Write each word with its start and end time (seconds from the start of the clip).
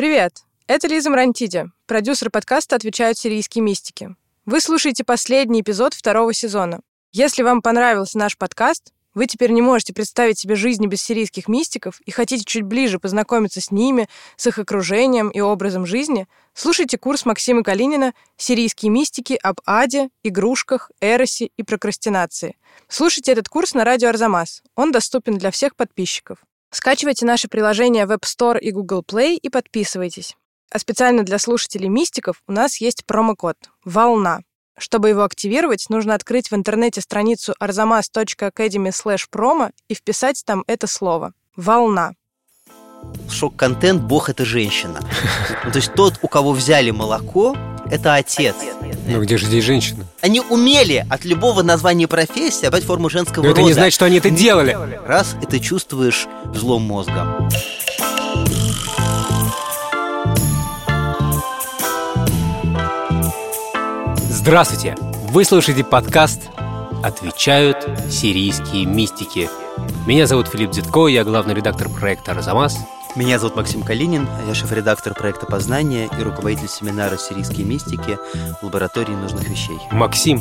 Привет! 0.00 0.44
Это 0.66 0.88
Лиза 0.88 1.10
Мрантиди, 1.10 1.66
продюсер 1.84 2.30
подкаста 2.30 2.74
«Отвечают 2.74 3.18
сирийские 3.18 3.62
мистики». 3.62 4.16
Вы 4.46 4.62
слушаете 4.62 5.04
последний 5.04 5.60
эпизод 5.60 5.92
второго 5.92 6.32
сезона. 6.32 6.80
Если 7.12 7.42
вам 7.42 7.60
понравился 7.60 8.16
наш 8.16 8.38
подкаст, 8.38 8.94
вы 9.12 9.26
теперь 9.26 9.50
не 9.50 9.60
можете 9.60 9.92
представить 9.92 10.38
себе 10.38 10.54
жизни 10.54 10.86
без 10.86 11.02
сирийских 11.02 11.48
мистиков 11.48 12.00
и 12.06 12.12
хотите 12.12 12.44
чуть 12.46 12.62
ближе 12.62 12.98
познакомиться 12.98 13.60
с 13.60 13.70
ними, 13.70 14.08
с 14.38 14.46
их 14.46 14.58
окружением 14.58 15.28
и 15.28 15.40
образом 15.40 15.84
жизни, 15.84 16.26
слушайте 16.54 16.96
курс 16.96 17.26
Максима 17.26 17.62
Калинина 17.62 18.14
«Сирийские 18.38 18.90
мистики 18.90 19.38
об 19.42 19.60
аде, 19.66 20.08
игрушках, 20.22 20.90
эросе 21.02 21.50
и 21.58 21.62
прокрастинации». 21.62 22.56
Слушайте 22.88 23.32
этот 23.32 23.50
курс 23.50 23.74
на 23.74 23.84
радио 23.84 24.08
Арзамас. 24.08 24.62
Он 24.76 24.92
доступен 24.92 25.36
для 25.36 25.50
всех 25.50 25.76
подписчиков. 25.76 26.38
Скачивайте 26.70 27.26
наше 27.26 27.48
приложение 27.48 28.06
в 28.06 28.12
App 28.12 28.22
Store 28.22 28.58
и 28.58 28.70
Google 28.70 29.02
Play 29.02 29.34
и 29.34 29.48
подписывайтесь. 29.48 30.36
А 30.70 30.78
специально 30.78 31.24
для 31.24 31.40
слушателей 31.40 31.88
мистиков 31.88 32.42
у 32.46 32.52
нас 32.52 32.80
есть 32.80 33.04
промокод 33.06 33.56
«Волна». 33.84 34.40
Чтобы 34.78 35.08
его 35.08 35.24
активировать, 35.24 35.86
нужно 35.90 36.14
открыть 36.14 36.50
в 36.50 36.54
интернете 36.54 37.00
страницу 37.00 37.54
arzamas.academy 37.60 38.92
promo 39.32 39.72
и 39.88 39.94
вписать 39.94 40.42
там 40.46 40.62
это 40.68 40.86
слово 40.86 41.34
«Волна». 41.56 42.12
Шок-контент 43.28 44.02
«Бог– 44.02 44.28
это 44.30 44.44
женщина». 44.44 45.00
Ну, 45.64 45.72
то 45.72 45.76
есть 45.78 45.92
тот, 45.94 46.14
у 46.22 46.28
кого 46.28 46.52
взяли 46.52 46.90
молоко, 46.90 47.56
это 47.90 48.14
отец. 48.14 48.54
Ну 49.06 49.20
где 49.20 49.36
же 49.36 49.46
здесь 49.46 49.64
женщина? 49.64 50.06
Они 50.20 50.40
умели 50.40 51.06
от 51.10 51.24
любого 51.24 51.62
названия 51.62 52.06
профессии 52.06 52.66
обрать 52.66 52.84
форму 52.84 53.10
женского 53.10 53.42
Но 53.42 53.48
рода. 53.50 53.60
это 53.60 53.68
не 53.68 53.72
значит, 53.72 53.94
что 53.94 54.04
они 54.04 54.18
это 54.18 54.30
делали. 54.30 54.76
Раз 55.06 55.36
и 55.42 55.46
ты 55.46 55.58
чувствуешь 55.58 56.26
взлом 56.44 56.82
мозга. 56.82 57.48
Здравствуйте! 64.16 64.96
Вы 65.28 65.44
слушаете 65.44 65.84
подкаст 65.84 66.48
«Отвечают 67.02 67.86
сирийские 68.10 68.86
мистики». 68.86 69.50
Меня 70.06 70.26
зовут 70.26 70.48
Филипп 70.48 70.70
Дзитко, 70.70 71.08
я 71.08 71.24
главный 71.24 71.54
редактор 71.54 71.88
проекта 71.88 72.32
«Арзамас». 72.32 72.78
Меня 73.16 73.40
зовут 73.40 73.56
Максим 73.56 73.82
Калинин, 73.82 74.28
я 74.46 74.54
шеф-редактор 74.54 75.14
проекта 75.14 75.44
«Познание» 75.44 76.08
и 76.16 76.22
руководитель 76.22 76.68
семинара 76.68 77.16
«Сирийские 77.16 77.66
мистики» 77.66 78.16
в 78.60 78.62
лаборатории 78.62 79.10
нужных 79.10 79.48
вещей. 79.48 79.78
Максим, 79.90 80.40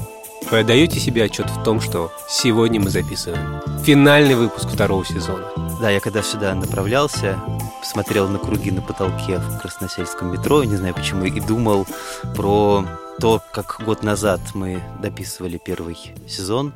вы 0.52 0.60
отдаете 0.60 1.00
себе 1.00 1.24
отчет 1.24 1.50
в 1.50 1.64
том, 1.64 1.82
что 1.82 2.12
сегодня 2.28 2.80
мы 2.80 2.92
записываем 2.92 3.60
финальный 3.84 4.36
выпуск 4.36 4.70
второго 4.70 5.04
сезона? 5.04 5.52
Да, 5.82 5.90
я 5.90 6.00
когда 6.00 6.22
сюда 6.22 6.54
направлялся, 6.54 7.40
смотрел 7.82 8.28
на 8.28 8.38
круги 8.38 8.70
на 8.70 8.84
потолке 8.84 9.40
в 9.40 9.60
Красносельском 9.60 10.32
метро, 10.32 10.64
не 10.64 10.76
знаю 10.76 10.94
почему, 10.94 11.26
и 11.26 11.40
думал 11.40 11.88
про 12.36 12.86
то, 13.20 13.42
как 13.52 13.82
год 13.84 14.04
назад 14.04 14.42
мы 14.54 14.84
дописывали 15.00 15.58
первый 15.58 15.98
сезон. 16.28 16.72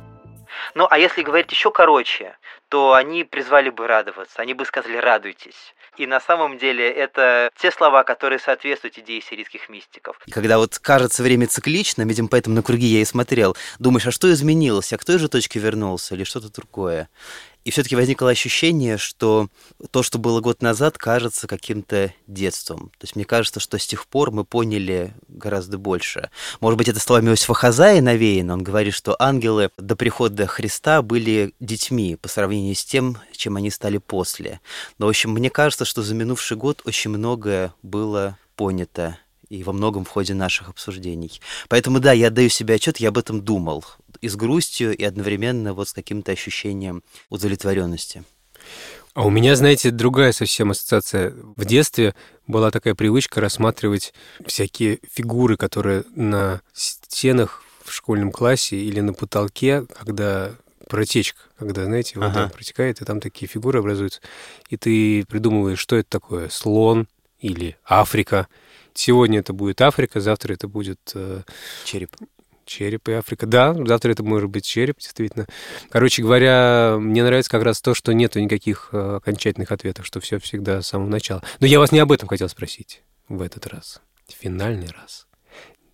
Ну, 0.74 0.86
а 0.90 0.98
если 0.98 1.22
говорить 1.22 1.50
еще 1.52 1.70
короче, 1.70 2.36
то 2.68 2.94
они 2.94 3.22
призвали 3.24 3.70
бы 3.70 3.86
радоваться, 3.86 4.42
они 4.42 4.54
бы 4.54 4.64
сказали 4.64 4.96
«радуйтесь». 4.96 5.74
И 5.96 6.06
на 6.06 6.20
самом 6.20 6.58
деле 6.58 6.90
это 6.90 7.50
те 7.56 7.70
слова, 7.70 8.02
которые 8.02 8.38
соответствуют 8.38 8.98
идее 8.98 9.20
сирийских 9.20 9.68
мистиков. 9.68 10.18
Когда 10.30 10.58
вот 10.58 10.78
кажется 10.78 11.22
время 11.22 11.46
цикличным, 11.46 12.08
видимо, 12.08 12.28
поэтому 12.28 12.56
на 12.56 12.62
круги 12.62 12.86
я 12.86 13.00
и 13.00 13.04
смотрел, 13.04 13.56
думаешь, 13.78 14.06
а 14.06 14.10
что 14.10 14.30
изменилось, 14.32 14.92
а 14.92 14.98
к 14.98 15.04
той 15.04 15.18
же 15.18 15.28
точке 15.28 15.60
вернулся 15.60 16.14
или 16.14 16.24
что-то 16.24 16.52
другое? 16.52 17.08
И 17.64 17.70
все-таки 17.70 17.96
возникло 17.96 18.30
ощущение, 18.30 18.98
что 18.98 19.48
то, 19.90 20.02
что 20.02 20.18
было 20.18 20.40
год 20.40 20.60
назад, 20.60 20.98
кажется 20.98 21.46
каким-то 21.46 22.12
детством. 22.26 22.90
То 22.98 23.04
есть 23.04 23.16
мне 23.16 23.24
кажется, 23.24 23.58
что 23.58 23.78
с 23.78 23.86
тех 23.86 24.06
пор 24.06 24.30
мы 24.30 24.44
поняли 24.44 25.14
гораздо 25.28 25.78
больше. 25.78 26.30
Может 26.60 26.76
быть, 26.76 26.88
это 26.88 27.00
словами 27.00 27.30
Иосифа 27.30 27.54
Хазаи 27.54 28.00
навеяно. 28.00 28.52
Он 28.52 28.62
говорит, 28.62 28.92
что 28.92 29.16
ангелы 29.18 29.70
до 29.78 29.96
прихода 29.96 30.46
Христа 30.46 31.00
были 31.00 31.54
детьми 31.58 32.16
по 32.16 32.28
сравнению 32.28 32.74
с 32.74 32.84
тем, 32.84 33.18
чем 33.32 33.56
они 33.56 33.70
стали 33.70 33.96
после. 33.96 34.60
Но, 34.98 35.06
в 35.06 35.08
общем, 35.08 35.30
мне 35.30 35.48
кажется, 35.48 35.86
что 35.86 36.02
за 36.02 36.14
минувший 36.14 36.58
год 36.58 36.82
очень 36.84 37.10
многое 37.10 37.72
было 37.82 38.36
понято 38.56 39.18
и 39.48 39.62
во 39.62 39.72
многом 39.72 40.04
в 40.04 40.08
ходе 40.08 40.34
наших 40.34 40.68
обсуждений. 40.68 41.40
Поэтому 41.68 42.00
да, 42.00 42.12
я 42.12 42.28
отдаю 42.28 42.48
себе 42.50 42.74
отчет, 42.74 42.98
я 42.98 43.08
об 43.08 43.18
этом 43.18 43.40
думал 43.40 43.84
и 44.24 44.28
с 44.28 44.36
грустью, 44.36 44.96
и 44.96 45.04
одновременно 45.04 45.74
вот 45.74 45.88
с 45.90 45.92
каким-то 45.92 46.32
ощущением 46.32 47.02
удовлетворенности. 47.28 48.24
А 49.12 49.26
у 49.26 49.30
меня, 49.30 49.54
знаете, 49.54 49.90
другая 49.90 50.32
совсем 50.32 50.70
ассоциация. 50.70 51.34
В 51.56 51.64
детстве 51.66 52.14
была 52.46 52.70
такая 52.70 52.94
привычка 52.94 53.42
рассматривать 53.42 54.14
всякие 54.46 54.98
фигуры, 55.12 55.58
которые 55.58 56.04
на 56.14 56.62
стенах 56.72 57.62
в 57.84 57.92
школьном 57.92 58.32
классе 58.32 58.76
или 58.76 59.00
на 59.00 59.12
потолке, 59.12 59.84
когда 59.92 60.54
протечка, 60.88 61.40
когда, 61.58 61.84
знаете, 61.84 62.18
вода 62.18 62.44
ага. 62.44 62.54
протекает, 62.54 63.02
и 63.02 63.04
там 63.04 63.20
такие 63.20 63.46
фигуры 63.46 63.80
образуются. 63.80 64.22
И 64.70 64.78
ты 64.78 65.26
придумываешь, 65.26 65.78
что 65.78 65.96
это 65.96 66.08
такое, 66.08 66.48
слон 66.48 67.08
или 67.40 67.76
Африка. 67.84 68.48
Сегодня 68.94 69.40
это 69.40 69.52
будет 69.52 69.82
Африка, 69.82 70.20
завтра 70.20 70.54
это 70.54 70.66
будет... 70.66 71.12
Э, 71.14 71.42
череп. 71.84 72.16
Череп 72.64 73.08
и 73.08 73.12
Африка. 73.12 73.46
Да, 73.46 73.74
завтра 73.86 74.12
это 74.12 74.22
может 74.22 74.50
быть 74.50 74.64
череп, 74.64 74.98
действительно. 74.98 75.46
Короче 75.90 76.22
говоря, 76.22 76.96
мне 76.98 77.22
нравится 77.22 77.50
как 77.50 77.62
раз 77.62 77.80
то, 77.80 77.94
что 77.94 78.12
нету 78.12 78.40
никаких 78.40 78.90
э, 78.92 79.16
окончательных 79.16 79.72
ответов, 79.72 80.06
что 80.06 80.20
все 80.20 80.38
всегда 80.38 80.82
с 80.82 80.88
самого 80.88 81.08
начала. 81.08 81.42
Но 81.60 81.66
я 81.66 81.78
вас 81.78 81.92
не 81.92 81.98
об 81.98 82.12
этом 82.12 82.28
хотел 82.28 82.48
спросить 82.48 83.02
в 83.28 83.42
этот 83.42 83.66
раз. 83.66 84.00
Финальный 84.28 84.88
раз. 84.88 85.26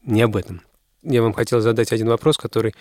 Не 0.03 0.23
об 0.23 0.37
этом. 0.37 0.63
Я 1.03 1.23
вам 1.23 1.33
хотел 1.33 1.61
задать 1.61 1.93
один 1.93 2.09
вопрос, 2.09 2.37
который 2.37 2.75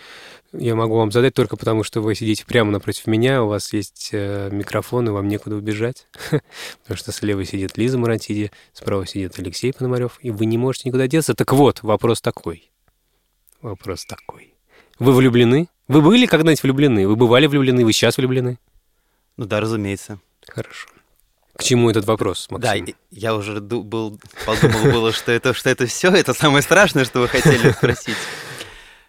я 0.52 0.74
могу 0.74 0.96
вам 0.96 1.10
задать 1.10 1.32
только 1.32 1.56
потому, 1.56 1.84
что 1.84 2.02
вы 2.02 2.14
сидите 2.14 2.44
прямо 2.44 2.70
напротив 2.70 3.06
меня, 3.06 3.42
у 3.42 3.48
вас 3.48 3.72
есть 3.72 4.10
э, 4.12 4.50
микрофон, 4.52 5.08
и 5.08 5.10
вам 5.10 5.26
некуда 5.26 5.56
убежать. 5.56 6.06
Потому 6.82 6.98
что 6.98 7.12
слева 7.12 7.44
сидит 7.46 7.78
Лиза 7.78 7.96
Марантиди, 7.96 8.50
справа 8.74 9.06
сидит 9.06 9.38
Алексей 9.38 9.72
Пономарев, 9.72 10.18
и 10.20 10.30
вы 10.30 10.44
не 10.44 10.58
можете 10.58 10.88
никуда 10.90 11.06
деться. 11.06 11.34
Так 11.34 11.52
вот, 11.54 11.82
вопрос 11.82 12.20
такой. 12.20 12.70
Вопрос 13.62 14.04
такой. 14.04 14.54
Вы 14.98 15.12
влюблены? 15.12 15.68
Вы 15.88 16.02
были 16.02 16.26
когда-нибудь 16.26 16.62
влюблены? 16.62 17.06
Вы 17.06 17.16
бывали 17.16 17.46
влюблены? 17.46 17.84
Вы 17.84 17.92
сейчас 17.92 18.16
влюблены? 18.16 18.58
Ну 19.36 19.44
да, 19.46 19.60
разумеется. 19.60 20.20
Хорошо. 20.46 20.88
К 21.56 21.62
чему 21.62 21.90
этот 21.90 22.06
вопрос, 22.06 22.46
Максим? 22.50 22.86
Да, 22.86 22.92
я 23.10 23.34
уже 23.34 23.60
был, 23.60 24.18
подумал 24.46 24.84
было, 24.84 25.12
что 25.12 25.32
это, 25.32 25.52
что 25.52 25.68
это 25.68 25.86
все, 25.86 26.10
это 26.10 26.32
самое 26.32 26.62
страшное, 26.62 27.04
что 27.04 27.20
вы 27.20 27.28
хотели 27.28 27.72
спросить. 27.72 28.16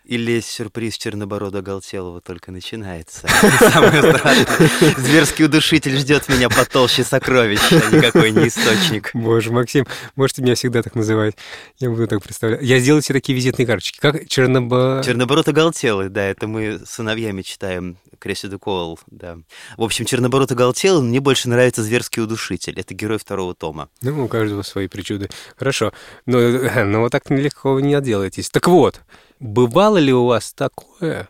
Или 0.04 0.40
сюрприз 0.40 0.98
Черноборода 0.98 1.62
Галтелова 1.62 2.22
только 2.22 2.52
начинается. 2.52 3.28
Самое 3.60 4.02
страшное. 4.02 4.96
Зверский 4.98 5.46
удушитель 5.46 5.98
ждет 5.98 6.28
меня 6.28 6.50
потолще 6.50 7.04
сокровищ, 7.04 7.60
а 7.72 7.96
никакой 7.96 8.32
не 8.32 8.48
источник. 8.48 9.12
Боже, 9.14 9.52
Максим, 9.52 9.86
можете 10.16 10.42
меня 10.42 10.56
всегда 10.56 10.82
так 10.82 10.96
называть. 10.96 11.36
Я 11.78 11.90
буду 11.90 12.08
так 12.08 12.24
представлять. 12.24 12.62
Я 12.64 12.80
сделаю 12.80 13.04
себе 13.04 13.20
такие 13.20 13.36
визитные 13.36 13.68
карточки. 13.68 14.00
Как 14.00 14.28
Чернобо... 14.28 15.02
Чернобород 15.06 15.48
оголтелый, 15.48 16.10
да, 16.10 16.24
это 16.26 16.48
мы 16.48 16.80
с 16.84 16.90
сыновьями 16.90 17.44
читаем 17.44 17.98
Кресиду 18.20 18.60
Коул, 18.60 19.00
да. 19.08 19.38
В 19.78 19.84
общем, 19.84 20.06
Чернобород 20.06 20.52
оголтелый, 20.52 21.04
мне 21.04 21.20
больше 21.20 21.48
нравится 21.48 21.84
Зверский 21.84 22.24
удушитель. 22.24 22.80
Это 22.80 22.94
герой 22.94 23.20
второго 23.20 23.54
тома. 23.54 23.90
Ну, 24.02 24.26
у 24.26 24.28
каждого 24.28 24.64
свои 24.64 24.88
причуды. 24.88 25.30
Хорошо. 25.56 25.94
Но, 26.26 26.40
но 26.86 27.02
вот 27.02 27.12
так 27.12 27.30
нелегко 27.30 27.74
вы 27.74 27.82
не 27.82 27.94
отделаетесь. 27.94 28.50
Так 28.50 28.68
вот, 28.68 29.02
Бывало 29.42 29.98
ли 29.98 30.14
у 30.14 30.26
вас 30.26 30.54
такое, 30.54 31.28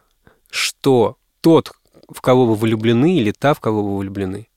что 0.50 1.16
тот, 1.40 1.72
в 2.10 2.20
кого 2.20 2.46
вы 2.46 2.56
влюблены, 2.56 3.16
или 3.16 3.32
та, 3.32 3.54
в 3.54 3.62
кого 3.62 3.82
вы 3.82 4.00
влюблены, 4.00 4.50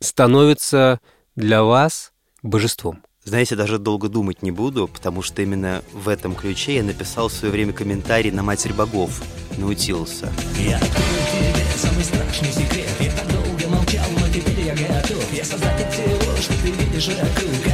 становится 0.00 0.98
для 1.36 1.62
вас 1.62 2.12
божеством? 2.42 3.02
Знаете, 3.22 3.54
даже 3.54 3.78
долго 3.78 4.08
думать 4.08 4.40
не 4.40 4.50
буду, 4.50 4.88
потому 4.88 5.20
что 5.20 5.42
именно 5.42 5.82
в 5.92 6.08
этом 6.08 6.34
ключе 6.34 6.76
я 6.76 6.82
написал 6.82 7.28
в 7.28 7.34
свое 7.34 7.52
время 7.52 7.74
комментарий 7.74 8.30
на 8.30 8.42
«Матерь 8.42 8.72
богов» 8.72 9.22
Наутилуса. 9.58 10.32
Я 10.58 10.78
тебе 10.80 11.66
самый 11.76 12.04
страшный 12.04 12.50
секрет, 12.50 12.88
я 12.98 13.12
так 13.12 13.28
долго 13.30 13.76
молчал, 13.76 14.06
но 14.18 14.26
теперь 14.28 14.64
я 14.64 14.74
готов. 14.74 15.30
Я 15.34 15.44
создатель 15.44 15.90
всего, 15.90 16.34
что 16.36 16.54
ты 16.62 16.70
видишь 16.70 17.08
вокруг, 17.08 17.71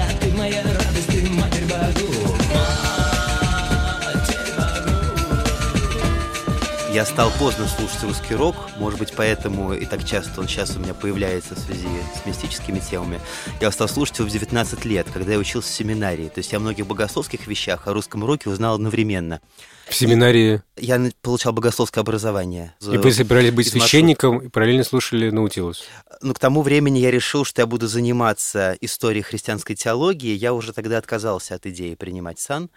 Я 6.98 7.06
стал 7.06 7.30
поздно 7.38 7.68
слушать 7.68 8.02
русский 8.02 8.34
рок, 8.34 8.56
может 8.76 8.98
быть, 8.98 9.12
поэтому 9.14 9.72
и 9.72 9.86
так 9.86 10.04
часто 10.04 10.40
он 10.40 10.48
сейчас 10.48 10.74
у 10.74 10.80
меня 10.80 10.94
появляется 10.94 11.54
в 11.54 11.58
связи 11.60 11.86
с 11.86 12.26
мистическими 12.26 12.80
темами. 12.80 13.20
Я 13.60 13.70
стал 13.70 13.86
слушать 13.88 14.18
его 14.18 14.28
в 14.28 14.32
19 14.32 14.84
лет, 14.84 15.06
когда 15.08 15.34
я 15.34 15.38
учился 15.38 15.70
в 15.70 15.72
семинарии. 15.72 16.26
То 16.26 16.38
есть 16.38 16.50
я 16.50 16.58
о 16.58 16.60
многих 16.60 16.88
богословских 16.88 17.46
вещах, 17.46 17.86
о 17.86 17.92
русском 17.92 18.24
роке 18.24 18.50
узнал 18.50 18.74
одновременно. 18.74 19.40
В 19.88 19.94
семинарии? 19.94 20.62
Я 20.76 21.00
получал 21.22 21.52
богословское 21.52 22.02
образование. 22.02 22.74
И 22.80 22.96
вы 22.98 23.10
собирались 23.10 23.52
быть 23.52 23.68
священником 23.68 24.38
и 24.38 24.48
параллельно 24.48 24.84
слушали 24.84 25.30
Наутилус? 25.30 25.84
Ну, 26.20 26.34
к 26.34 26.38
тому 26.38 26.62
времени 26.62 26.98
я 26.98 27.10
решил, 27.10 27.44
что 27.44 27.62
я 27.62 27.66
буду 27.66 27.86
заниматься 27.86 28.76
историей 28.80 29.22
христианской 29.22 29.76
теологии. 29.76 30.34
Я 30.34 30.52
уже 30.52 30.72
тогда 30.72 30.98
отказался 30.98 31.54
от 31.54 31.66
идеи 31.66 31.94
принимать 31.94 32.38
сан. 32.38 32.70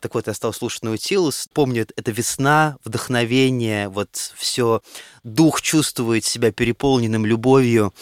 Так 0.00 0.14
вот, 0.14 0.26
я 0.26 0.34
стал 0.34 0.52
слушать 0.52 0.82
Наутилус. 0.82 1.48
Помню, 1.52 1.86
это 1.96 2.10
весна, 2.10 2.76
вдохновение, 2.84 3.88
вот 3.88 4.10
все. 4.36 4.82
Дух 5.24 5.62
чувствует 5.62 6.24
себя 6.24 6.52
переполненным 6.52 7.24
любовью 7.24 7.94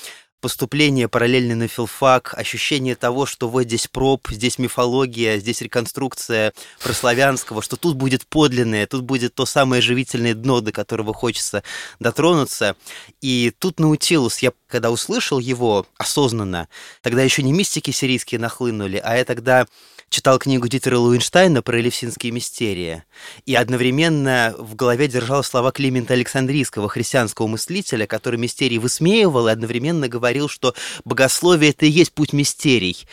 поступление 0.46 1.08
параллельно 1.08 1.56
на 1.56 1.66
филфак, 1.66 2.32
ощущение 2.38 2.94
того, 2.94 3.26
что 3.26 3.48
вот 3.48 3.64
здесь 3.64 3.88
проб, 3.88 4.28
здесь 4.30 4.60
мифология, 4.60 5.38
здесь 5.38 5.60
реконструкция 5.60 6.52
прославянского, 6.80 7.62
что 7.62 7.74
тут 7.74 7.96
будет 7.96 8.24
подлинное, 8.28 8.86
тут 8.86 9.02
будет 9.02 9.34
то 9.34 9.44
самое 9.44 9.82
живительное 9.82 10.34
дно, 10.34 10.60
до 10.60 10.70
которого 10.70 11.12
хочется 11.12 11.64
дотронуться. 11.98 12.76
И 13.20 13.52
тут 13.58 13.80
Наутилус, 13.80 14.38
я 14.38 14.52
когда 14.68 14.92
услышал 14.92 15.40
его 15.40 15.84
осознанно, 15.98 16.68
тогда 17.02 17.22
еще 17.22 17.42
не 17.42 17.52
мистики 17.52 17.90
сирийские 17.90 18.38
нахлынули, 18.38 19.00
а 19.02 19.16
я 19.16 19.24
тогда 19.24 19.66
читал 20.08 20.38
книгу 20.38 20.68
Дитера 20.68 20.98
Луинштейна 20.98 21.62
про 21.62 21.80
Элевсинские 21.80 22.32
мистерии, 22.32 23.04
и 23.44 23.54
одновременно 23.54 24.54
в 24.58 24.74
голове 24.74 25.08
держал 25.08 25.42
слова 25.42 25.72
Климента 25.72 26.14
Александрийского, 26.14 26.88
христианского 26.88 27.46
мыслителя, 27.46 28.06
который 28.06 28.38
мистерии 28.38 28.78
высмеивал 28.78 29.48
и 29.48 29.52
одновременно 29.52 30.08
говорил, 30.08 30.48
что 30.48 30.74
богословие— 31.04 31.70
это 31.72 31.86
и 31.86 31.90
есть 31.90 32.12
путь 32.12 32.32
мистерий. 32.32 33.06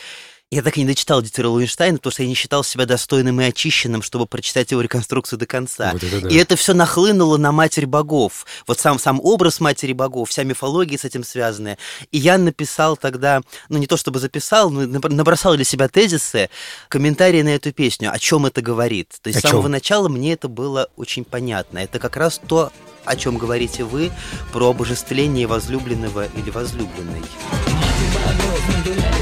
Я 0.54 0.62
так 0.62 0.78
и 0.78 0.82
не 0.82 0.86
дочитал 0.86 1.24
Дитера 1.24 1.48
Луинштейна, 1.48 1.98
потому 1.98 2.12
что 2.12 2.22
я 2.22 2.30
не 2.30 2.36
считал 2.36 2.64
себя 2.64 2.86
достойным 2.86 3.42
и 3.42 3.46
очищенным, 3.46 4.04
чтобы 4.04 4.28
прочитать 4.28 4.70
его 4.70 4.82
реконструкцию 4.82 5.40
до 5.40 5.48
конца. 5.48 5.90
Вот 5.94 6.04
это 6.04 6.22
да. 6.22 6.30
И 6.30 6.36
это 6.36 6.56
все 6.56 6.76
нахлынуло 6.76 7.38
на 7.38 7.52
Матерь 7.52 7.88
Богов. 7.88 8.46
Вот 8.68 8.80
сам, 8.80 9.00
сам 9.00 9.20
образ 9.24 9.60
Матери 9.60 9.94
Богов, 9.94 10.30
вся 10.30 10.44
мифология 10.44 11.00
с 11.00 11.06
этим 11.06 11.24
связанная. 11.24 11.80
И 12.12 12.20
я 12.20 12.38
написал 12.38 12.98
тогда, 12.98 13.42
ну 13.70 13.80
не 13.80 13.88
то 13.88 13.98
чтобы 13.98 14.20
записал, 14.20 14.70
но 14.70 14.86
набросал 14.86 15.56
для 15.56 15.66
себя 15.66 15.88
тезисы, 15.88 16.52
комментарии 16.88 17.42
на 17.42 17.56
эту 17.56 17.74
песню, 17.74 18.12
о 18.14 18.20
чем 18.20 18.46
это 18.46 18.62
говорит. 18.62 19.10
То 19.24 19.30
есть 19.30 19.40
о 19.40 19.48
с 19.48 19.50
самого 19.50 19.64
чем? 19.64 19.72
начала 19.72 20.08
мне 20.08 20.34
это 20.34 20.50
было 20.50 20.88
очень 20.98 21.26
понятно. 21.26 21.80
Это 21.80 21.98
как 21.98 22.16
раз 22.16 22.40
то, 22.48 22.72
о 23.06 23.16
чем 23.16 23.40
говорите 23.40 23.86
вы, 23.86 24.12
про 24.52 24.70
обожествление 24.70 25.48
возлюбленного 25.48 26.28
или 26.28 26.52
возлюбленной. 26.52 27.22
Матерь 27.24 28.20
богов, 28.24 29.13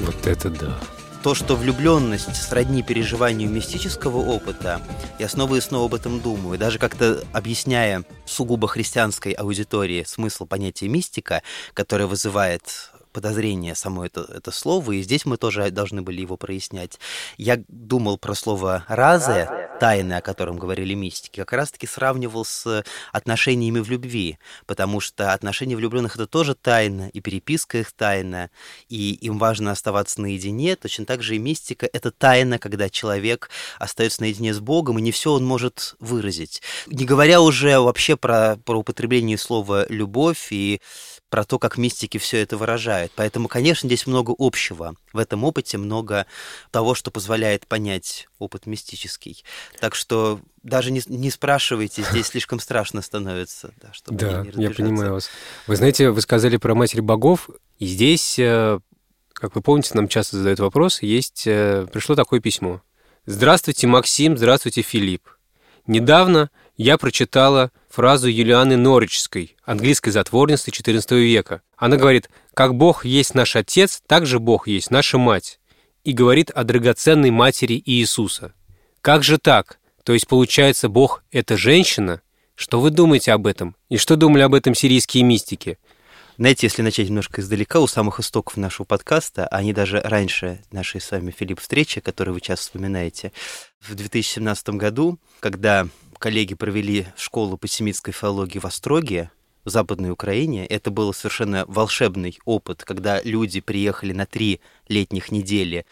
Вот 0.00 0.26
это 0.26 0.50
да. 0.50 0.78
То, 1.22 1.34
что 1.34 1.56
влюбленность 1.56 2.36
сродни 2.36 2.82
переживанию 2.82 3.48
мистического 3.48 4.18
опыта, 4.18 4.82
я 5.18 5.26
снова 5.28 5.56
и 5.56 5.60
снова 5.60 5.86
об 5.86 5.94
этом 5.94 6.20
думаю. 6.20 6.58
Даже 6.58 6.78
как-то 6.78 7.24
объясняя 7.32 8.04
сугубо 8.26 8.68
христианской 8.68 9.32
аудитории 9.32 10.04
смысл 10.06 10.44
понятия 10.44 10.86
мистика, 10.88 11.42
которое 11.72 12.06
вызывает 12.06 12.92
подозрение 13.14 13.74
само 13.74 14.04
это, 14.04 14.28
это 14.28 14.50
слово, 14.50 14.92
и 14.92 15.02
здесь 15.02 15.24
мы 15.24 15.38
тоже 15.38 15.70
должны 15.70 16.02
были 16.02 16.20
его 16.20 16.36
прояснять. 16.36 16.98
Я 17.38 17.62
думал 17.68 18.18
про 18.18 18.34
слово 18.34 18.84
«разе», 18.88 19.48
тайны, 19.78 20.14
о 20.14 20.20
котором 20.20 20.58
говорили 20.58 20.94
мистики, 20.94 21.40
как 21.40 21.52
раз-таки 21.52 21.86
сравнивал 21.86 22.44
с 22.44 22.84
отношениями 23.12 23.80
в 23.80 23.90
любви, 23.90 24.38
потому 24.66 25.00
что 25.00 25.32
отношения 25.32 25.76
влюбленных 25.76 26.14
это 26.14 26.26
тоже 26.26 26.54
тайна, 26.54 27.08
и 27.12 27.20
переписка 27.20 27.78
их 27.78 27.92
тайна, 27.92 28.50
и 28.88 29.12
им 29.14 29.38
важно 29.38 29.72
оставаться 29.72 30.20
наедине. 30.20 30.76
Точно 30.76 31.06
так 31.06 31.22
же 31.22 31.36
и 31.36 31.38
мистика— 31.38 31.88
это 31.92 32.10
тайна, 32.10 32.58
когда 32.58 32.88
человек 32.88 33.50
остается 33.78 34.22
наедине 34.22 34.54
с 34.54 34.60
Богом, 34.60 34.98
и 34.98 35.02
не 35.02 35.12
все 35.12 35.32
он 35.32 35.44
может 35.44 35.96
выразить. 35.98 36.62
Не 36.86 37.04
говоря 37.04 37.40
уже 37.40 37.78
вообще 37.78 38.16
про, 38.16 38.56
про 38.64 38.78
употребление 38.78 39.38
слова 39.38 39.86
«любовь» 39.88 40.48
и 40.50 40.80
про 41.34 41.42
то, 41.42 41.58
как 41.58 41.78
мистики 41.78 42.18
все 42.18 42.40
это 42.42 42.56
выражают. 42.56 43.10
Поэтому, 43.16 43.48
конечно, 43.48 43.88
здесь 43.88 44.06
много 44.06 44.32
общего. 44.38 44.94
В 45.12 45.18
этом 45.18 45.42
опыте 45.42 45.78
много 45.78 46.26
того, 46.70 46.94
что 46.94 47.10
позволяет 47.10 47.66
понять 47.66 48.28
опыт 48.38 48.66
мистический. 48.66 49.44
Так 49.80 49.96
что 49.96 50.38
даже 50.62 50.92
не, 50.92 51.02
не 51.08 51.32
спрашивайте, 51.32 52.04
здесь 52.08 52.26
слишком 52.28 52.60
страшно 52.60 53.02
становится. 53.02 53.74
Да, 53.82 53.92
чтобы 53.92 54.16
да 54.16 54.44
не 54.54 54.62
я 54.62 54.70
понимаю 54.70 55.14
вас. 55.14 55.28
Вы 55.66 55.74
знаете, 55.74 56.10
вы 56.10 56.20
сказали 56.20 56.56
про 56.56 56.76
Матерь 56.76 57.02
Богов, 57.02 57.50
и 57.80 57.86
здесь, 57.86 58.38
э, 58.38 58.78
как 59.32 59.56
вы 59.56 59.60
помните, 59.60 59.90
нам 59.94 60.06
часто 60.06 60.36
задают 60.36 60.60
вопрос, 60.60 61.02
есть, 61.02 61.48
э, 61.48 61.88
пришло 61.92 62.14
такое 62.14 62.38
письмо. 62.38 62.80
Здравствуйте, 63.26 63.88
Максим, 63.88 64.36
здравствуйте, 64.36 64.82
Филипп. 64.82 65.28
Недавно 65.88 66.50
я 66.76 66.96
прочитала 66.96 67.72
фразу 67.94 68.26
Юлианы 68.26 68.76
Норичской, 68.76 69.56
английской 69.64 70.10
затворницы 70.10 70.72
XIV 70.72 71.16
века. 71.20 71.62
Она 71.76 71.96
говорит, 71.96 72.28
как 72.52 72.74
Бог 72.74 73.04
есть 73.04 73.36
наш 73.36 73.54
Отец, 73.54 74.02
так 74.08 74.26
же 74.26 74.40
Бог 74.40 74.66
есть 74.66 74.90
наша 74.90 75.16
Мать. 75.16 75.60
И 76.02 76.12
говорит 76.12 76.50
о 76.50 76.64
драгоценной 76.64 77.30
матери 77.30 77.80
Иисуса. 77.86 78.52
Как 79.00 79.22
же 79.22 79.38
так? 79.38 79.78
То 80.02 80.12
есть, 80.12 80.26
получается, 80.26 80.88
Бог— 80.88 81.22
это 81.30 81.56
женщина? 81.56 82.20
Что 82.56 82.80
вы 82.80 82.90
думаете 82.90 83.30
об 83.30 83.46
этом? 83.46 83.76
И 83.88 83.96
что 83.96 84.16
думали 84.16 84.42
об 84.42 84.54
этом 84.54 84.74
сирийские 84.74 85.22
мистики? 85.22 85.78
Знаете, 86.36 86.66
если 86.66 86.82
начать 86.82 87.08
немножко 87.08 87.40
издалека, 87.40 87.78
у 87.78 87.86
самых 87.86 88.18
истоков 88.18 88.56
нашего 88.56 88.84
подкаста, 88.84 89.46
они 89.46 89.72
даже 89.72 90.00
раньше 90.00 90.60
нашей 90.72 91.00
с 91.00 91.12
вами, 91.12 91.30
Филипп, 91.30 91.60
встречи, 91.60 92.00
которую 92.00 92.34
вы 92.34 92.40
часто 92.40 92.64
вспоминаете, 92.64 93.30
в 93.80 93.94
2017 93.94 94.70
году, 94.70 95.20
когда 95.38 95.86
коллеги 96.24 96.54
провели 96.54 97.04
школу 97.18 97.58
по 97.58 97.68
семитской 97.68 98.14
филологии 98.14 98.58
в 98.58 98.64
Остроге, 98.64 99.30
в 99.62 99.68
Западной 99.68 100.08
Украине. 100.10 100.64
Это 100.64 100.90
был 100.90 101.12
совершенно 101.12 101.66
волшебный 101.68 102.38
опыт, 102.46 102.82
когда 102.82 103.20
люди 103.22 103.60
приехали 103.60 104.14
на 104.14 104.24
три 104.24 104.62
летних 104.88 105.30
недели 105.30 105.84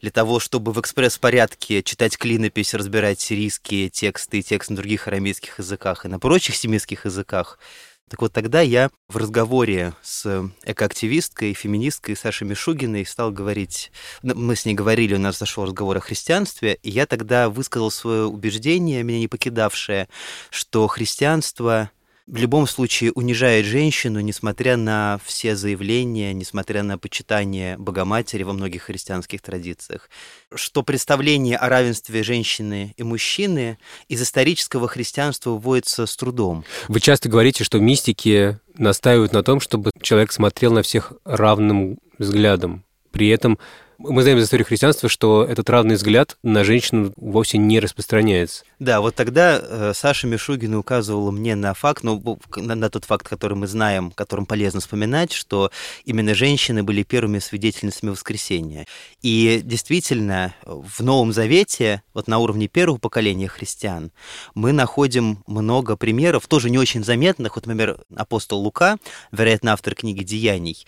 для 0.00 0.10
того, 0.10 0.40
чтобы 0.40 0.72
в 0.72 0.80
экспресс-порядке 0.80 1.84
читать 1.84 2.18
клинопись, 2.18 2.74
разбирать 2.74 3.20
сирийские 3.20 3.88
тексты 3.88 4.40
и 4.40 4.42
тексты 4.42 4.72
на 4.72 4.78
других 4.78 5.06
арамейских 5.06 5.60
языках 5.60 6.04
и 6.04 6.08
на 6.08 6.18
прочих 6.18 6.56
семитских 6.56 7.04
языках. 7.04 7.60
Так 8.08 8.22
вот, 8.22 8.32
тогда 8.32 8.60
я 8.60 8.90
в 9.08 9.16
разговоре 9.16 9.94
с 10.02 10.50
экоактивисткой, 10.64 11.52
феминисткой 11.52 12.16
Сашей 12.16 12.46
Мишугиной 12.46 13.04
стал 13.04 13.30
говорить, 13.30 13.92
ну, 14.22 14.34
мы 14.34 14.56
с 14.56 14.64
ней 14.64 14.74
говорили, 14.74 15.14
у 15.14 15.18
нас 15.18 15.38
зашел 15.38 15.64
разговор 15.64 15.98
о 15.98 16.00
христианстве, 16.00 16.78
и 16.82 16.90
я 16.90 17.06
тогда 17.06 17.50
высказал 17.50 17.90
свое 17.90 18.24
убеждение, 18.24 19.02
меня 19.02 19.18
не 19.18 19.28
покидавшее, 19.28 20.08
что 20.50 20.86
христианство 20.86 21.90
в 22.28 22.36
любом 22.36 22.66
случае 22.66 23.10
унижает 23.12 23.64
женщину, 23.64 24.20
несмотря 24.20 24.76
на 24.76 25.18
все 25.24 25.56
заявления, 25.56 26.34
несмотря 26.34 26.82
на 26.82 26.98
почитание 26.98 27.78
Богоматери 27.78 28.42
во 28.42 28.52
многих 28.52 28.82
христианских 28.82 29.40
традициях, 29.40 30.10
что 30.54 30.82
представление 30.82 31.56
о 31.56 31.68
равенстве 31.70 32.22
женщины 32.22 32.92
и 32.98 33.02
мужчины 33.02 33.78
из 34.08 34.22
исторического 34.22 34.88
христианства 34.88 35.50
вводится 35.52 36.04
с 36.04 36.16
трудом. 36.16 36.64
Вы 36.88 37.00
часто 37.00 37.30
говорите, 37.30 37.64
что 37.64 37.78
мистики 37.78 38.58
настаивают 38.76 39.32
на 39.32 39.42
том, 39.42 39.60
чтобы 39.60 39.90
человек 40.02 40.30
смотрел 40.32 40.72
на 40.72 40.82
всех 40.82 41.14
равным 41.24 41.98
взглядом. 42.18 42.84
При 43.10 43.28
этом 43.28 43.58
мы 43.98 44.22
знаем 44.22 44.38
из 44.38 44.44
истории 44.44 44.62
христианства, 44.62 45.08
что 45.08 45.44
этот 45.44 45.68
равный 45.68 45.96
взгляд 45.96 46.36
на 46.44 46.62
женщину 46.62 47.12
вовсе 47.16 47.58
не 47.58 47.80
распространяется. 47.80 48.64
Да, 48.78 49.00
вот 49.00 49.16
тогда 49.16 49.60
э, 49.60 49.92
Саша 49.94 50.28
Мишугина 50.28 50.78
указывала 50.78 51.32
мне 51.32 51.56
на 51.56 51.74
факт, 51.74 52.04
ну, 52.04 52.38
на, 52.56 52.76
на 52.76 52.90
тот 52.90 53.04
факт, 53.04 53.28
который 53.28 53.54
мы 53.54 53.66
знаем, 53.66 54.12
которым 54.12 54.46
полезно 54.46 54.80
вспоминать, 54.80 55.32
что 55.32 55.72
именно 56.04 56.34
женщины 56.34 56.84
были 56.84 57.02
первыми 57.02 57.40
свидетельницами 57.40 58.10
воскресения. 58.10 58.86
И 59.22 59.60
действительно, 59.64 60.54
в 60.64 61.02
Новом 61.02 61.32
Завете, 61.32 62.02
вот 62.14 62.28
на 62.28 62.38
уровне 62.38 62.68
первого 62.68 62.98
поколения 62.98 63.48
христиан, 63.48 64.12
мы 64.54 64.70
находим 64.70 65.42
много 65.48 65.96
примеров, 65.96 66.46
тоже 66.46 66.70
не 66.70 66.78
очень 66.78 67.02
заметных. 67.02 67.56
Вот, 67.56 67.66
например, 67.66 67.98
апостол 68.14 68.60
Лука, 68.60 68.98
вероятно, 69.32 69.72
автор 69.72 69.96
книги 69.96 70.22
«Деяний», 70.22 70.86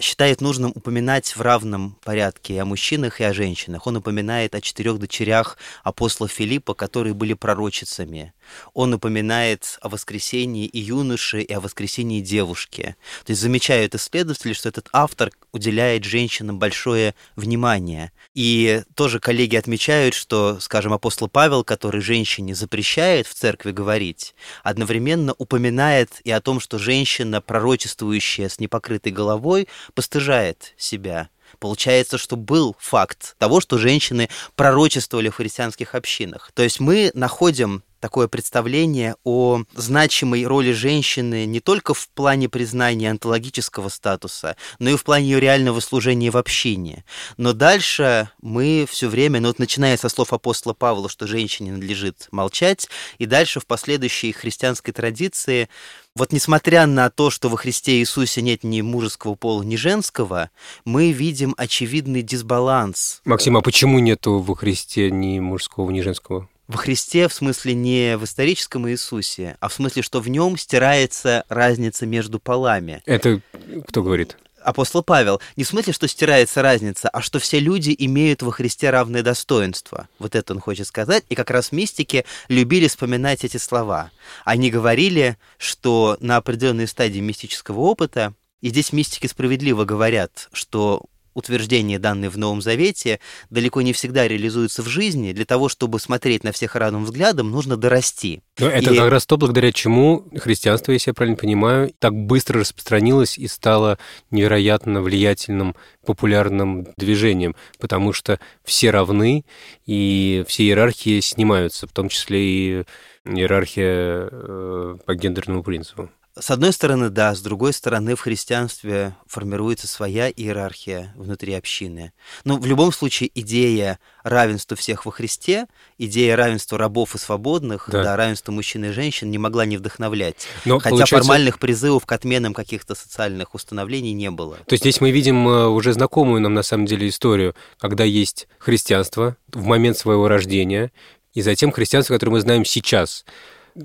считает 0.00 0.40
нужным 0.40 0.72
упоминать 0.74 1.36
в 1.36 1.40
равном 1.40 1.98
порядке 2.04 2.60
о 2.60 2.64
мужчинах, 2.64 3.20
и 3.20 3.24
о 3.24 3.32
женщинах. 3.32 3.86
Он 3.86 3.96
упоминает 3.96 4.54
о 4.54 4.60
четырех 4.60 4.98
дочерях 4.98 5.58
апостола 5.84 6.28
Филиппа, 6.28 6.74
которые 6.74 7.14
были 7.14 7.34
пророчицами. 7.34 8.32
Он 8.74 8.94
упоминает 8.94 9.78
о 9.80 9.88
воскресении 9.88 10.66
и 10.66 10.78
юноши, 10.78 11.42
и 11.42 11.52
о 11.52 11.60
воскресении 11.60 12.20
девушки. 12.20 12.96
То 13.24 13.30
есть 13.30 13.42
замечают 13.42 13.94
исследователи, 13.94 14.52
что 14.52 14.68
этот 14.68 14.88
автор 14.92 15.30
уделяет 15.52 16.04
женщинам 16.04 16.58
большое 16.58 17.14
внимание. 17.34 18.12
И 18.34 18.82
тоже 18.94 19.20
коллеги 19.20 19.56
отмечают, 19.56 20.14
что, 20.14 20.58
скажем, 20.60 20.92
апостол 20.92 21.28
Павел, 21.28 21.64
который 21.64 22.00
женщине 22.00 22.54
запрещает 22.54 23.26
в 23.26 23.34
церкви 23.34 23.72
говорить, 23.72 24.34
одновременно 24.62 25.34
упоминает 25.38 26.20
и 26.24 26.30
о 26.30 26.40
том, 26.40 26.60
что 26.60 26.78
женщина, 26.78 27.40
пророчествующая 27.40 28.48
с 28.48 28.58
непокрытой 28.58 29.12
головой, 29.12 29.68
постыжает 29.94 30.74
себя. 30.76 31.28
Получается, 31.58 32.18
что 32.18 32.36
был 32.36 32.76
факт 32.78 33.36
того, 33.38 33.60
что 33.60 33.78
женщины 33.78 34.28
пророчествовали 34.54 35.28
в 35.28 35.36
христианских 35.36 35.94
общинах. 35.94 36.50
То 36.54 36.62
есть 36.62 36.80
мы 36.80 37.10
находим 37.14 37.82
такое 38.00 38.28
представление 38.28 39.16
о 39.24 39.62
значимой 39.74 40.44
роли 40.46 40.72
женщины 40.72 41.46
не 41.46 41.60
только 41.60 41.94
в 41.94 42.08
плане 42.10 42.48
признания 42.48 43.10
онтологического 43.10 43.88
статуса, 43.88 44.56
но 44.78 44.90
и 44.90 44.96
в 44.96 45.04
плане 45.04 45.26
ее 45.26 45.40
реального 45.40 45.80
служения 45.80 46.30
в 46.30 46.36
общине. 46.36 47.04
Но 47.36 47.52
дальше 47.52 48.30
мы 48.40 48.86
все 48.88 49.08
время, 49.08 49.40
ну 49.40 49.48
вот 49.48 49.58
начиная 49.58 49.96
со 49.96 50.08
слов 50.08 50.32
апостола 50.32 50.74
Павла, 50.74 51.08
что 51.08 51.26
женщине 51.26 51.72
надлежит 51.72 52.28
молчать, 52.30 52.88
и 53.18 53.26
дальше 53.26 53.60
в 53.60 53.66
последующей 53.66 54.32
христианской 54.32 54.92
традиции 54.92 55.68
вот 56.16 56.32
несмотря 56.32 56.86
на 56.86 57.10
то, 57.10 57.28
что 57.28 57.50
во 57.50 57.58
Христе 57.58 57.98
Иисусе 57.98 58.40
нет 58.40 58.64
ни 58.64 58.80
мужеского 58.80 59.34
пола, 59.34 59.62
ни 59.62 59.76
женского, 59.76 60.48
мы 60.86 61.12
видим 61.12 61.54
очевидный 61.58 62.22
дисбаланс. 62.22 63.20
Максим, 63.26 63.58
а 63.58 63.60
почему 63.60 63.98
нету 63.98 64.38
во 64.38 64.54
Христе 64.54 65.10
ни 65.10 65.38
мужского, 65.40 65.90
ни 65.90 66.00
женского? 66.00 66.48
Во 66.68 66.78
Христе 66.78 67.28
в 67.28 67.32
смысле 67.32 67.74
не 67.74 68.16
в 68.16 68.24
историческом 68.24 68.88
Иисусе, 68.88 69.56
а 69.60 69.68
в 69.68 69.72
смысле, 69.74 70.02
что 70.02 70.20
в 70.20 70.28
нем 70.28 70.56
стирается 70.56 71.44
разница 71.48 72.06
между 72.06 72.40
полами. 72.40 73.02
Это 73.06 73.40
кто 73.86 74.02
говорит? 74.02 74.36
Апостол 74.62 75.04
Павел. 75.04 75.40
Не 75.54 75.62
в 75.62 75.68
смысле, 75.68 75.92
что 75.92 76.08
стирается 76.08 76.60
разница, 76.60 77.08
а 77.08 77.22
что 77.22 77.38
все 77.38 77.60
люди 77.60 77.94
имеют 77.96 78.42
во 78.42 78.50
Христе 78.50 78.90
равное 78.90 79.22
достоинство. 79.22 80.08
Вот 80.18 80.34
это 80.34 80.54
он 80.54 80.60
хочет 80.60 80.88
сказать. 80.88 81.24
И 81.28 81.36
как 81.36 81.52
раз 81.52 81.70
мистики 81.70 82.24
любили 82.48 82.88
вспоминать 82.88 83.44
эти 83.44 83.58
слова. 83.58 84.10
Они 84.44 84.68
говорили, 84.68 85.38
что 85.56 86.16
на 86.18 86.36
определенной 86.36 86.88
стадии 86.88 87.20
мистического 87.20 87.78
опыта, 87.78 88.34
и 88.60 88.70
здесь 88.70 88.92
мистики 88.92 89.28
справедливо 89.28 89.84
говорят, 89.84 90.48
что 90.52 91.04
утверждения, 91.36 91.98
данные 91.98 92.30
в 92.30 92.38
Новом 92.38 92.62
Завете, 92.62 93.20
далеко 93.50 93.82
не 93.82 93.92
всегда 93.92 94.26
реализуются 94.26 94.82
в 94.82 94.88
жизни. 94.88 95.32
Для 95.32 95.44
того, 95.44 95.68
чтобы 95.68 96.00
смотреть 96.00 96.42
на 96.42 96.52
всех 96.52 96.74
равным 96.74 97.04
взглядом, 97.04 97.50
нужно 97.50 97.76
дорасти. 97.76 98.42
Но 98.58 98.68
это 98.68 98.92
и... 98.92 98.96
как 98.96 99.10
раз 99.10 99.26
то, 99.26 99.36
благодаря 99.36 99.70
чему 99.70 100.26
христианство, 100.36 100.92
если 100.92 101.10
я 101.10 101.14
правильно 101.14 101.36
понимаю, 101.36 101.92
так 101.98 102.14
быстро 102.14 102.60
распространилось 102.60 103.36
и 103.36 103.46
стало 103.46 103.98
невероятно 104.30 105.02
влиятельным, 105.02 105.76
популярным 106.04 106.88
движением, 106.96 107.54
потому 107.78 108.12
что 108.12 108.40
все 108.64 108.90
равны, 108.90 109.44
и 109.84 110.44
все 110.48 110.64
иерархии 110.64 111.20
снимаются, 111.20 111.86
в 111.86 111.92
том 111.92 112.08
числе 112.08 112.40
и 112.44 112.84
иерархия 113.26 114.28
э, 114.30 114.96
по 115.04 115.14
гендерному 115.14 115.62
принципу. 115.62 116.10
С 116.38 116.50
одной 116.50 116.74
стороны, 116.74 117.08
да, 117.08 117.34
с 117.34 117.40
другой 117.40 117.72
стороны, 117.72 118.14
в 118.14 118.20
христианстве 118.20 119.16
формируется 119.26 119.86
своя 119.86 120.28
иерархия 120.28 121.14
внутри 121.16 121.54
общины. 121.54 122.12
Но 122.44 122.58
в 122.58 122.66
любом 122.66 122.92
случае 122.92 123.30
идея 123.34 123.98
равенства 124.22 124.76
всех 124.76 125.06
во 125.06 125.12
Христе, 125.12 125.66
идея 125.96 126.36
равенства 126.36 126.76
рабов 126.76 127.14
и 127.14 127.18
свободных, 127.18 127.88
да, 127.90 128.02
да 128.02 128.16
равенства 128.16 128.52
мужчин 128.52 128.84
и 128.84 128.90
женщин 128.90 129.30
не 129.30 129.38
могла 129.38 129.64
не 129.64 129.78
вдохновлять. 129.78 130.46
Но, 130.66 130.78
Хотя 130.78 130.90
получается... 130.90 131.16
формальных 131.16 131.58
призывов 131.58 132.04
к 132.04 132.12
отменам 132.12 132.52
каких-то 132.52 132.94
социальных 132.94 133.54
установлений 133.54 134.12
не 134.12 134.30
было. 134.30 134.56
То 134.66 134.74
есть 134.74 134.82
здесь 134.84 135.00
мы 135.00 135.12
видим 135.12 135.48
э, 135.48 135.68
уже 135.68 135.94
знакомую 135.94 136.42
нам 136.42 136.52
на 136.52 136.62
самом 136.62 136.84
деле 136.84 137.08
историю, 137.08 137.54
когда 137.78 138.04
есть 138.04 138.46
христианство 138.58 139.38
в 139.54 139.64
момент 139.64 139.96
своего 139.96 140.28
рождения, 140.28 140.92
и 141.32 141.40
затем 141.40 141.72
христианство, 141.72 142.12
которое 142.12 142.32
мы 142.32 142.40
знаем 142.40 142.66
сейчас– 142.66 143.24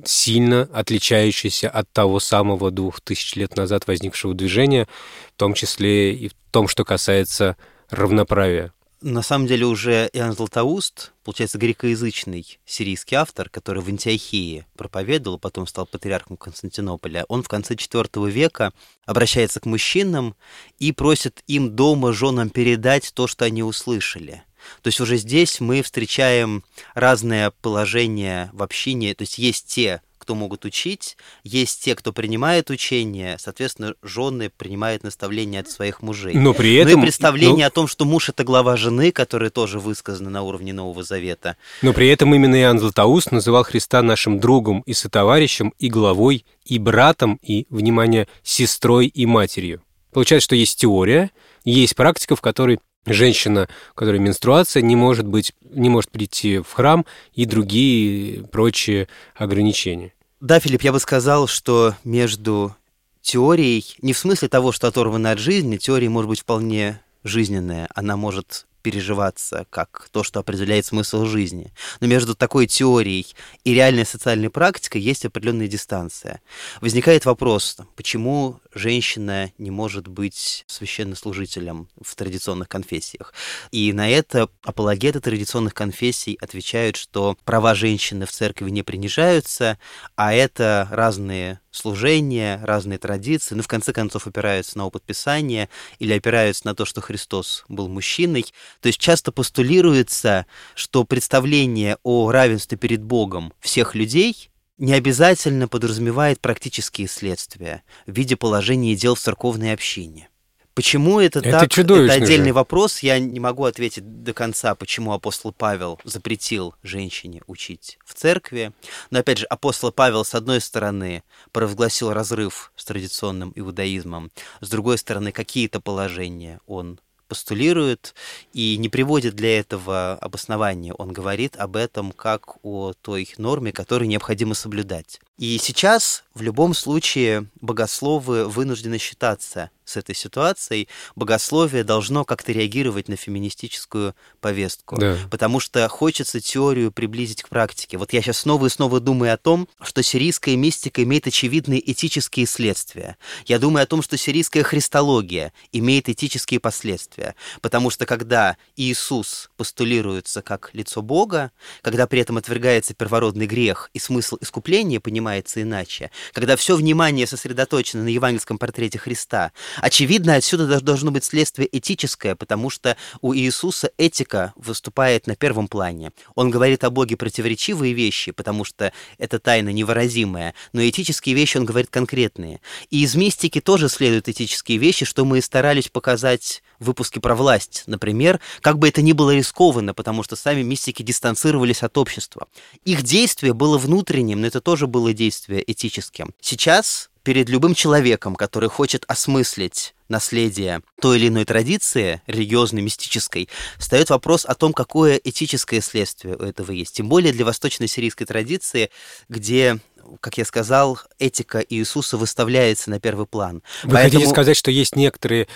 сильно 0.05 0.69
отличающийся 0.73 1.69
от 1.69 1.91
того 1.91 2.19
самого 2.19 2.71
двух 2.71 3.01
тысяч 3.01 3.35
лет 3.35 3.55
назад 3.55 3.87
возникшего 3.87 4.33
движения, 4.33 4.87
в 5.35 5.39
том 5.39 5.53
числе 5.53 6.13
и 6.13 6.29
в 6.29 6.33
том, 6.51 6.67
что 6.67 6.83
касается 6.85 7.57
равноправия. 7.89 8.73
На 9.01 9.23
самом 9.23 9.47
деле 9.47 9.65
уже 9.65 10.11
Иоанн 10.13 10.33
Златоуст, 10.33 11.13
получается, 11.23 11.57
грекоязычный 11.57 12.59
сирийский 12.67 13.15
автор, 13.15 13.49
который 13.49 13.81
в 13.81 13.87
Антиохии 13.87 14.67
проповедовал, 14.77 15.39
потом 15.39 15.65
стал 15.65 15.87
патриархом 15.87 16.37
Константинополя, 16.37 17.25
он 17.27 17.41
в 17.41 17.47
конце 17.47 17.73
IV 17.73 18.29
века 18.29 18.73
обращается 19.07 19.59
к 19.59 19.65
мужчинам 19.65 20.35
и 20.77 20.91
просит 20.91 21.41
им 21.47 21.75
дома 21.75 22.13
женам 22.13 22.51
передать 22.51 23.11
то, 23.15 23.25
что 23.25 23.45
они 23.45 23.63
услышали– 23.63 24.43
то 24.81 24.87
есть 24.87 24.99
уже 24.99 25.17
здесь 25.17 25.59
мы 25.59 25.81
встречаем 25.81 26.63
разные 26.93 27.51
положения 27.61 28.49
в 28.53 28.63
общине. 28.63 29.13
То 29.15 29.23
есть 29.23 29.37
есть 29.37 29.67
те, 29.67 30.01
кто 30.21 30.35
могут 30.35 30.65
учить, 30.65 31.17
есть 31.43 31.83
те, 31.83 31.95
кто 31.95 32.13
принимает 32.13 32.69
учение, 32.69 33.37
соответственно, 33.39 33.95
жены 34.03 34.51
принимают 34.55 35.03
наставления 35.03 35.61
от 35.61 35.69
своих 35.69 36.03
мужей. 36.03 36.35
Но 36.35 36.53
при 36.53 36.75
этом... 36.75 36.93
Ну 36.93 36.99
и 36.99 37.01
представление 37.01 37.65
но... 37.65 37.67
о 37.67 37.71
том, 37.71 37.87
что 37.87 38.05
муж— 38.05 38.29
это 38.29 38.43
глава 38.43 38.77
жены, 38.77 39.11
которое 39.11 39.49
тоже 39.49 39.79
высказано 39.79 40.29
на 40.29 40.43
уровне 40.43 40.73
Нового 40.73 41.03
Завета. 41.03 41.57
Но 41.81 41.91
при 41.91 42.07
этом 42.07 42.33
именно 42.35 42.55
Иоанн 42.61 42.79
Златоуст 42.79 43.31
называл 43.31 43.63
Христа 43.63 44.03
нашим 44.03 44.39
другом 44.39 44.81
и 44.81 44.93
сотоварищем, 44.93 45.73
и 45.79 45.89
главой, 45.89 46.45
и 46.65 46.77
братом, 46.77 47.39
и, 47.41 47.65
внимание, 47.71 48.27
сестрой 48.43 49.07
и 49.07 49.25
матерью. 49.25 49.81
Получается, 50.13 50.45
что 50.45 50.55
есть 50.55 50.79
теория, 50.79 51.31
есть 51.65 51.95
практика, 51.95 52.35
в 52.35 52.41
которой 52.41 52.79
женщина, 53.05 53.67
у 53.91 53.95
которой 53.95 54.19
менструация, 54.19 54.81
не 54.81 54.95
может, 54.95 55.25
быть, 55.25 55.53
не 55.61 55.89
может 55.89 56.11
прийти 56.11 56.59
в 56.59 56.71
храм 56.71 57.05
и 57.33 57.45
другие 57.45 58.43
прочие 58.47 59.07
ограничения. 59.35 60.13
Да, 60.39 60.59
Филипп, 60.59 60.81
я 60.81 60.91
бы 60.91 60.99
сказал, 60.99 61.47
что 61.47 61.95
между 62.03 62.75
теорией, 63.21 63.85
не 64.01 64.13
в 64.13 64.17
смысле 64.17 64.47
того, 64.47 64.71
что 64.71 64.87
оторвана 64.87 65.31
от 65.31 65.39
жизни, 65.39 65.77
теория 65.77 66.09
может 66.09 66.29
быть 66.29 66.41
вполне 66.41 66.99
жизненная, 67.23 67.87
она 67.93 68.17
может 68.17 68.65
переживаться 68.81 69.65
как 69.69 70.09
то, 70.11 70.23
что 70.23 70.39
определяет 70.39 70.85
смысл 70.85 71.25
жизни. 71.25 71.71
Но 71.99 72.07
между 72.07 72.35
такой 72.35 72.67
теорией 72.67 73.27
и 73.63 73.73
реальной 73.73 74.05
социальной 74.05 74.49
практикой 74.49 75.01
есть 75.01 75.25
определенная 75.25 75.67
дистанция. 75.67 76.41
Возникает 76.81 77.25
вопрос, 77.25 77.77
почему 77.95 78.59
женщина 78.73 79.51
не 79.57 79.71
может 79.71 80.07
быть 80.07 80.63
священнослужителем 80.67 81.87
в 82.01 82.15
традиционных 82.15 82.69
конфессиях. 82.69 83.33
И 83.71 83.93
на 83.93 84.09
это 84.09 84.49
апологеты 84.63 85.19
традиционных 85.19 85.73
конфессий 85.73 86.37
отвечают, 86.41 86.95
что 86.95 87.37
права 87.45 87.75
женщины 87.75 88.25
в 88.25 88.31
церкви 88.31 88.69
не 88.69 88.83
принижаются, 88.83 89.77
а 90.15 90.33
это 90.33 90.87
разные 90.91 91.59
служения, 91.71 92.59
разные 92.63 92.99
традиции, 92.99 93.55
ну, 93.55 93.63
в 93.63 93.67
конце 93.67 93.93
концов, 93.93 94.27
опираются 94.27 94.77
на 94.77 94.85
опыт 94.85 95.03
Писания 95.03 95.69
или 95.99 96.13
опираются 96.13 96.65
на 96.65 96.75
то, 96.75 96.85
что 96.85 97.01
Христос 97.01 97.63
был 97.69 97.87
мужчиной. 97.87 98.45
То 98.81 98.87
есть 98.87 98.99
часто 98.99 99.31
постулируется, 99.31 100.45
что 100.75 101.05
представление 101.05 101.97
о 102.03 102.29
равенстве 102.31 102.77
перед 102.77 103.01
Богом 103.01 103.53
всех 103.61 103.95
людей 103.95 104.50
не 104.81 104.93
обязательно 104.93 105.67
подразумевает 105.67 106.41
практические 106.41 107.07
следствия 107.07 107.83
в 108.07 108.13
виде 108.13 108.35
положения 108.35 108.95
дел 108.95 109.13
в 109.13 109.19
церковной 109.19 109.73
общине. 109.73 110.27
Почему 110.73 111.19
это, 111.19 111.39
это 111.39 111.51
так? 111.51 111.77
Это 111.77 112.13
отдельный 112.13 112.49
же. 112.49 112.53
вопрос. 112.53 112.99
Я 112.99 113.19
не 113.19 113.39
могу 113.39 113.65
ответить 113.65 114.23
до 114.23 114.33
конца, 114.33 114.73
почему 114.73 115.13
апостол 115.13 115.51
Павел 115.51 115.99
запретил 116.03 116.73
женщине 116.81 117.43
учить 117.45 117.99
в 118.05 118.15
церкви. 118.15 118.71
Но 119.11 119.19
опять 119.19 119.37
же, 119.37 119.45
апостол 119.45 119.91
Павел, 119.91 120.25
с 120.25 120.33
одной 120.33 120.61
стороны, 120.61 121.23
провозгласил 121.51 122.11
разрыв 122.11 122.71
с 122.75 122.85
традиционным 122.85 123.51
иудаизмом, 123.55 124.31
с 124.61 124.69
другой 124.69 124.97
стороны, 124.97 125.31
какие-то 125.31 125.79
положения 125.79 126.59
он 126.65 126.99
постулирует 127.31 128.13
и 128.51 128.75
не 128.75 128.89
приводит 128.89 129.35
для 129.37 129.57
этого 129.57 130.15
обоснования. 130.15 130.93
Он 130.95 131.13
говорит 131.13 131.55
об 131.55 131.77
этом 131.77 132.11
как 132.11 132.57
о 132.61 132.91
той 133.01 133.33
норме, 133.37 133.71
которую 133.71 134.09
необходимо 134.09 134.53
соблюдать. 134.53 135.21
И 135.41 135.57
сейчас 135.57 136.23
в 136.35 136.43
любом 136.43 136.75
случае 136.75 137.47
богословы 137.61 138.47
вынуждены 138.47 138.99
считаться 138.99 139.71
с 139.83 139.97
этой 139.97 140.15
ситуацией, 140.15 140.87
богословие 141.15 141.83
должно 141.83 142.23
как-то 142.23 142.51
реагировать 142.51 143.09
на 143.09 143.17
феминистическую 143.17 144.15
повестку. 144.39 144.97
Да. 144.97 145.17
Потому 145.31 145.59
что 145.59 145.85
хочется 145.89 146.39
теорию 146.39 146.91
приблизить 146.91 147.41
к 147.41 147.49
практике. 147.49 147.97
Вот 147.97 148.13
я 148.13 148.21
сейчас 148.21 148.37
снова 148.37 148.67
и 148.67 148.69
снова 148.69 148.99
думаю 148.99 149.33
о 149.33 149.37
том, 149.37 149.67
что 149.81 150.03
сирийская 150.03 150.55
мистика 150.55 151.03
имеет 151.03 151.25
очевидные 151.25 151.91
этические 151.91 152.45
следствия. 152.45 153.17
Я 153.45 153.57
думаю 153.57 153.83
о 153.83 153.87
том, 153.87 154.03
что 154.03 154.17
сирийская 154.17 154.61
христология 154.61 155.51
имеет 155.71 156.07
этические 156.07 156.59
последствия. 156.59 157.35
Потому 157.61 157.89
что 157.89 158.05
когда 158.05 158.57
Иисус 158.75 159.49
постулируется 159.57 160.43
как 160.43 160.69
лицо 160.73 161.01
Бога, 161.01 161.51
когда 161.81 162.05
при 162.05 162.21
этом 162.21 162.37
отвергается 162.37 162.93
первородный 162.93 163.47
грех 163.47 163.89
и 163.93 163.99
смысл 163.99 164.37
искупления 164.39 164.99
понимается 164.99 165.30
иначе, 165.39 166.11
когда 166.33 166.55
все 166.55 166.75
внимание 166.75 167.27
сосредоточено 167.27 168.03
на 168.03 168.09
евангельском 168.09 168.57
портрете 168.57 168.99
Христа, 168.99 169.51
Очевидно, 169.77 170.35
отсюда 170.35 170.79
должно 170.81 171.11
быть 171.11 171.23
следствие 171.23 171.67
этическое, 171.71 172.35
потому 172.35 172.69
что 172.69 172.97
у 173.21 173.33
Иисуса 173.33 173.91
этика 173.97 174.53
выступает 174.55 175.27
на 175.27 175.35
первом 175.35 175.67
плане. 175.67 176.11
Он 176.35 176.49
говорит 176.49 176.83
о 176.83 176.89
Боге 176.89 177.17
противоречивые 177.17 177.93
вещи, 177.93 178.31
потому 178.31 178.63
что 178.63 178.91
это 179.17 179.39
тайна 179.39 179.69
невыразимая, 179.69 180.53
но 180.73 180.87
этические 180.87 181.35
вещи 181.35 181.57
он 181.57 181.65
говорит 181.65 181.89
конкретные. 181.89 182.61
И 182.89 183.03
из 183.03 183.15
мистики 183.15 183.61
тоже 183.61 183.89
следуют 183.89 184.29
этические 184.29 184.77
вещи, 184.77 185.05
что 185.05 185.25
мы 185.25 185.39
и 185.39 185.41
старались 185.41 185.87
показать 185.87 186.63
в 186.79 186.85
выпуске 186.85 187.19
про 187.19 187.35
власть, 187.35 187.83
например, 187.85 188.39
как 188.61 188.79
бы 188.79 188.87
это 188.87 189.01
ни 189.01 189.11
было 189.11 189.35
рискованно, 189.35 189.93
потому 189.93 190.23
что 190.23 190.35
сами 190.35 190.63
мистики 190.63 191.03
дистанцировались 191.03 191.83
от 191.83 191.97
общества. 191.97 192.47
Их 192.85 193.03
действие 193.03 193.53
было 193.53 193.77
внутренним, 193.77 194.41
но 194.41 194.47
это 194.47 194.61
тоже 194.61 194.87
было 194.87 195.13
действие 195.21 195.63
этическим. 195.71 196.33
Сейчас 196.41 197.11
перед 197.21 197.47
любым 197.47 197.75
человеком, 197.75 198.35
который 198.35 198.69
хочет 198.69 199.05
осмыслить 199.07 199.93
наследие 200.09 200.81
той 200.99 201.17
или 201.17 201.27
иной 201.27 201.45
традиции, 201.45 202.21
религиозной, 202.25 202.81
мистической, 202.81 203.47
встает 203.77 204.09
вопрос 204.09 204.45
о 204.45 204.55
том, 204.55 204.73
какое 204.73 205.21
этическое 205.23 205.81
следствие 205.81 206.35
у 206.35 206.43
этого 206.43 206.71
есть. 206.71 206.95
Тем 206.95 207.07
более 207.07 207.31
для 207.33 207.45
восточной 207.45 207.87
сирийской 207.87 208.25
традиции, 208.25 208.89
где 209.29 209.79
как 210.19 210.37
я 210.39 210.45
сказал, 210.45 210.99
этика 211.19 211.63
Иисуса 211.69 212.17
выставляется 212.17 212.89
на 212.89 212.99
первый 212.99 213.27
план. 213.27 213.61
Вы 213.83 213.91
Поэтому... 213.91 214.13
хотите 214.13 214.29
сказать, 214.29 214.57
что 214.57 214.71
есть 214.71 214.95
некоторые 214.95 215.47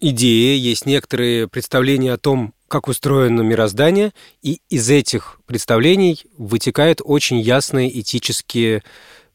идеи, 0.00 0.56
есть 0.58 0.86
некоторые 0.86 1.46
представления 1.46 2.14
о 2.14 2.18
том, 2.18 2.54
как 2.70 2.86
устроено 2.86 3.40
мироздание, 3.42 4.12
и 4.42 4.60
из 4.68 4.88
этих 4.88 5.40
представлений 5.44 6.22
вытекают 6.38 7.00
очень 7.04 7.40
ясные 7.40 8.00
этические 8.00 8.84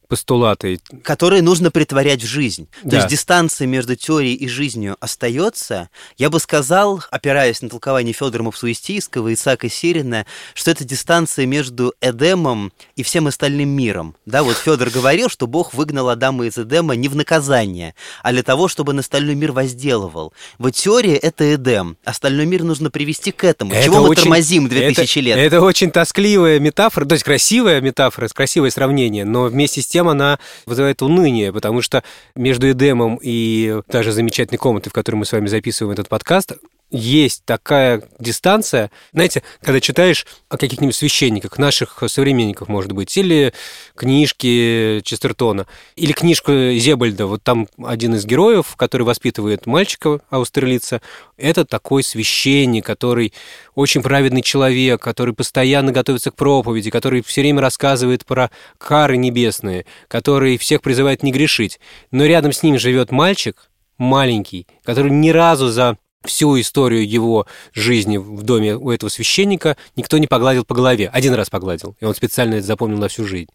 постулаты. 0.06 0.80
Которые 1.02 1.42
нужно 1.42 1.70
притворять 1.70 2.22
в 2.22 2.26
жизнь. 2.26 2.68
Да. 2.82 2.90
То 2.90 2.96
есть 2.96 3.08
дистанция 3.08 3.66
между 3.66 3.96
теорией 3.96 4.34
и 4.34 4.48
жизнью 4.48 4.96
остается. 5.00 5.88
Я 6.16 6.30
бы 6.30 6.40
сказал, 6.40 7.02
опираясь 7.10 7.62
на 7.62 7.68
толкование 7.68 8.12
Федора 8.12 8.42
Мапсуистийского 8.42 9.28
и 9.28 9.34
Исаака 9.34 9.68
Сирина, 9.68 10.26
что 10.54 10.70
это 10.70 10.84
дистанция 10.84 11.46
между 11.46 11.94
Эдемом 12.00 12.72
и 12.94 13.02
всем 13.02 13.26
остальным 13.26 13.70
миром. 13.70 14.14
Да, 14.26 14.42
вот 14.42 14.56
Федор 14.56 14.90
говорил, 14.90 15.28
что 15.28 15.46
Бог 15.46 15.74
выгнал 15.74 16.08
Адама 16.08 16.46
из 16.46 16.58
Эдема 16.58 16.94
не 16.94 17.08
в 17.08 17.16
наказание, 17.16 17.94
а 18.22 18.32
для 18.32 18.42
того, 18.42 18.68
чтобы 18.68 18.92
на 18.92 19.00
остальной 19.00 19.34
мир 19.34 19.52
возделывал. 19.52 20.32
Вот 20.58 20.74
теория— 20.74 21.16
это 21.16 21.54
Эдем. 21.54 21.96
Остальной 22.04 22.46
мир 22.46 22.62
нужно 22.62 22.90
привести 22.90 23.32
к 23.32 23.44
этому. 23.44 23.72
Это 23.72 23.84
Чего 23.84 24.02
мы 24.02 24.08
очень, 24.10 24.22
тормозим 24.22 24.68
2000 24.68 25.10
это, 25.10 25.20
лет? 25.20 25.38
Это 25.38 25.60
очень 25.60 25.90
тоскливая 25.90 26.60
метафора, 26.60 27.06
то 27.06 27.14
есть 27.14 27.24
красивая 27.24 27.80
метафора, 27.80 28.28
красивое 28.28 28.70
сравнение, 28.70 29.24
но 29.24 29.44
вместе 29.44 29.80
с 29.80 29.86
тем 29.86 29.95
она 30.02 30.38
вызывает 30.66 31.02
уныние, 31.02 31.52
потому 31.52 31.82
что 31.82 32.02
между 32.34 32.70
Эдемом 32.70 33.18
и 33.22 33.80
даже 33.88 34.12
замечательной 34.12 34.58
комнатой, 34.58 34.90
в 34.90 34.92
которой 34.92 35.16
мы 35.16 35.24
с 35.24 35.32
вами 35.32 35.46
записываем 35.46 35.92
этот 35.92 36.08
подкаст, 36.08 36.52
есть 36.90 37.44
такая 37.44 38.02
дистанция, 38.18 38.90
знаете, 39.12 39.42
когда 39.60 39.80
читаешь 39.80 40.24
о 40.48 40.56
каких-нибудь 40.56 40.94
священниках, 40.94 41.58
наших 41.58 42.02
современников, 42.06 42.68
может 42.68 42.92
быть, 42.92 43.16
или 43.16 43.52
книжки 43.96 45.00
Честертона, 45.04 45.66
или 45.96 46.12
книжку 46.12 46.52
Зебальда, 46.52 47.26
вот 47.26 47.42
там 47.42 47.68
один 47.84 48.14
из 48.14 48.24
героев, 48.24 48.76
который 48.76 49.02
воспитывает 49.02 49.66
мальчика 49.66 50.20
австралийца, 50.30 51.02
это 51.36 51.64
такой 51.64 52.04
священник, 52.04 52.86
который 52.86 53.32
очень 53.74 54.02
праведный 54.02 54.42
человек, 54.42 55.02
который 55.02 55.34
постоянно 55.34 55.90
готовится 55.90 56.30
к 56.30 56.36
проповеди, 56.36 56.90
который 56.90 57.22
все 57.22 57.40
время 57.40 57.62
рассказывает 57.62 58.24
про 58.24 58.50
кары 58.78 59.16
небесные, 59.16 59.86
который 60.08 60.56
всех 60.56 60.82
призывает 60.82 61.24
не 61.24 61.32
грешить. 61.32 61.80
Но 62.12 62.24
рядом 62.26 62.52
с 62.52 62.62
ним 62.62 62.78
живет 62.78 63.10
мальчик, 63.10 63.70
маленький, 63.98 64.66
который 64.84 65.10
ни 65.10 65.30
разу 65.30 65.68
за 65.68 65.98
всю 66.26 66.60
историю 66.60 67.08
его 67.08 67.46
жизни 67.72 68.16
в 68.16 68.42
доме 68.42 68.76
у 68.76 68.90
этого 68.90 69.08
священника 69.10 69.76
никто 69.96 70.18
не 70.18 70.26
погладил 70.26 70.64
по 70.64 70.74
голове. 70.74 71.08
Один 71.12 71.34
раз 71.34 71.50
погладил, 71.50 71.96
и 72.00 72.04
он 72.04 72.14
специально 72.14 72.56
это 72.56 72.66
запомнил 72.66 72.98
на 72.98 73.08
всю 73.08 73.24
жизнь. 73.24 73.50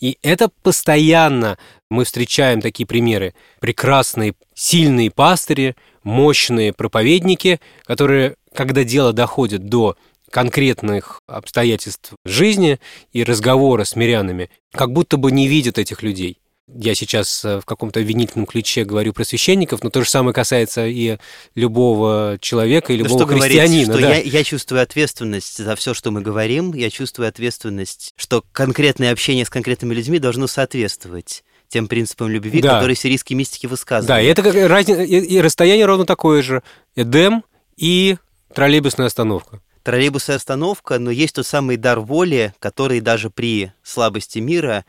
И 0.00 0.18
это 0.22 0.50
постоянно 0.62 1.58
мы 1.90 2.04
встречаем 2.04 2.60
такие 2.60 2.86
примеры. 2.86 3.34
Прекрасные, 3.60 4.34
сильные 4.54 5.10
пастыри, 5.10 5.76
мощные 6.02 6.72
проповедники, 6.72 7.60
которые, 7.84 8.36
когда 8.54 8.84
дело 8.84 9.12
доходит 9.12 9.66
до 9.66 9.96
конкретных 10.30 11.20
обстоятельств 11.28 12.12
жизни 12.24 12.80
и 13.12 13.22
разговора 13.22 13.84
с 13.84 13.94
мирянами, 13.94 14.50
как 14.72 14.92
будто 14.92 15.16
бы 15.16 15.30
не 15.30 15.46
видят 15.46 15.78
этих 15.78 16.02
людей 16.02 16.38
я 16.66 16.94
сейчас 16.94 17.44
э, 17.44 17.60
в 17.60 17.64
каком-то 17.64 18.00
обвинительном 18.00 18.46
ключе 18.46 18.84
говорю 18.84 19.12
про 19.12 19.24
священников, 19.24 19.82
но 19.82 19.90
то 19.90 20.02
же 20.02 20.08
самое 20.08 20.32
касается 20.32 20.86
и 20.86 21.18
любого 21.54 22.38
человека, 22.40 22.92
и 22.92 22.96
любого 22.96 23.18
да 23.20 23.26
что 23.26 23.34
христианина. 23.34 23.86
Говорить, 23.86 24.02
что 24.02 24.08
да. 24.08 24.14
я, 24.14 24.38
я 24.38 24.44
чувствую 24.44 24.82
ответственность 24.82 25.58
за 25.58 25.76
все, 25.76 25.94
что 25.94 26.10
мы 26.10 26.22
говорим, 26.22 26.72
я 26.72 26.90
чувствую 26.90 27.28
ответственность, 27.28 28.12
что 28.16 28.44
конкретное 28.52 29.12
общение 29.12 29.44
с 29.44 29.50
конкретными 29.50 29.94
людьми 29.94 30.18
должно 30.18 30.46
соответствовать 30.46 31.44
тем 31.68 31.88
принципам 31.88 32.28
любви, 32.28 32.60
да. 32.60 32.74
которые 32.74 32.96
сирийские 32.96 33.36
мистики 33.36 33.66
высказывают. 33.66 34.08
Да, 34.08 34.20
и 34.20 34.26
это 34.26 34.42
как 34.42 34.54
разница, 34.54 35.02
и 35.02 35.40
расстояние 35.40 35.86
ровно 35.86 36.06
такое 36.06 36.42
же. 36.42 36.62
Эдем 36.96 37.44
и 37.76 38.16
троллейбусная 38.54 39.06
остановка 39.06 39.60
троллейбусная 39.84 40.36
остановка, 40.36 40.98
но 40.98 41.10
есть 41.10 41.36
тот 41.36 41.46
самый 41.46 41.76
дар 41.76 42.00
воли, 42.00 42.54
который 42.58 43.00
даже 43.00 43.30
при 43.30 43.72
слабости 43.82 44.38
мира 44.38 44.84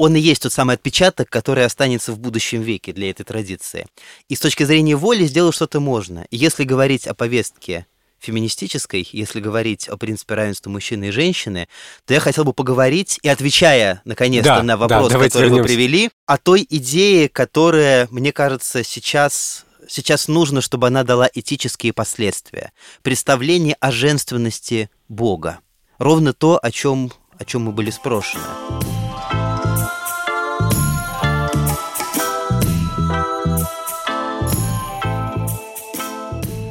он 0.00 0.16
и 0.16 0.20
есть 0.20 0.40
тот 0.40 0.52
самый 0.54 0.76
отпечаток, 0.76 1.28
который 1.28 1.66
останется 1.66 2.12
в 2.12 2.18
будущем 2.18 2.62
веке 2.62 2.94
для 2.94 3.10
этой 3.10 3.24
традиции. 3.24 3.86
И 4.30 4.34
с 4.34 4.40
точки 4.40 4.62
зрения 4.62 4.96
воли 4.96 5.26
сделать 5.26 5.54
что-то 5.54 5.78
можно. 5.78 6.26
И 6.30 6.38
если 6.38 6.64
говорить 6.64 7.06
о 7.06 7.12
повестке 7.12 7.86
феминистической, 8.18 9.06
если 9.12 9.40
говорить 9.40 9.88
о 9.88 9.98
принципе 9.98 10.36
равенства 10.36 10.70
мужчины 10.70 11.08
и 11.08 11.10
женщины, 11.10 11.68
то 12.06 12.14
я 12.14 12.20
хотел 12.20 12.44
бы 12.44 12.54
поговорить, 12.54 13.18
и 13.22 13.28
отвечая, 13.28 14.00
наконец-то, 14.06 14.56
да, 14.56 14.62
на 14.62 14.78
вопрос, 14.78 15.12
да, 15.12 15.18
который 15.18 15.50
вернемся. 15.50 15.62
вы 15.62 15.68
привели, 15.68 16.10
о 16.24 16.38
той 16.38 16.66
идее, 16.70 17.28
которая, 17.28 18.08
мне 18.10 18.32
кажется, 18.32 18.82
сейчас 18.82 19.66
сейчас 19.86 20.28
нужно, 20.28 20.62
чтобы 20.62 20.86
она 20.86 21.04
дала 21.04 21.28
этические 21.30 21.92
последствия. 21.92 22.72
Представление 23.02 23.76
о 23.80 23.90
женственности 23.90 24.88
Бога. 25.08 25.60
Ровно 25.98 26.32
то, 26.32 26.58
о 26.62 26.70
чем, 26.70 27.12
о 27.38 27.44
чем 27.44 27.64
мы 27.64 27.72
были 27.72 27.90
спрошены. 27.90 28.40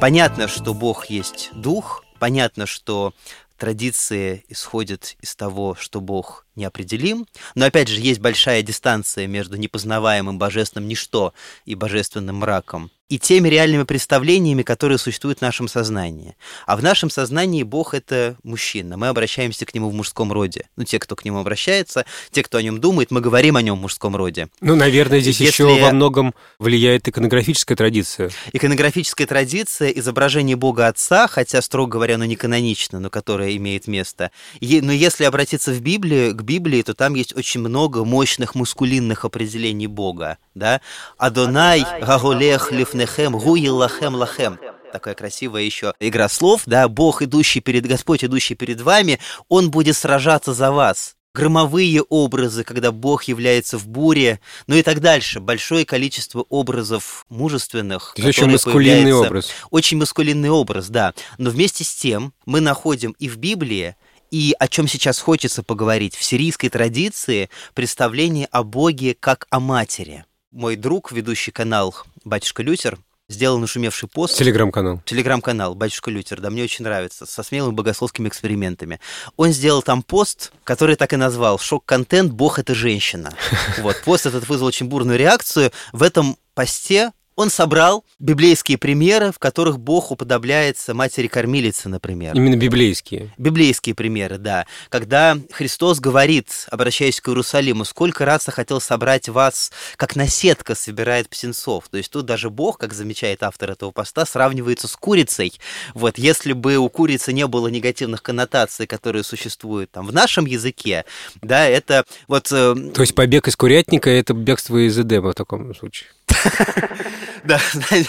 Понятно, 0.00 0.48
что 0.48 0.72
Бог 0.72 1.06
есть 1.10 1.50
Дух, 1.52 2.02
понятно, 2.18 2.64
что 2.64 3.12
традиции 3.58 4.46
исходят 4.48 5.14
из 5.20 5.36
того, 5.36 5.76
что 5.78 6.00
Бог 6.00 6.46
неопределим, 6.56 7.26
но 7.54 7.66
опять 7.66 7.88
же 7.88 8.00
есть 8.00 8.18
большая 8.18 8.62
дистанция 8.62 9.26
между 9.26 9.58
непознаваемым 9.58 10.38
божественным 10.38 10.88
ничто 10.88 11.34
и 11.66 11.74
божественным 11.74 12.36
мраком 12.36 12.90
и 13.10 13.18
теми 13.18 13.48
реальными 13.48 13.82
представлениями, 13.82 14.62
которые 14.62 14.96
существуют 14.96 15.40
в 15.40 15.42
нашем 15.42 15.66
сознании. 15.66 16.36
А 16.64 16.76
в 16.76 16.82
нашем 16.82 17.10
сознании 17.10 17.64
Бог— 17.64 17.92
это 17.94 18.36
мужчина. 18.44 18.96
Мы 18.96 19.08
обращаемся 19.08 19.66
к 19.66 19.74
нему 19.74 19.90
в 19.90 19.94
мужском 19.94 20.32
роде. 20.32 20.68
Ну, 20.76 20.84
те, 20.84 21.00
кто 21.00 21.16
к 21.16 21.24
нему 21.24 21.38
обращается, 21.38 22.06
те, 22.30 22.44
кто 22.44 22.58
о 22.58 22.62
нем 22.62 22.80
думает, 22.80 23.10
мы 23.10 23.20
говорим 23.20 23.56
о 23.56 23.62
нем 23.62 23.78
в 23.78 23.80
мужском 23.82 24.14
роде. 24.14 24.48
Ну, 24.60 24.76
наверное, 24.76 25.18
здесь 25.18 25.40
Если... 25.40 25.64
еще 25.64 25.82
во 25.82 25.90
многом 25.90 26.34
влияет 26.60 27.08
иконографическая 27.08 27.76
традиция. 27.76 28.30
Иконографическая 28.52 29.26
традиция, 29.26 29.88
изображение 29.88 30.54
Бога 30.54 30.86
Отца, 30.86 31.26
хотя, 31.26 31.60
строго 31.62 31.90
говоря, 31.90 32.14
оно 32.14 32.26
не 32.26 32.36
канонично, 32.36 33.00
но 33.00 33.10
которое 33.10 33.56
имеет 33.56 33.88
место. 33.88 34.30
Но 34.60 34.92
если 34.92 35.24
обратиться 35.24 35.72
в 35.72 35.80
Библию, 35.80 36.32
к 36.36 36.42
Библии, 36.42 36.82
то 36.82 36.94
там 36.94 37.14
есть 37.14 37.36
очень 37.36 37.60
много 37.60 38.04
мощных 38.04 38.54
мускулинных 38.54 39.24
определений 39.24 39.88
Бога. 39.88 40.38
Да? 40.54 40.80
Адонай, 41.18 41.84
Гаголех, 42.00 42.70
Лифне 42.70 42.99
лифнехем, 43.00 43.38
гуи 43.38 43.68
лахем 43.68 44.14
лахем. 44.14 44.58
Такая 44.92 45.14
красивая 45.14 45.62
еще 45.62 45.94
игра 46.00 46.28
слов, 46.28 46.62
да, 46.66 46.88
Бог, 46.88 47.22
идущий 47.22 47.60
перед, 47.60 47.86
Господь, 47.86 48.24
идущий 48.24 48.54
перед 48.54 48.80
вами, 48.80 49.20
Он 49.48 49.70
будет 49.70 49.96
сражаться 49.96 50.52
за 50.52 50.72
вас. 50.72 51.14
громовые 51.34 52.02
образы, 52.02 52.64
когда 52.64 52.92
Бог 52.92 53.24
является 53.24 53.78
в 53.78 53.86
буре, 53.88 54.40
ну 54.66 54.74
и 54.74 54.82
так 54.82 55.00
дальше. 55.00 55.40
Большое 55.40 55.84
количество 55.84 56.44
образов 56.48 57.24
мужественных. 57.28 58.14
Это 58.16 58.28
очень 58.28 58.50
маскулинный 58.50 59.12
образ. 59.12 59.50
Очень 59.70 59.98
маскулинный 59.98 60.50
образ, 60.50 60.88
да. 60.88 61.14
Но 61.38 61.50
вместе 61.50 61.84
с 61.84 61.94
тем 61.94 62.32
мы 62.46 62.60
находим 62.60 63.14
и 63.18 63.28
в 63.28 63.36
Библии, 63.36 63.96
и 64.30 64.54
о 64.58 64.68
чем 64.68 64.88
сейчас 64.88 65.18
хочется 65.18 65.62
поговорить, 65.62 66.14
в 66.16 66.24
сирийской 66.24 66.68
традиции 66.68 67.50
представление 67.74 68.46
о 68.50 68.62
Боге 68.62 69.16
как 69.18 69.46
о 69.50 69.60
матери. 69.60 70.24
Мой 70.52 70.74
друг, 70.74 71.12
ведущий 71.12 71.52
канал 71.52 71.94
«Батюшка 72.24 72.62
Лютер», 72.62 72.98
сделал 73.30 73.58
нашумевший 73.58 74.08
пост. 74.08 74.36
Телеграм-канал. 74.36 75.00
Телеграм-канал 75.04 75.74
«Батюшка 75.74 76.10
Лютер», 76.10 76.40
да, 76.40 76.50
мне 76.50 76.64
очень 76.64 76.84
нравится, 76.84 77.26
со 77.26 77.42
смелыми 77.42 77.74
богословскими 77.74 78.28
экспериментами. 78.28 79.00
Он 79.36 79.52
сделал 79.52 79.82
там 79.82 80.02
пост, 80.02 80.52
который 80.64 80.96
так 80.96 81.12
и 81.12 81.16
назвал 81.16 81.58
«Шок-контент. 81.58 82.32
Бог– 82.32 82.58
это 82.60 82.74
женщина». 82.74 83.32
Вот, 83.78 84.02
пост 84.04 84.26
этот 84.26 84.48
вызвал 84.48 84.68
очень 84.68 84.86
бурную 84.86 85.18
реакцию. 85.18 85.70
В 85.92 86.02
этом 86.02 86.36
посте 86.54 87.12
он 87.40 87.48
собрал 87.48 88.04
библейские 88.18 88.76
примеры, 88.76 89.32
в 89.32 89.38
которых 89.38 89.80
Бог 89.80 90.10
уподобляется 90.10 90.92
матери-кормилице, 90.92 91.88
например. 91.88 92.36
Именно 92.36 92.56
библейские. 92.56 93.32
Библейские 93.38 93.94
примеры, 93.94 94.36
да. 94.36 94.66
Когда 94.90 95.38
Христос 95.50 96.00
говорит, 96.00 96.66
обращаясь 96.70 97.18
к 97.18 97.28
Иерусалиму, 97.30 97.86
сколько 97.86 98.26
раз 98.26 98.46
я 98.46 98.52
хотел 98.52 98.78
собрать 98.78 99.30
вас, 99.30 99.72
как 99.96 100.16
наседка 100.16 100.74
собирает 100.74 101.30
птенцов. 101.30 101.88
То 101.88 101.96
есть 101.96 102.10
тут 102.10 102.26
даже 102.26 102.50
Бог, 102.50 102.76
как 102.76 102.92
замечает 102.92 103.42
автор 103.42 103.70
этого 103.70 103.90
поста, 103.90 104.26
сравнивается 104.26 104.86
с 104.86 104.94
курицей. 104.94 105.54
Вот, 105.94 106.18
если 106.18 106.52
бы 106.52 106.76
у 106.76 106.90
курицы 106.90 107.32
не 107.32 107.46
было 107.46 107.68
негативных 107.68 108.22
коннотаций, 108.22 108.86
которые 108.86 109.24
существуют 109.24 109.90
там 109.90 110.06
в 110.06 110.12
нашем 110.12 110.44
языке, 110.44 111.06
да, 111.40 111.66
это 111.66 112.04
вот... 112.28 112.52
Э... 112.52 112.74
То 112.94 113.00
есть 113.00 113.14
побег 113.14 113.48
из 113.48 113.56
курятника– 113.56 114.10
это 114.10 114.34
бегство 114.34 114.76
из 114.86 114.98
Эдема 114.98 115.30
в 115.30 115.34
таком 115.34 115.74
случае? 115.74 116.10
Да, 117.44 117.60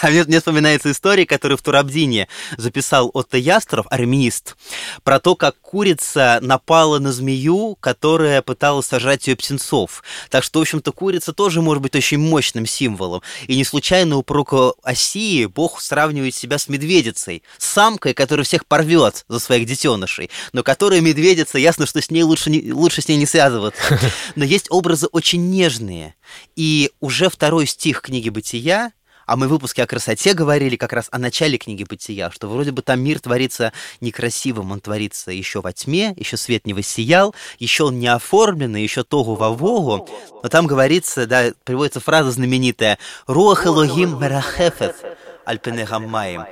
а 0.02 0.10
мне, 0.10 0.40
вспоминается 0.40 0.92
история, 0.92 1.26
которую 1.26 1.58
в 1.58 1.62
Турабдине 1.62 2.28
записал 2.58 3.10
Отто 3.14 3.38
Ястров, 3.38 3.88
арминист, 3.90 4.56
про 5.04 5.20
то, 5.20 5.36
как 5.36 5.60
курица 5.62 6.40
напала 6.42 7.00
на 7.00 7.12
змею, 7.12 7.78
которая 7.80 8.42
пыталась 8.42 8.88
сожрать 8.88 9.28
ее 9.28 9.36
птенцов. 9.36 10.04
Так 10.30 10.44
что, 10.44 10.60
в 10.60 10.62
общем-то, 10.64 10.92
курица 10.92 11.34
тоже 11.34 11.62
может 11.62 11.82
быть 11.82 11.96
очень 11.96 12.18
мощным 12.18 12.66
символом. 12.66 13.22
И 13.48 13.56
не 13.56 13.64
случайно 13.64 14.18
у 14.18 14.24
пророка 14.24 14.74
Осии 14.84 15.46
Бог 15.46 15.82
сравнивает 15.82 16.36
себя 16.36 16.58
с 16.58 16.68
медведицей, 16.68 17.42
с 17.58 17.66
самкой, 17.66 18.14
которая 18.14 18.44
всех 18.44 18.66
порвет 18.66 19.26
за 19.28 19.40
своих 19.40 19.66
детенышей, 19.66 20.30
но 20.54 20.62
которая 20.62 21.02
медведица, 21.02 21.58
ясно, 21.58 21.86
что 21.86 22.02
с 22.02 22.12
ней 22.12 22.24
лучше, 22.24 22.52
лучше 22.74 23.02
с 23.02 23.08
ней 23.08 23.18
не 23.18 23.26
связываться. 23.26 24.00
Но 24.36 24.44
есть 24.44 24.68
образы 24.70 25.08
очень 25.08 25.50
нежные. 25.50 26.16
И 26.56 26.92
уже 27.00 27.30
второй 27.30 27.66
стих 27.66 28.02
книги 28.12 28.28
«Бытия» 28.28 28.92
А 29.26 29.38
мы 29.38 29.48
в 29.48 29.52
выпуске 29.52 29.84
о 29.84 29.88
красоте 29.88 30.34
говорили 30.34 30.76
как 30.76 30.92
раз 30.92 31.08
о 31.12 31.18
начале 31.18 31.58
книги 31.58 31.86
«Бытия», 31.86 32.30
что 32.32 32.50
вроде 32.50 32.74
бы 32.74 32.82
там 32.82 33.00
мир 33.00 33.22
творится 33.22 33.72
некрасивым, 34.02 34.72
он 34.72 34.82
творится 34.82 35.32
еще 35.32 35.62
во 35.62 35.72
тьме, 35.72 36.14
еще 36.18 36.36
свет 36.36 36.68
не 36.68 36.74
воссиял, 36.74 37.34
еще 37.58 37.86
он 37.86 38.00
не 38.00 38.08
оформленный, 38.08 38.84
еще 38.84 39.06
тогу 39.06 39.36
во 39.36 39.52
вогу. 39.52 40.10
Но 40.44 40.50
там 40.50 40.68
говорится, 40.68 41.28
да, 41.28 41.54
приводится 41.64 42.02
фраза 42.02 42.32
знаменитая 42.32 42.98
«Руах 43.28 43.66
Элогим 43.66 44.20
мерахефет 44.20 44.98
альпенегаммаем». 45.46 46.44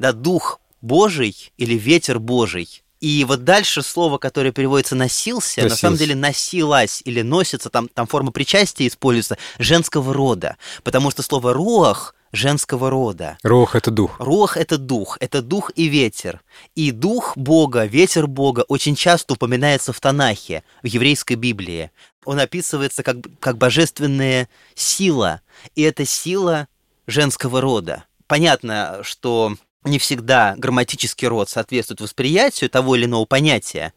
Да, 0.00 0.12
Дух 0.12 0.58
Божий 0.80 1.52
или 1.58 1.74
ветер 1.74 2.18
Божий 2.18 2.82
и 3.00 3.24
вот 3.24 3.44
дальше 3.44 3.82
слово, 3.82 4.18
которое 4.18 4.52
переводится 4.52 4.94
«носился», 4.94 5.62
носился. 5.62 5.68
на 5.68 5.76
самом 5.76 5.96
деле 5.96 6.14
«носилась» 6.14 7.02
или 7.04 7.22
«носится», 7.22 7.70
там, 7.70 7.88
там 7.88 8.06
форма 8.06 8.32
причастия 8.32 8.86
используется, 8.86 9.38
женского 9.58 10.12
рода. 10.12 10.56
Потому 10.82 11.10
что 11.10 11.22
слово 11.22 11.52
«руах» 11.52 12.14
женского 12.32 12.90
рода. 12.90 13.38
Рух– 13.42 13.74
это 13.76 13.90
дух. 13.90 14.16
Рух– 14.18 14.56
это 14.58 14.78
дух, 14.78 15.16
это 15.20 15.42
дух 15.42 15.70
и 15.76 15.86
ветер. 15.86 16.42
И 16.74 16.90
дух 16.90 17.36
Бога, 17.36 17.84
ветер 17.84 18.26
Бога 18.26 18.64
очень 18.68 18.96
часто 18.96 19.34
упоминается 19.34 19.92
в 19.92 20.00
Танахе, 20.00 20.62
в 20.82 20.86
еврейской 20.86 21.34
Библии. 21.34 21.90
Он 22.24 22.40
описывается 22.40 23.02
как, 23.02 23.16
как 23.40 23.56
божественная 23.56 24.48
сила, 24.74 25.40
и 25.74 25.82
это 25.82 26.04
сила 26.04 26.68
женского 27.06 27.60
рода. 27.60 28.04
Понятно, 28.26 29.00
что 29.02 29.54
не 29.84 29.98
всегда 29.98 30.54
грамматический 30.56 31.28
род 31.28 31.48
соответствует 31.48 32.00
восприятию 32.00 32.70
того 32.70 32.96
или 32.96 33.04
иного 33.04 33.24
понятия, 33.24 33.92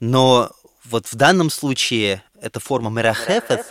но 0.00 0.50
вот 0.84 1.06
в 1.06 1.14
данном 1.14 1.50
случае 1.50 2.22
эта 2.40 2.60
форма 2.60 2.90
мерахефес, 2.90 3.66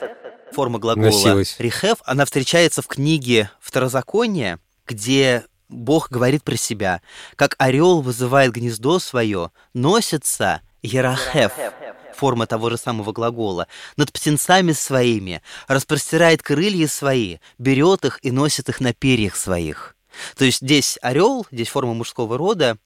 форма 0.51 0.80
глагола 0.80 1.06
Носилась. 1.06 1.56
рихеф, 1.60 1.97
она 2.06 2.25
встречается 2.25 2.82
в 2.82 2.88
книге 2.88 3.49
Второзакония, 3.60 4.60
где 4.86 5.45
Бог 5.69 6.10
говорит 6.10 6.43
про 6.43 6.56
себя, 6.56 7.01
как 7.36 7.56
орел 7.58 8.01
вызывает 8.01 8.51
гнездо 8.51 8.99
свое, 8.99 9.51
носится 9.73 10.62
ерахеф, 10.82 11.54
форма 12.15 12.47
того 12.47 12.69
же 12.69 12.78
самого 12.78 13.12
глагола, 13.12 13.67
над 13.97 14.12
птенцами 14.12 14.71
своими, 14.71 15.41
распростирает 15.67 16.41
крылья 16.41 16.88
свои, 16.88 17.38
берет 17.58 18.06
их 18.06 18.19
и 18.21 18.32
носит 18.32 18.69
их 18.69 18.80
на 18.80 18.93
перьях 18.93 19.36
своих. 19.36 19.95
То 20.38 20.45
есть 20.45 20.60
здесь 20.62 20.97
орел, 21.01 21.45
здесь 21.51 21.69
форма 21.69 21.93
мужского 21.93 22.38
рода, 22.38 22.78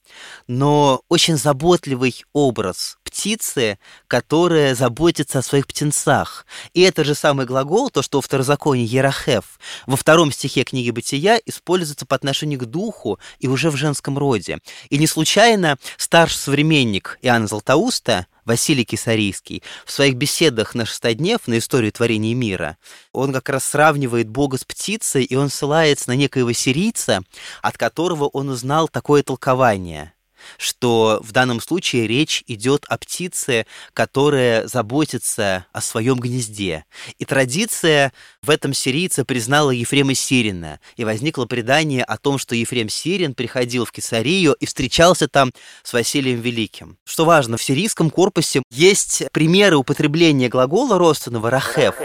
но 0.47 1.01
очень 1.09 1.37
заботливый 1.37 2.23
образ 2.33 2.98
птицы, 3.09 3.79
которая 4.07 4.75
заботится 4.75 5.39
о 5.39 5.41
своих 5.41 5.65
птенцах. 5.65 6.45
И 6.73 6.81
это 6.81 7.03
же 7.03 7.15
самый 7.15 7.45
глагол, 7.45 7.89
то, 7.89 8.01
что 8.01 8.19
во 8.19 8.21
второзаконии 8.21 8.85
Ерахев, 8.85 9.59
во 9.87 9.97
втором 9.97 10.31
стихе 10.31 10.63
книги 10.63 10.91
Бытия 10.91 11.39
используется 11.45 12.05
по 12.05 12.15
отношению 12.15 12.59
к 12.59 12.65
духу 12.65 13.19
и 13.39 13.47
уже 13.47 13.71
в 13.71 13.75
женском 13.75 14.17
роде. 14.17 14.59
И 14.89 14.97
не 14.97 15.07
случайно 15.07 15.77
старший 15.97 16.37
современник 16.37 17.17
Иоанна 17.21 17.47
Златоуста 17.47 18.27
Василий 18.45 18.85
Кисарийский, 18.85 19.61
в 19.85 19.91
своих 19.91 20.15
беседах 20.15 20.73
на 20.73 20.85
шестоднев 20.85 21.47
на 21.47 21.57
историю 21.57 21.91
творения 21.91 22.33
мира, 22.33 22.77
он 23.11 23.31
как 23.31 23.49
раз 23.49 23.63
сравнивает 23.63 24.27
Бога 24.27 24.57
с 24.57 24.63
птицей, 24.63 25.23
и 25.23 25.35
он 25.35 25.49
ссылается 25.49 26.09
на 26.09 26.15
некоего 26.15 26.51
сирийца, 26.51 27.21
от 27.61 27.77
которого 27.77 28.25
он 28.25 28.49
узнал 28.49 28.87
такое 28.87 29.23
толкование– 29.23 30.13
что 30.57 31.19
в 31.23 31.31
данном 31.31 31.61
случае 31.61 32.07
речь 32.07 32.43
идет 32.47 32.85
о 32.87 32.97
птице, 32.97 33.65
которая 33.93 34.67
заботится 34.67 35.65
о 35.71 35.81
своем 35.81 36.19
гнезде. 36.19 36.85
И 37.17 37.25
традиция 37.25 38.13
в 38.41 38.49
этом 38.49 38.73
сирийце 38.73 39.25
признала 39.25 39.71
Ефрема 39.71 40.13
Сирина, 40.13 40.79
и 40.95 41.05
возникло 41.05 41.45
предание 41.45 42.03
о 42.03 42.17
том, 42.17 42.37
что 42.37 42.55
Ефрем 42.55 42.89
Сирин 42.89 43.33
приходил 43.33 43.85
в 43.85 43.91
Кесарию 43.91 44.53
и 44.53 44.65
встречался 44.65 45.27
там 45.27 45.51
с 45.83 45.93
Василием 45.93 46.41
Великим. 46.41 46.97
Что 47.05 47.25
важно, 47.25 47.57
в 47.57 47.63
сирийском 47.63 48.09
корпусе 48.09 48.63
есть 48.71 49.23
примеры 49.31 49.77
употребления 49.77 50.49
глагола 50.49 50.97
родственного 50.97 51.49
«рахев», 51.49 51.95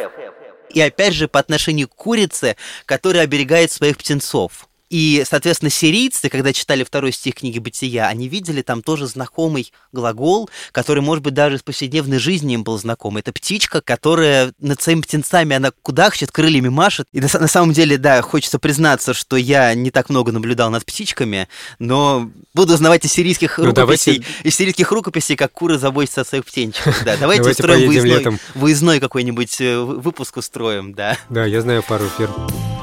и 0.74 0.80
опять 0.80 1.14
же 1.14 1.28
по 1.28 1.38
отношению 1.38 1.88
к 1.88 1.94
курице, 1.94 2.56
которая 2.84 3.22
оберегает 3.22 3.70
своих 3.70 3.96
птенцов. 3.96 4.68
И, 4.90 5.24
соответственно, 5.28 5.70
сирийцы, 5.70 6.28
когда 6.28 6.52
читали 6.52 6.84
второй 6.84 7.12
стих 7.12 7.36
книги 7.36 7.58
«Бытия», 7.58 8.06
они 8.08 8.28
видели 8.28 8.62
там 8.62 8.82
тоже 8.82 9.06
знакомый 9.06 9.72
глагол, 9.92 10.50
который, 10.72 11.02
может 11.02 11.24
быть, 11.24 11.34
даже 11.34 11.56
из 11.56 11.62
повседневной 11.62 12.18
жизни 12.18 12.54
им 12.54 12.64
был 12.64 12.78
знаком. 12.78 13.16
Это 13.16 13.32
птичка, 13.32 13.80
которая 13.80 14.52
над 14.60 14.80
своими 14.82 15.00
птенцами, 15.00 15.56
она 15.56 15.70
кудахчет, 15.82 16.30
крыльями 16.30 16.68
машет. 16.68 17.08
И 17.12 17.20
на, 17.20 17.28
на 17.32 17.48
самом 17.48 17.72
деле, 17.72 17.96
да, 17.96 18.20
хочется 18.22 18.58
признаться, 18.58 19.14
что 19.14 19.36
я 19.36 19.74
не 19.74 19.90
так 19.90 20.10
много 20.10 20.32
наблюдал 20.32 20.70
над 20.70 20.84
птичками, 20.84 21.48
но 21.78 22.30
буду 22.52 22.74
узнавать 22.74 23.04
из 23.04 23.12
сирийских 23.12 23.58
ну, 23.58 23.66
рукописей, 23.66 24.18
давайте... 24.18 24.48
из 24.48 24.54
сирийских 24.54 24.92
рукописей, 24.92 25.36
как 25.36 25.52
куры 25.52 25.78
заботятся 25.78 26.20
о 26.20 26.24
своих 26.24 26.44
птенчиках. 26.44 27.04
Да, 27.04 27.16
давайте, 27.20 27.42
давайте 27.42 27.62
устроим 27.62 27.88
выездной, 27.88 28.38
выездной 28.54 29.00
какой-нибудь 29.00 29.60
э, 29.60 29.78
выпуск 29.78 30.36
устроим, 30.36 30.94
да. 30.94 31.16
Да, 31.30 31.44
я 31.44 31.60
знаю 31.62 31.82
пару 31.82 32.08
ферм. 32.18 32.73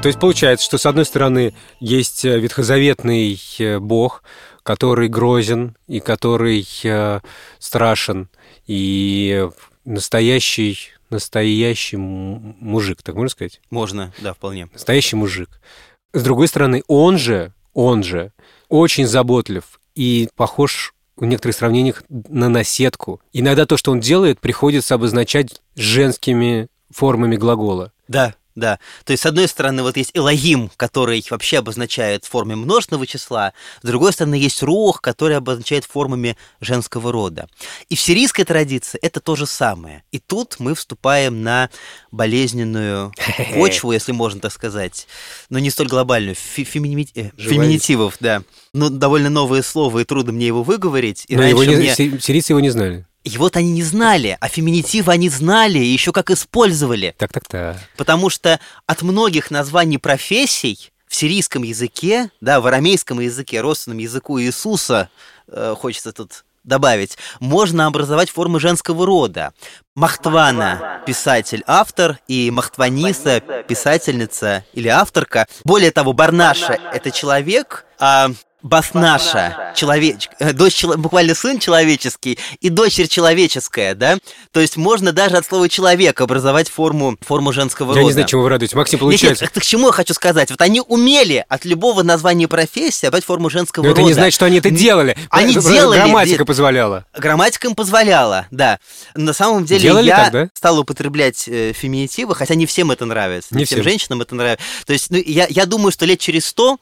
То 0.00 0.06
есть 0.06 0.20
получается, 0.20 0.64
что 0.64 0.78
с 0.78 0.86
одной 0.86 1.04
стороны 1.04 1.54
есть 1.80 2.24
э, 2.24 2.38
ветхозаветный 2.38 3.40
э, 3.58 3.80
бог, 3.80 4.22
который 4.62 5.08
грозен 5.08 5.76
и 5.88 5.98
который 5.98 6.64
э, 6.84 7.20
страшен, 7.58 8.28
и 8.68 9.48
настоящий, 9.84 10.78
настоящий 11.10 11.96
мужик, 11.96 13.02
так 13.02 13.16
можно 13.16 13.30
сказать? 13.30 13.60
Можно, 13.70 14.12
да, 14.20 14.34
вполне. 14.34 14.68
Настоящий 14.72 15.16
мужик. 15.16 15.60
С 16.12 16.22
другой 16.22 16.46
стороны, 16.46 16.84
он 16.86 17.18
же, 17.18 17.52
он 17.74 18.04
же 18.04 18.30
очень 18.68 19.06
заботлив 19.06 19.80
и 19.96 20.28
похож 20.36 20.94
в 21.16 21.24
некоторых 21.24 21.56
сравнениях 21.56 22.04
на 22.08 22.48
наседку. 22.48 23.20
Иногда 23.32 23.66
то, 23.66 23.76
что 23.76 23.90
он 23.90 23.98
делает, 23.98 24.38
приходится 24.38 24.94
обозначать 24.94 25.60
женскими 25.74 26.68
формами 26.90 27.34
глагола. 27.34 27.92
Да, 28.06 28.34
Да, 28.58 28.80
то 29.04 29.12
есть, 29.12 29.22
с 29.22 29.26
одной 29.26 29.46
стороны, 29.46 29.82
вот 29.84 29.96
есть 29.96 30.10
Элогим, 30.14 30.70
который 30.76 31.24
вообще 31.30 31.58
обозначает 31.58 32.24
форме 32.24 32.56
множественного 32.56 33.06
числа, 33.06 33.52
с 33.82 33.86
другой 33.86 34.12
стороны, 34.12 34.34
есть 34.34 34.62
Рух, 34.64 35.00
который 35.00 35.36
обозначает 35.36 35.84
формами 35.84 36.36
женского 36.60 37.12
рода. 37.12 37.48
И 37.88 37.94
в 37.94 38.00
сирийской 38.00 38.42
традиции 38.44 38.98
это 39.00 39.20
то 39.20 39.36
же 39.36 39.46
самое. 39.46 40.02
И 40.10 40.18
тут 40.18 40.56
мы 40.58 40.74
вступаем 40.74 41.42
на 41.44 41.70
болезненную 42.10 43.12
почву, 43.54 43.92
если 43.92 44.12
можно 44.12 44.40
так 44.40 44.52
сказать, 44.52 45.06
но 45.50 45.58
не 45.60 45.70
столь 45.70 45.86
глобальную, 45.88 46.34
фемини- 46.34 47.08
э, 47.14 47.30
феминитивов, 47.36 48.16
да. 48.20 48.42
Ну, 48.72 48.90
довольно 48.90 49.30
новое 49.30 49.62
слово, 49.62 50.00
и 50.00 50.04
трудно 50.04 50.32
мне 50.32 50.46
его 50.46 50.62
выговорить. 50.62 51.24
И 51.28 51.36
Но 51.36 51.44
его 51.44 51.60
раньше 51.60 51.74
не- 51.76 51.80
мне- 51.82 51.94
си- 51.94 52.18
сирийцы 52.20 52.52
его 52.52 52.60
не 52.60 52.70
знали. 52.70 53.06
И 53.28 53.36
вот 53.36 53.56
они 53.56 53.72
не 53.72 53.82
знали, 53.82 54.38
а 54.40 54.48
феминитивы 54.48 55.12
они 55.12 55.28
знали, 55.28 55.78
и 55.78 55.84
еще 55.84 56.12
как 56.12 56.30
использовали. 56.30 57.14
Так-так-так. 57.18 57.76
Потому 57.98 58.30
что 58.30 58.58
от 58.86 59.02
многих 59.02 59.50
названий 59.50 59.98
профессий 59.98 60.90
в 61.06 61.14
сирийском 61.14 61.62
языке, 61.62 62.30
да, 62.40 62.62
в 62.62 62.66
арамейском 62.66 63.20
языке, 63.20 63.60
родственном 63.60 63.98
языку 63.98 64.40
Иисуса, 64.40 65.10
э, 65.46 65.74
хочется 65.78 66.12
тут 66.12 66.44
добавить, 66.64 67.18
можно 67.38 67.86
образовать 67.86 68.30
формы 68.30 68.60
женского 68.60 69.04
рода. 69.04 69.52
Махтвана– 69.94 71.02
писатель-автор, 71.06 72.18
и 72.28 72.50
Махтваниса– 72.50 73.40
писательница 73.68 74.64
или 74.72 74.88
авторка. 74.88 75.46
Более 75.64 75.90
того, 75.90 76.14
Барнаша– 76.14 76.78
это 76.94 77.10
человек, 77.10 77.84
а 77.98 78.30
Баснаша, 78.62 79.72
человеч... 79.76 80.28
э, 80.38 80.52
дочь, 80.52 80.84
буквально 80.84 81.34
сын 81.34 81.58
человеческий 81.58 82.38
и 82.60 82.68
дочерь 82.68 83.06
человеческая, 83.06 83.94
да? 83.94 84.18
То 84.52 84.60
есть 84.60 84.76
можно 84.76 85.12
даже 85.12 85.36
от 85.36 85.46
слова 85.46 85.68
человек 85.68 86.20
образовать 86.20 86.68
форму, 86.68 87.16
форму 87.20 87.52
женского 87.52 87.92
Я 87.92 87.96
рода. 88.00 88.06
не 88.06 88.12
знаю, 88.12 88.26
чему 88.28 88.42
вы 88.42 88.48
радуетесь. 88.48 88.74
Максим, 88.74 88.96
Нет, 88.96 89.00
получается. 89.00 89.44
нет, 89.44 89.52
так 89.52 89.62
к 89.62 89.66
чему 89.66 89.86
я 89.88 89.92
хочу 89.92 90.14
сказать? 90.14 90.50
Вот 90.50 90.60
они 90.60 90.80
умели 90.80 91.44
от 91.48 91.64
любого 91.64 92.02
названия 92.02 92.48
профессии 92.48 93.06
обрать 93.06 93.24
форму 93.24 93.48
женского 93.50 93.84
Но 93.84 93.90
это 93.90 94.00
рода. 94.00 94.08
не 94.08 94.14
значит, 94.14 94.34
что 94.34 94.46
они 94.46 94.58
это 94.58 94.70
делали. 94.70 95.16
Они 95.30 95.54
Г- 95.54 95.60
делали, 95.60 95.98
Грамматика 95.98 96.44
позволяла. 96.44 97.04
Грамматика 97.16 97.68
им 97.68 97.74
позволяла, 97.74 98.46
да. 98.50 98.78
На 99.14 99.32
самом 99.32 99.64
деле 99.64 99.80
Делали 99.80 100.06
я 100.08 100.16
так, 100.16 100.32
да? 100.32 100.48
стал 100.54 100.78
употреблять 100.78 101.46
э, 101.46 101.72
феминитивы, 101.72 102.34
хотя 102.34 102.54
не 102.54 102.66
всем 102.66 102.90
это 102.90 103.04
нравится, 103.04 103.54
Не 103.54 103.58
не 103.60 103.64
всем 103.64 103.76
всем. 103.76 103.84
женщинам 103.84 104.20
это 104.22 104.34
нравится. 104.34 104.64
То 104.86 104.92
есть 104.92 105.10
ну, 105.10 105.16
я, 105.24 105.46
я 105.48 105.66
думаю, 105.66 105.92
что 105.92 106.06
лет 106.06 106.18
через 106.18 106.46
сто 106.46 106.78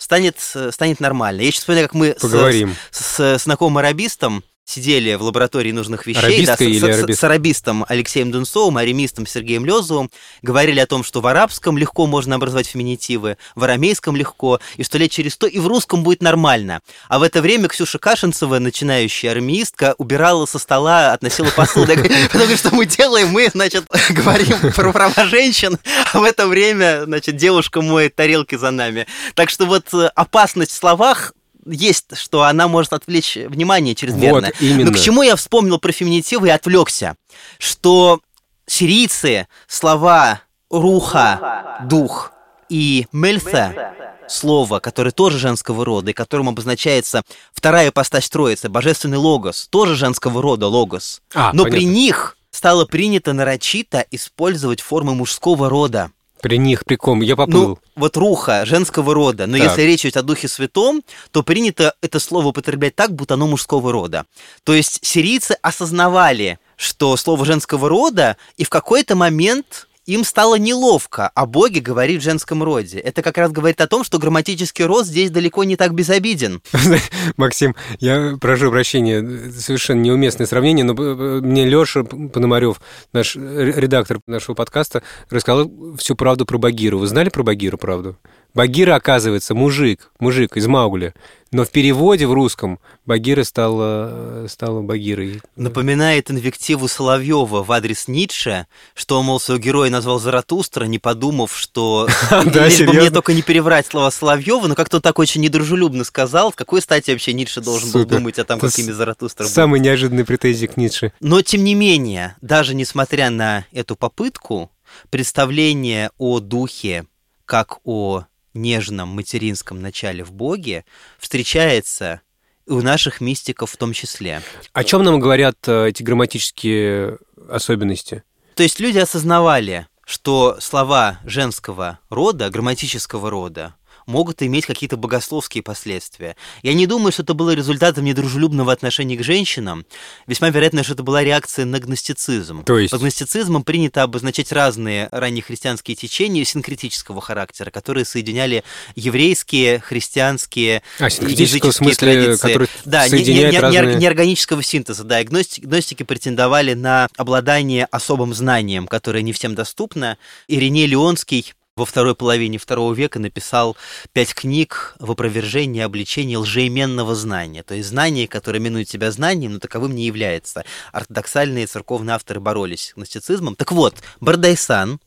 станет, 0.00 0.36
э, 0.54 0.70
станет 0.72 0.98
нормально. 0.98 1.42
Я 1.42 1.50
сейчас 1.50 1.60
вспоминаю, 1.60 1.86
как 1.88 1.94
мы 1.94 2.08
с- 2.16 2.20
Поговорим. 2.20 2.74
с, 2.90 3.20
с 3.38 3.44
знакомым 3.44 3.78
арабистом 3.78 4.42
сидели 4.70 5.14
в 5.14 5.22
лаборатории 5.22 5.72
нужных 5.72 6.06
вещей, 6.06 6.20
Арабисткой 6.20 6.66
с, 6.66 6.70
или 6.70 6.78
с- 6.78 6.98
арабист? 6.98 7.20
с 7.20 7.24
арабистом 7.24 7.84
Алексеем 7.88 8.30
Дунцовым, 8.30 8.76
аремистом 8.76 9.26
Сергеем 9.26 9.64
Лезовым, 9.64 10.10
говорили 10.42 10.80
о 10.80 10.86
том, 10.86 11.02
что 11.04 11.20
в 11.20 11.26
арабском 11.26 11.76
легко 11.76 12.06
можно 12.06 12.36
образовать 12.36 12.66
феминитивы, 12.66 13.36
в 13.54 13.64
арамейском 13.64 14.16
легко, 14.16 14.60
и 14.76 14.84
что 14.84 14.98
лет 14.98 15.10
через 15.10 15.34
сто 15.34 15.46
и 15.46 15.58
в 15.58 15.66
русском 15.66 16.02
будет 16.02 16.22
нормально. 16.22 16.80
А 17.08 17.18
в 17.18 17.22
это 17.22 17.42
время 17.42 17.68
Ксюша 17.68 17.98
Кашинцева, 17.98 18.58
начинающая 18.58 19.32
армеистка, 19.32 19.94
убирала 19.98 20.46
со 20.46 20.58
стола, 20.58 21.12
относила 21.12 21.50
посуду. 21.50 21.92
Потому 22.32 22.56
что 22.56 22.74
мы 22.74 22.86
делаем, 22.86 23.28
мы, 23.28 23.48
значит, 23.52 23.84
говорим 24.10 24.56
про 24.72 24.92
права 24.92 25.26
женщин, 25.26 25.78
а 26.12 26.20
в 26.20 26.24
это 26.24 26.46
время, 26.46 27.04
значит, 27.04 27.36
девушка 27.36 27.82
моет 27.82 28.14
тарелки 28.14 28.54
за 28.54 28.70
нами. 28.70 29.06
Так 29.34 29.50
что 29.50 29.66
вот 29.66 29.92
э, 29.94 30.10
опасность 30.14 30.70
в 30.70 30.76
словах 30.76 31.32
есть, 31.66 32.16
что 32.16 32.44
она 32.44 32.68
может 32.68 32.92
отвлечь 32.92 33.36
внимание 33.36 33.94
чрезмерно. 33.94 34.48
Вот, 34.48 34.60
именно. 34.60 34.90
Но 34.90 34.96
к 34.96 35.00
чему 35.00 35.22
я 35.22 35.36
вспомнил 35.36 35.78
про 35.78 35.92
феминитивы 35.92 36.48
и 36.48 36.50
отвлекся? 36.50 37.16
Что 37.58 38.20
сирийцы 38.66 39.48
слова 39.66 40.42
руха, 40.70 41.80
дух 41.84 42.32
и 42.68 43.06
мельса, 43.12 43.94
слово, 44.28 44.78
которое 44.78 45.10
тоже 45.10 45.38
женского 45.38 45.84
рода, 45.84 46.10
и 46.10 46.14
которым 46.14 46.48
обозначается 46.48 47.22
вторая 47.52 47.88
ипостась 47.88 48.28
Троицы, 48.28 48.68
божественный 48.68 49.18
логос, 49.18 49.66
тоже 49.70 49.96
женского 49.96 50.40
рода 50.40 50.68
логос. 50.68 51.20
А, 51.34 51.52
Но 51.52 51.64
при 51.64 51.70
понятно. 51.72 51.94
них 51.94 52.36
стало 52.50 52.84
принято 52.84 53.32
нарочито 53.32 54.06
использовать 54.10 54.80
формы 54.80 55.14
мужского 55.14 55.68
рода. 55.68 56.10
При 56.42 56.58
них, 56.58 56.84
при 56.84 56.96
ком? 56.96 57.20
Я 57.20 57.36
поплыл. 57.36 57.68
Ну, 57.68 57.78
вот 57.96 58.16
руха 58.16 58.64
женского 58.64 59.14
рода. 59.14 59.46
Но 59.46 59.58
Так. 59.58 59.68
если 59.68 59.82
речь 59.82 60.04
идет 60.04 60.16
о 60.16 60.22
Духе 60.22 60.48
Святом, 60.48 61.02
то 61.30 61.42
принято 61.42 61.94
это 62.00 62.18
слово 62.18 62.48
употреблять 62.48 62.96
так, 62.96 63.12
будто 63.14 63.34
оно 63.34 63.46
мужского 63.46 63.92
рода. 63.92 64.26
То 64.64 64.74
есть 64.74 65.00
сирийцы 65.02 65.56
осознавали, 65.62 66.58
что 66.76 67.16
слово 67.16 67.44
женского 67.44 67.88
рода, 67.88 68.36
и 68.56 68.64
в 68.64 68.70
какой-то 68.70 69.16
момент 69.16 69.86
им 70.10 70.24
стало 70.24 70.56
неловко 70.56 71.28
о 71.28 71.46
Боге 71.46 71.80
говорить 71.80 72.20
в 72.20 72.24
женском 72.24 72.62
роде. 72.62 72.98
Это 72.98 73.22
как 73.22 73.38
раз 73.38 73.52
говорит 73.52 73.80
о 73.80 73.86
том, 73.86 74.02
что 74.02 74.18
грамматический 74.18 74.84
рост 74.84 75.08
здесь 75.08 75.30
далеко 75.30 75.62
не 75.62 75.76
так 75.76 75.94
безобиден. 75.94 76.62
Максим, 77.36 77.76
я 78.00 78.36
прошу 78.40 78.70
прощения, 78.70 79.52
совершенно 79.52 80.00
неуместное 80.00 80.46
сравнение, 80.46 80.84
но 80.84 80.94
э, 80.94 81.40
мне 81.40 81.64
Леша 81.64 82.02
Пономарев, 82.02 82.80
наш 83.12 83.36
редактор 83.36 84.18
нашего 84.26 84.54
подкаста, 84.54 85.02
рассказал 85.30 85.70
всю 85.96 86.16
правду 86.16 86.44
про 86.44 86.58
Багиру. 86.58 86.98
Вы 86.98 87.06
знали 87.06 87.28
про 87.28 87.44
Багиру 87.44 87.78
правду? 87.78 88.18
Багира, 88.54 88.96
оказывается, 88.96 89.54
мужик, 89.54 90.10
мужик 90.18 90.56
из 90.56 90.66
Маугли. 90.66 91.14
Но 91.52 91.64
в 91.64 91.70
переводе 91.70 92.28
в 92.28 92.32
русском 92.32 92.78
Багира 93.04 93.42
стала, 93.42 94.46
стала 94.48 94.82
Багирой. 94.82 95.40
Напоминает 95.56 96.30
инвективу 96.30 96.86
Соловьева 96.86 97.64
в 97.64 97.72
адрес 97.72 98.06
Ницше, 98.06 98.66
что, 98.94 99.20
мол, 99.22 99.40
своего 99.40 99.60
героя 99.60 99.90
назвал 99.90 100.20
Заратустра, 100.20 100.84
не 100.84 101.00
подумав, 101.00 101.56
что 101.56 102.08
лишь 102.30 102.80
бы 102.86 102.92
мне 102.92 103.10
только 103.10 103.34
не 103.34 103.42
переврать 103.42 103.86
слова 103.86 104.12
Соловьева, 104.12 104.68
но 104.68 104.76
как-то 104.76 105.00
так 105.00 105.18
очень 105.18 105.40
недружелюбно 105.40 106.04
сказал, 106.04 106.52
в 106.52 106.56
какой 106.56 106.80
стати 106.82 107.10
вообще 107.10 107.32
Ницше 107.32 107.60
должен 107.60 107.90
был 107.90 108.04
думать 108.04 108.38
о 108.38 108.44
том, 108.44 108.60
какими 108.60 108.92
Заратустра 108.92 109.44
был. 109.44 109.50
Самые 109.50 109.80
неожиданные 109.80 110.24
претензии 110.24 110.66
к 110.66 110.76
Ницше. 110.76 111.12
Но, 111.20 111.42
тем 111.42 111.64
не 111.64 111.74
менее, 111.74 112.36
даже 112.40 112.74
несмотря 112.74 113.30
на 113.30 113.64
эту 113.72 113.96
попытку, 113.96 114.70
представление 115.10 116.10
о 116.16 116.38
духе 116.38 117.06
как 117.50 117.78
о 117.82 118.26
нежном 118.54 119.08
материнском 119.08 119.80
начале 119.80 120.24
в 120.24 120.32
Боге 120.32 120.84
встречается 121.18 122.20
и 122.66 122.72
у 122.72 122.82
наших 122.82 123.20
мистиков 123.20 123.70
в 123.70 123.76
том 123.76 123.92
числе. 123.92 124.42
О 124.72 124.84
чем 124.84 125.02
нам 125.02 125.18
говорят 125.18 125.56
э, 125.66 125.88
эти 125.88 126.02
грамматические 126.02 127.18
особенности? 127.48 128.22
То 128.54 128.62
есть 128.62 128.78
люди 128.78 128.98
осознавали, 128.98 129.88
что 130.04 130.58
слова 130.60 131.18
женского 131.24 131.98
рода, 132.10 132.50
грамматического 132.50 133.30
рода, 133.30 133.74
могут 134.10 134.42
иметь 134.42 134.66
какие-то 134.66 134.96
богословские 134.96 135.62
последствия. 135.62 136.36
Я 136.62 136.74
не 136.74 136.86
думаю, 136.86 137.12
что 137.12 137.22
это 137.22 137.32
было 137.34 137.54
результатом 137.54 138.04
недружелюбного 138.04 138.72
отношения 138.72 139.16
к 139.16 139.22
женщинам. 139.22 139.86
Весьма 140.26 140.50
вероятно, 140.50 140.82
что 140.82 140.92
это 140.94 141.02
была 141.02 141.22
реакция 141.24 141.64
на 141.64 141.78
гностицизм. 141.78 142.64
То 142.64 142.78
есть? 142.78 142.90
Под 142.90 143.00
гностицизмом 143.00 143.62
принято 143.62 144.02
обозначать 144.02 144.52
разные 144.52 145.08
раннехристианские 145.12 145.94
течения 145.96 146.44
синкретического 146.44 147.20
характера, 147.20 147.70
которые 147.70 148.04
соединяли 148.04 148.64
еврейские, 148.96 149.78
христианские, 149.80 150.82
А, 150.98 151.04
языческие 151.04 151.72
смысле, 151.72 151.96
традиции. 151.96 152.68
да, 152.84 153.08
не- 153.08 153.22
не- 153.24 153.50
не- 153.50 153.58
разные... 153.58 153.94
неорганического 153.96 154.62
синтеза, 154.62 155.04
да, 155.04 155.20
и 155.20 155.24
гности- 155.24 155.60
гностики 155.60 156.02
претендовали 156.02 156.74
на 156.74 157.08
обладание 157.16 157.86
особым 157.90 158.34
знанием, 158.34 158.86
которое 158.86 159.22
не 159.22 159.32
всем 159.32 159.54
доступно. 159.54 160.18
Ириней 160.48 160.86
Леонский 160.86 161.54
во 161.76 161.84
второй 161.84 162.14
половине 162.14 162.58
второго 162.58 162.92
века 162.92 163.18
написал 163.18 163.76
пять 164.12 164.34
книг 164.34 164.94
в 164.98 165.10
опровержении 165.10 165.80
и 165.80 165.84
обличении 165.84 166.36
лжеименного 166.36 167.14
знания, 167.14 167.62
то 167.62 167.74
есть 167.74 167.88
знание, 167.88 168.28
которое 168.28 168.58
именует 168.58 168.88
себя 168.88 169.10
знанием, 169.10 169.54
но 169.54 169.58
таковым 169.58 169.94
не 169.94 170.04
является. 170.04 170.64
Ортодоксальные 170.92 171.66
церковные 171.66 172.14
авторы 172.14 172.40
боролись 172.40 172.88
с 172.88 172.94
гностицизмом. 172.94 173.56
Так 173.56 173.72
вот, 173.72 173.94
Бардайсан, 174.20 175.00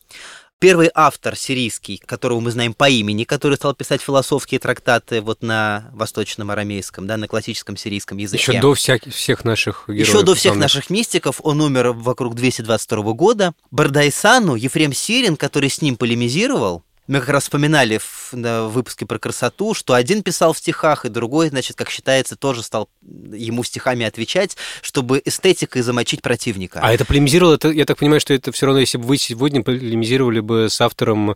Первый 0.64 0.90
автор 0.96 1.36
сирийский, 1.36 1.98
которого 1.98 2.40
мы 2.40 2.50
знаем 2.50 2.74
по 2.74 2.88
имени, 2.88 3.26
который 3.26 3.56
стал 3.56 3.76
писать 3.76 4.02
философские 4.02 4.62
трактаты 4.62 5.20
вот 5.20 5.44
на 5.44 5.90
восточном 5.92 6.52
арамейском, 6.52 7.06
да, 7.06 7.18
на 7.18 7.28
классическом 7.28 7.76
сирийском 7.76 8.18
языке. 8.18 8.54
Еще 8.54 8.62
до 8.62 8.74
всяк- 8.74 9.10
всех 9.10 9.44
наших 9.44 9.84
героев. 9.88 10.08
Еще 10.08 10.22
до 10.24 10.36
всех 10.36 10.56
наших 10.56 10.90
мистиков 10.90 11.42
он 11.44 11.60
умер 11.60 11.90
вокруг 11.90 12.36
222 12.36 13.12
года. 13.12 13.52
Бардайсану 13.72 14.56
Ефрем 14.56 14.94
Сирин, 14.94 15.36
который 15.36 15.70
с 15.70 15.82
ним 15.82 15.98
полемизировал, 15.98 16.82
мы 17.08 17.20
как 17.20 17.30
раз 17.30 17.44
вспоминали 17.44 17.98
в, 17.98 18.34
на 18.34 18.68
выпуске 18.68 19.06
про 19.06 19.20
красоту, 19.20 19.74
что 19.74 19.94
один 19.94 20.24
писал 20.24 20.54
в 20.54 20.58
стихах, 20.58 21.06
и 21.06 21.10
другой, 21.10 21.50
значит, 21.50 21.76
как 21.76 21.90
считается, 21.90 22.36
тоже 22.36 22.64
стал 22.64 22.90
ему 23.02 23.64
стихами 23.64 24.06
отвечать, 24.06 24.56
чтобы 24.82 25.22
эстетикой 25.24 25.82
замочить 25.82 26.22
противника. 26.22 26.80
А 26.82 26.94
это 26.94 27.06
полемизировал, 27.06 27.54
это, 27.54 27.70
я 27.70 27.86
так 27.86 27.98
понимаю, 27.98 28.22
что 28.22 28.34
это 28.34 28.52
все 28.52 28.66
равно, 28.66 28.80
если 28.80 28.98
бы 28.98 29.06
вы 29.06 29.18
сегодня 29.18 29.64
полемизировали 29.64 30.40
бы 30.40 30.70
с 30.70 30.80
автором 30.80 31.36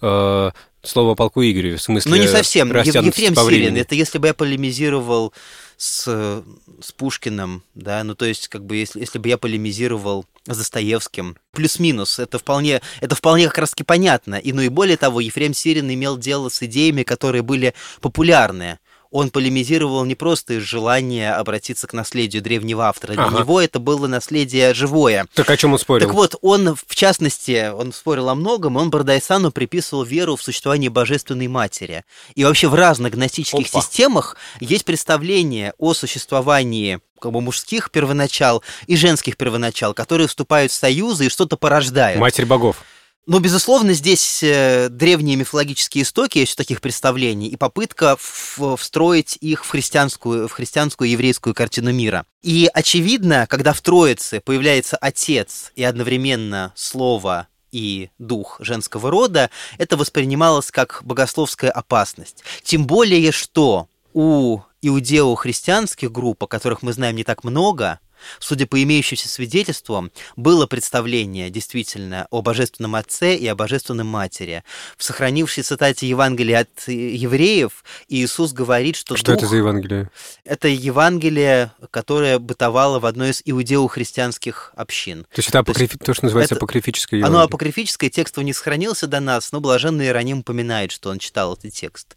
э, 0.00 0.50
слова 0.82 1.12
о 1.12 1.14
полку 1.14 1.42
Игореве, 1.42 1.76
в 1.76 1.82
смысле 1.82 2.10
Ну, 2.10 2.16
не 2.16 2.28
совсем. 2.28 2.68
Ефрем 2.72 3.34
Сирин. 3.34 3.76
Это 3.76 3.94
если 3.94 4.18
бы 4.18 4.28
я 4.28 4.34
полемизировал 4.34 5.32
с, 5.76 6.42
с 6.80 6.92
Пушкиным, 6.92 7.62
да, 7.74 8.02
ну 8.04 8.14
то 8.14 8.24
есть 8.24 8.48
как 8.48 8.64
бы 8.64 8.76
если, 8.76 9.00
если 9.00 9.18
бы 9.18 9.28
я 9.28 9.38
полемизировал 9.38 10.26
с 10.46 10.56
Достоевским, 10.56 11.36
плюс-минус, 11.52 12.18
это 12.18 12.38
вполне, 12.38 12.82
это 13.00 13.14
вполне 13.14 13.46
как 13.46 13.58
раз-таки 13.58 13.84
понятно. 13.84 14.34
И 14.34 14.52
ну 14.52 14.62
и 14.62 14.68
более 14.68 14.96
того, 14.96 15.20
Ефрем 15.20 15.54
Сирин 15.54 15.92
имел 15.92 16.18
дело 16.18 16.48
с 16.48 16.62
идеями, 16.62 17.02
которые 17.02 17.42
были 17.42 17.74
популярны 18.00 18.78
он 19.14 19.30
полемизировал 19.30 20.04
не 20.04 20.16
просто 20.16 20.54
из 20.54 20.64
желания 20.64 21.34
обратиться 21.34 21.86
к 21.86 21.92
наследию 21.92 22.42
древнего 22.42 22.88
автора. 22.88 23.12
Для 23.12 23.26
ага. 23.26 23.38
него 23.38 23.60
это 23.60 23.78
было 23.78 24.08
наследие 24.08 24.74
живое. 24.74 25.28
Так 25.34 25.48
о 25.48 25.56
чем 25.56 25.72
он 25.72 25.78
спорил? 25.78 26.04
Так 26.04 26.16
вот, 26.16 26.34
он, 26.42 26.74
в 26.74 26.94
частности, 26.96 27.70
он 27.72 27.92
спорил 27.92 28.28
о 28.28 28.34
многом, 28.34 28.76
он 28.76 28.90
Бардайсану 28.90 29.52
приписывал 29.52 30.02
веру 30.02 30.34
в 30.34 30.42
существование 30.42 30.90
Божественной 30.90 31.46
Матери. 31.46 32.02
И 32.34 32.42
вообще 32.42 32.66
в 32.66 32.74
разных 32.74 33.12
гностических 33.12 33.68
Опа. 33.68 33.80
системах 33.80 34.36
есть 34.58 34.84
представление 34.84 35.74
о 35.78 35.94
существовании 35.94 36.98
как 37.20 37.30
бы 37.30 37.40
мужских 37.40 37.92
первоначал 37.92 38.64
и 38.88 38.96
женских 38.96 39.36
первоначал, 39.36 39.94
которые 39.94 40.26
вступают 40.26 40.72
в 40.72 40.74
союзы 40.74 41.26
и 41.26 41.28
что-то 41.28 41.56
порождают. 41.56 42.18
Матерь 42.18 42.46
богов. 42.46 42.82
Но, 43.26 43.38
безусловно, 43.38 43.94
здесь 43.94 44.42
э, 44.42 44.88
древние 44.90 45.36
мифологические 45.36 46.02
истоки 46.02 46.38
есть 46.38 46.56
таких 46.56 46.82
представлений 46.82 47.48
и 47.48 47.56
попытка 47.56 48.16
встроить 48.18 49.38
их 49.40 49.64
в 49.64 49.70
христианскую, 49.70 50.46
в 50.46 50.52
христианскую 50.52 51.08
еврейскую 51.08 51.54
картину 51.54 51.90
мира. 51.92 52.26
И 52.42 52.68
очевидно, 52.72 53.46
когда 53.48 53.72
в 53.72 53.80
Троице 53.80 54.40
появляется 54.40 54.98
Отец 54.98 55.72
и 55.74 55.82
одновременно 55.82 56.72
Слово 56.76 57.48
и 57.72 58.10
дух 58.18 58.56
женского 58.60 59.10
рода, 59.10 59.50
это 59.78 59.96
воспринималось 59.96 60.70
как 60.70 61.00
богословская 61.02 61.70
опасность. 61.70 62.44
Тем 62.62 62.86
более, 62.86 63.32
что 63.32 63.88
у 64.12 64.60
иудео-христианских 64.82 66.12
групп, 66.12 66.44
о 66.44 66.46
которых 66.46 66.82
мы 66.82 66.92
знаем 66.92 67.16
не 67.16 67.24
так 67.24 67.42
много, 67.42 68.00
судя 68.38 68.66
по 68.66 68.82
имеющимся 68.82 69.28
свидетельствам, 69.28 70.10
было 70.36 70.66
представление 70.66 71.50
действительно 71.50 72.26
о 72.30 72.42
Божественном 72.42 72.94
Отце 72.94 73.34
и 73.34 73.46
о 73.46 73.54
Божественной 73.54 74.04
Матери. 74.04 74.62
В 74.96 75.04
сохранившей 75.04 75.62
цитате 75.62 76.08
Евангелия 76.08 76.60
от 76.60 76.88
евреев 76.88 77.84
Иисус 78.08 78.52
говорит, 78.52 78.96
что 78.96 79.16
Что 79.16 79.32
дух... 79.32 79.38
это 79.38 79.46
за 79.46 79.56
Евангелие? 79.56 80.10
Это 80.44 80.68
Евангелие, 80.68 81.72
которое 81.90 82.38
бытовало 82.38 83.00
в 83.00 83.06
одной 83.06 83.30
из 83.30 83.42
иудео-христианских 83.44 84.72
общин. 84.76 85.24
То 85.24 85.38
есть 85.38 85.48
это 85.48 85.60
апокриф... 85.60 85.90
то, 85.90 85.94
есть, 85.94 86.04
то 86.04 86.14
что 86.14 86.24
называется 86.26 86.54
это... 86.54 86.60
апокрифическое 86.60 87.18
Евангелие? 87.18 87.38
Оно 87.38 87.44
апокрифическое, 87.44 88.10
текст 88.10 88.36
не 88.44 88.52
сохранился 88.52 89.06
до 89.06 89.20
нас, 89.20 89.52
но 89.52 89.60
блаженный 89.60 90.06
Иероним 90.06 90.40
упоминает, 90.40 90.92
что 90.92 91.10
он 91.10 91.18
читал 91.18 91.54
этот 91.54 91.72
текст. 91.72 92.16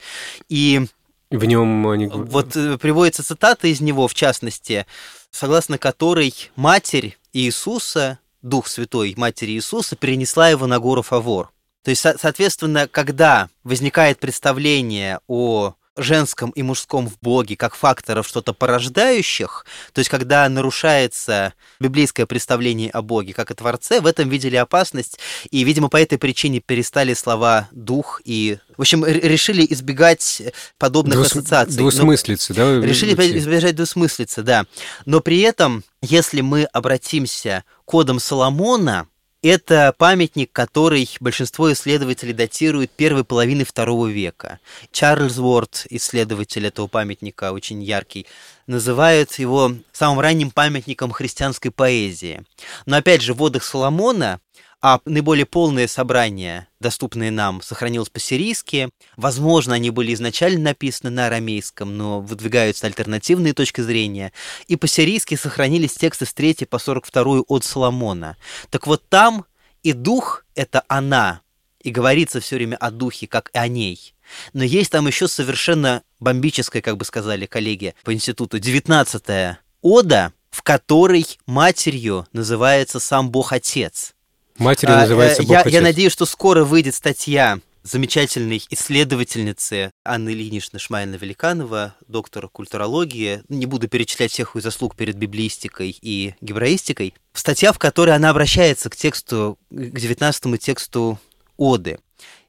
И 0.49 0.85
в 1.29 1.43
нем 1.45 1.87
они... 1.87 2.07
Вот 2.07 2.55
э, 2.55 2.77
приводится 2.77 3.23
цитата 3.23 3.67
из 3.67 3.81
него, 3.81 4.07
в 4.07 4.13
частности, 4.13 4.85
согласно 5.31 5.77
которой 5.77 6.33
Матерь 6.55 7.17
Иисуса, 7.33 8.19
Дух 8.41 8.67
Святой 8.67 9.13
Матери 9.17 9.51
Иисуса, 9.51 9.95
перенесла 9.95 10.49
его 10.49 10.67
на 10.67 10.79
гору 10.79 11.01
Фавор. 11.01 11.51
То 11.83 11.91
есть, 11.91 12.01
соответственно, 12.01 12.87
когда 12.87 13.49
возникает 13.63 14.19
представление 14.19 15.19
о 15.27 15.75
женском 15.97 16.51
и 16.51 16.63
мужском 16.63 17.07
в 17.07 17.19
Боге 17.19 17.55
как 17.55 17.75
факторов 17.75 18.27
что-то 18.27 18.53
порождающих, 18.53 19.65
то 19.93 19.99
есть 19.99 20.09
когда 20.09 20.47
нарушается 20.47 21.53
библейское 21.79 22.25
представление 22.25 22.89
о 22.91 23.01
Боге 23.01 23.33
как 23.33 23.51
о 23.51 23.55
Творце, 23.55 23.99
в 23.99 24.05
этом 24.05 24.29
видели 24.29 24.55
опасность, 24.55 25.19
и, 25.49 25.63
видимо, 25.63 25.89
по 25.89 25.97
этой 25.97 26.17
причине 26.17 26.59
перестали 26.59 27.13
слова 27.13 27.67
«дух» 27.71 28.21
и... 28.23 28.57
В 28.77 28.81
общем, 28.81 29.03
решили 29.03 29.65
избегать 29.67 30.43
подобных 30.77 31.15
Двус... 31.15 31.31
ассоциаций. 31.31 31.77
Двусмыслицы, 31.77 32.53
да? 32.53 32.79
Решили 32.79 33.13
избежать 33.37 33.75
двусмыслицы, 33.75 34.43
да. 34.43 34.65
Но 35.05 35.19
при 35.19 35.41
этом, 35.41 35.83
если 36.01 36.41
мы 36.41 36.65
обратимся 36.65 37.63
к 37.85 37.85
кодам 37.85 38.19
Соломона, 38.19 39.07
это 39.41 39.93
памятник, 39.97 40.51
который 40.51 41.09
большинство 41.19 41.71
исследователей 41.71 42.33
датирует 42.33 42.91
первой 42.91 43.23
половины 43.23 43.63
второго 43.63 44.07
века. 44.07 44.59
Чарльз 44.91 45.37
Уорд, 45.37 45.85
исследователь 45.89 46.65
этого 46.65 46.87
памятника, 46.87 47.51
очень 47.51 47.83
яркий, 47.83 48.25
называет 48.65 49.37
его 49.39 49.73
самым 49.91 50.19
ранним 50.19 50.51
памятником 50.51 51.11
христианской 51.11 51.71
поэзии. 51.71 52.43
Но 52.85 52.97
опять 52.97 53.21
же, 53.21 53.33
в 53.33 53.37
водах 53.37 53.63
Соломона 53.63 54.39
а 54.81 54.99
наиболее 55.05 55.45
полное 55.45 55.87
собрание, 55.87 56.67
доступные 56.79 57.31
нам, 57.31 57.61
сохранилось 57.61 58.09
по-сирийски. 58.09 58.89
Возможно, 59.15 59.75
они 59.75 59.89
были 59.89 60.13
изначально 60.13 60.61
написаны 60.65 61.09
на 61.09 61.27
арамейском, 61.27 61.97
но 61.97 62.21
выдвигаются 62.21 62.85
альтернативные 62.85 63.53
точки 63.53 63.81
зрения. 63.81 64.33
И 64.67 64.75
по-сирийски 64.75 65.35
сохранились 65.35 65.93
тексты 65.93 66.25
с 66.25 66.33
3 66.33 66.65
по 66.69 66.77
42 66.77 67.41
от 67.47 67.63
Соломона. 67.63 68.37
Так 68.69 68.85
вот 68.85 69.07
там 69.09 69.45
и 69.81 69.93
дух— 69.93 70.45
это 70.55 70.83
она, 70.87 71.41
и 71.81 71.89
говорится 71.89 72.39
все 72.39 72.57
время 72.57 72.75
о 72.75 72.91
духе, 72.91 73.27
как 73.27 73.49
и 73.53 73.57
о 73.57 73.67
ней. 73.67 74.13
Но 74.53 74.63
есть 74.63 74.91
там 74.91 75.07
еще 75.07 75.27
совершенно 75.27 76.03
бомбическая, 76.19 76.81
как 76.81 76.97
бы 76.97 77.05
сказали 77.05 77.45
коллеги 77.45 77.95
по 78.03 78.13
институту, 78.13 78.59
19 78.59 79.57
ода, 79.81 80.33
в 80.51 80.63
которой 80.63 81.25
матерью 81.45 82.27
называется 82.33 82.99
сам 82.99 83.31
Бог-Отец. 83.31 84.13
Матери 84.57 84.91
а, 84.91 85.01
называется 85.01 85.43
Бог 85.43 85.51
я, 85.51 85.63
я 85.65 85.81
надеюсь, 85.81 86.11
что 86.11 86.25
скоро 86.25 86.63
выйдет 86.63 86.95
статья 86.95 87.59
замечательной 87.83 88.61
исследовательницы 88.69 89.91
Анны 90.03 90.29
Ильиничны 90.29 90.77
Шмайна-Великанова, 90.77 91.93
доктора 92.07 92.47
культурологии. 92.47 93.43
Не 93.49 93.65
буду 93.65 93.87
перечислять 93.87 94.31
всех 94.31 94.55
ее 94.55 94.61
заслуг 94.61 94.95
перед 94.95 95.15
библиистикой 95.15 95.97
и 96.01 96.35
гебраистикой. 96.41 97.13
Статья, 97.33 97.71
в 97.71 97.79
которой 97.79 98.15
она 98.15 98.29
обращается 98.29 98.89
к 98.89 98.95
тексту, 98.95 99.57
к 99.69 99.99
девятнадцатому 99.99 100.57
тексту 100.57 101.19
Оды, 101.55 101.99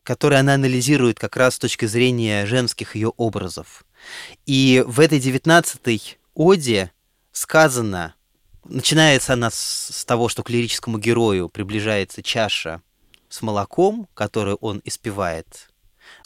который 0.03 0.39
она 0.39 0.55
анализирует 0.55 1.19
как 1.19 1.37
раз 1.37 1.55
с 1.55 1.59
точки 1.59 1.87
зрения 1.87 2.47
женских 2.47 2.95
ее 2.95 3.13
образов. 3.17 3.85
И 4.47 4.83
в 4.87 5.01
этой 5.01 5.21
девятнадцатой 5.21 6.19
Оде 6.35 6.91
сказано 7.33 8.15
Начинается 8.69 9.33
она 9.33 9.51
с, 9.51 9.91
с 9.93 10.05
того, 10.05 10.29
что 10.29 10.43
к 10.43 10.51
лирическому 10.51 10.99
герою 10.99 11.49
приближается 11.49 12.23
чаша 12.23 12.83
с 13.31 13.41
молоком, 13.41 14.09
которую 14.15 14.57
он 14.57 14.83
испевает. 14.85 15.71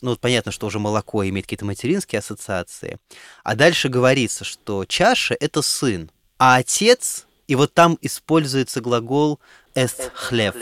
Ну, 0.01 0.11
вот 0.11 0.21
понятно, 0.21 0.51
что 0.51 0.67
уже 0.67 0.79
молоко 0.79 1.27
имеет 1.29 1.47
какие-то 1.47 1.65
материнские 1.65 2.19
ассоциации. 2.19 2.99
А 3.45 3.55
дальше 3.55 3.89
говорится, 3.89 4.45
что 4.45 4.85
чаша— 4.85 5.37
это 5.41 5.63
сын, 5.63 6.11
а 6.39 6.57
отец, 6.57 7.27
и 7.47 7.55
вот 7.55 7.75
там 7.75 7.97
используется 8.01 8.81
глагол 8.81 9.39
«эст 9.75 10.11
хлев». 10.15 10.57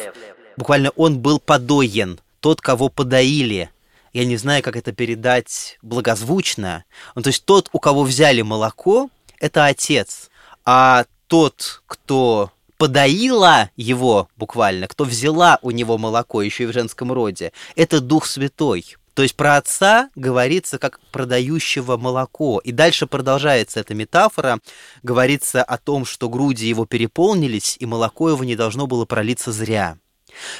Буквально 0.57 0.91
он 0.91 1.21
был 1.21 1.39
подоен, 1.39 2.21
тот, 2.41 2.61
кого 2.61 2.91
подоили. 2.91 3.71
Я 4.13 4.27
не 4.27 4.37
знаю, 4.37 4.63
как 4.63 4.77
это 4.77 4.93
передать 4.93 5.79
благозвучно. 5.81 6.85
Ну, 7.15 7.23
то 7.23 7.29
есть 7.29 7.45
тот, 7.45 7.71
у 7.73 7.79
кого 7.79 8.03
взяли 8.03 8.43
молоко, 8.43 9.09
это 9.39 9.67
отец, 9.67 10.29
а 10.65 11.07
тот, 11.31 11.83
кто 11.87 12.51
подоила 12.77 13.71
его 13.77 14.29
буквально, 14.37 14.89
кто 14.89 15.05
взяла 15.05 15.61
у 15.63 15.71
него 15.71 15.97
молоко 15.97 16.43
еще 16.43 16.65
и 16.65 16.67
в 16.67 16.73
женском 16.73 17.13
роде, 17.13 17.53
это 17.77 18.01
Дух 18.01 18.27
Святой. 18.27 18.97
То 19.15 19.23
есть 19.23 19.37
про 19.37 19.57
отца 19.57 20.11
говорится 20.17 20.79
как 20.79 20.99
продающего 21.13 21.97
молоко. 21.97 22.61
И 22.65 22.73
дальше 22.73 23.07
продолжается 23.07 23.79
эта 23.79 23.95
метафора. 23.95 24.59
Говорится 25.05 25.63
о 25.63 25.79
том, 25.79 26.05
что 26.05 26.29
груди 26.29 26.67
его 26.67 26.85
переполнились, 26.85 27.77
и 27.79 27.87
молоко 27.87 28.31
его 28.31 28.43
не 28.43 28.57
должно 28.57 28.89
было 28.89 29.05
пролиться 29.05 29.53
зря. 29.53 29.99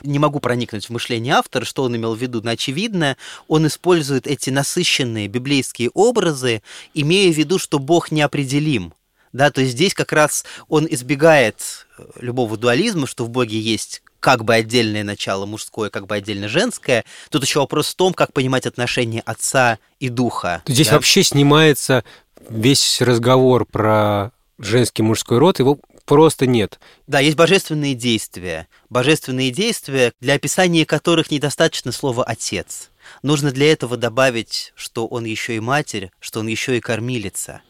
Не 0.03 0.19
могу 0.19 0.39
проникнуть 0.39 0.87
в 0.87 0.91
мышление 0.91 1.35
автора, 1.35 1.65
что 1.65 1.85
он 1.85 1.97
имел 1.97 2.15
в 2.15 2.19
виду, 2.19 2.43
но 2.43 2.51
очевидно, 2.51 3.17
он 3.49 3.67
использует 3.67 4.27
эти 4.27 4.51
насыщенные 4.51 5.27
библейские 5.27 5.91
образы, 5.95 6.63
имея 6.93 7.33
в 7.33 7.37
виду, 7.37 7.59
что 7.59 7.79
Бог 7.79 8.11
неопределим, 8.11 8.93
да, 9.33 9.51
то 9.51 9.61
есть 9.61 9.73
здесь 9.73 9.95
как 9.95 10.13
раз 10.13 10.45
он 10.69 10.87
избегает 10.91 11.87
э, 11.99 12.05
любого 12.21 12.57
дуализма, 12.57 13.07
что 13.07 13.25
в 13.25 13.31
Боге 13.31 13.61
есть 13.61 14.03
как 14.19 14.45
бы 14.45 14.55
отдельное 14.55 15.05
начало 15.05 15.47
мужское, 15.47 15.89
как 15.89 16.07
бы 16.07 16.15
отдельно 16.15 16.49
женское. 16.49 17.05
Тут 17.31 17.43
еще 17.43 17.61
вопрос 17.61 17.89
в 17.89 17.95
том, 17.95 18.13
как 18.13 18.33
понимать 18.33 18.67
отношения 18.67 19.21
отца 19.21 19.79
и 19.99 20.09
духа. 20.09 20.63
Здесь 20.67 20.89
да? 20.89 20.95
вообще 20.95 21.23
снимается 21.23 22.05
весь 22.49 23.01
разговор 23.01 23.65
про 23.65 24.33
женский 24.59 25.03
мужской 25.03 25.39
род, 25.39 25.59
его 25.59 25.79
просто 26.05 26.47
нет. 26.47 26.79
Да, 27.07 27.21
есть 27.21 27.37
божественные 27.37 27.95
действия. 27.95 28.69
Божественные 28.91 29.51
действия, 29.51 30.13
для 30.21 30.35
описания 30.35 30.85
которых 30.85 31.31
недостаточно 31.31 31.93
слова 31.93 32.25
«отец». 32.25 32.91
Нужно 33.23 33.51
для 33.51 33.73
этого 33.73 33.97
добавить, 33.97 34.73
что 34.77 35.07
он 35.07 35.25
еще 35.25 35.57
и 35.57 35.61
матерь, 35.61 36.11
что 36.21 36.41
он 36.41 36.47
еще 36.47 36.77
и 36.77 36.81
кормилица– 36.81 37.63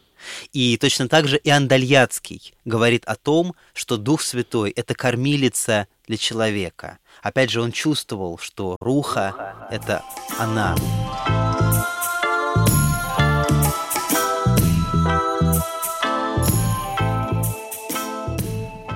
и 0.53 0.77
точно 0.77 1.07
так 1.07 1.27
же 1.27 1.37
и 1.37 1.49
Андальяцкий 1.49 2.53
говорит 2.65 3.03
о 3.05 3.15
том, 3.15 3.55
что 3.73 3.97
Дух 3.97 4.21
Святой— 4.21 4.71
это 4.75 4.95
кормилица 4.95 5.87
для 6.07 6.17
человека. 6.17 6.99
Опять 7.21 7.49
же, 7.49 7.61
он 7.61 7.71
чувствовал, 7.71 8.37
что 8.37 8.77
Руха— 8.79 9.67
это 9.71 10.03
она. 10.37 10.75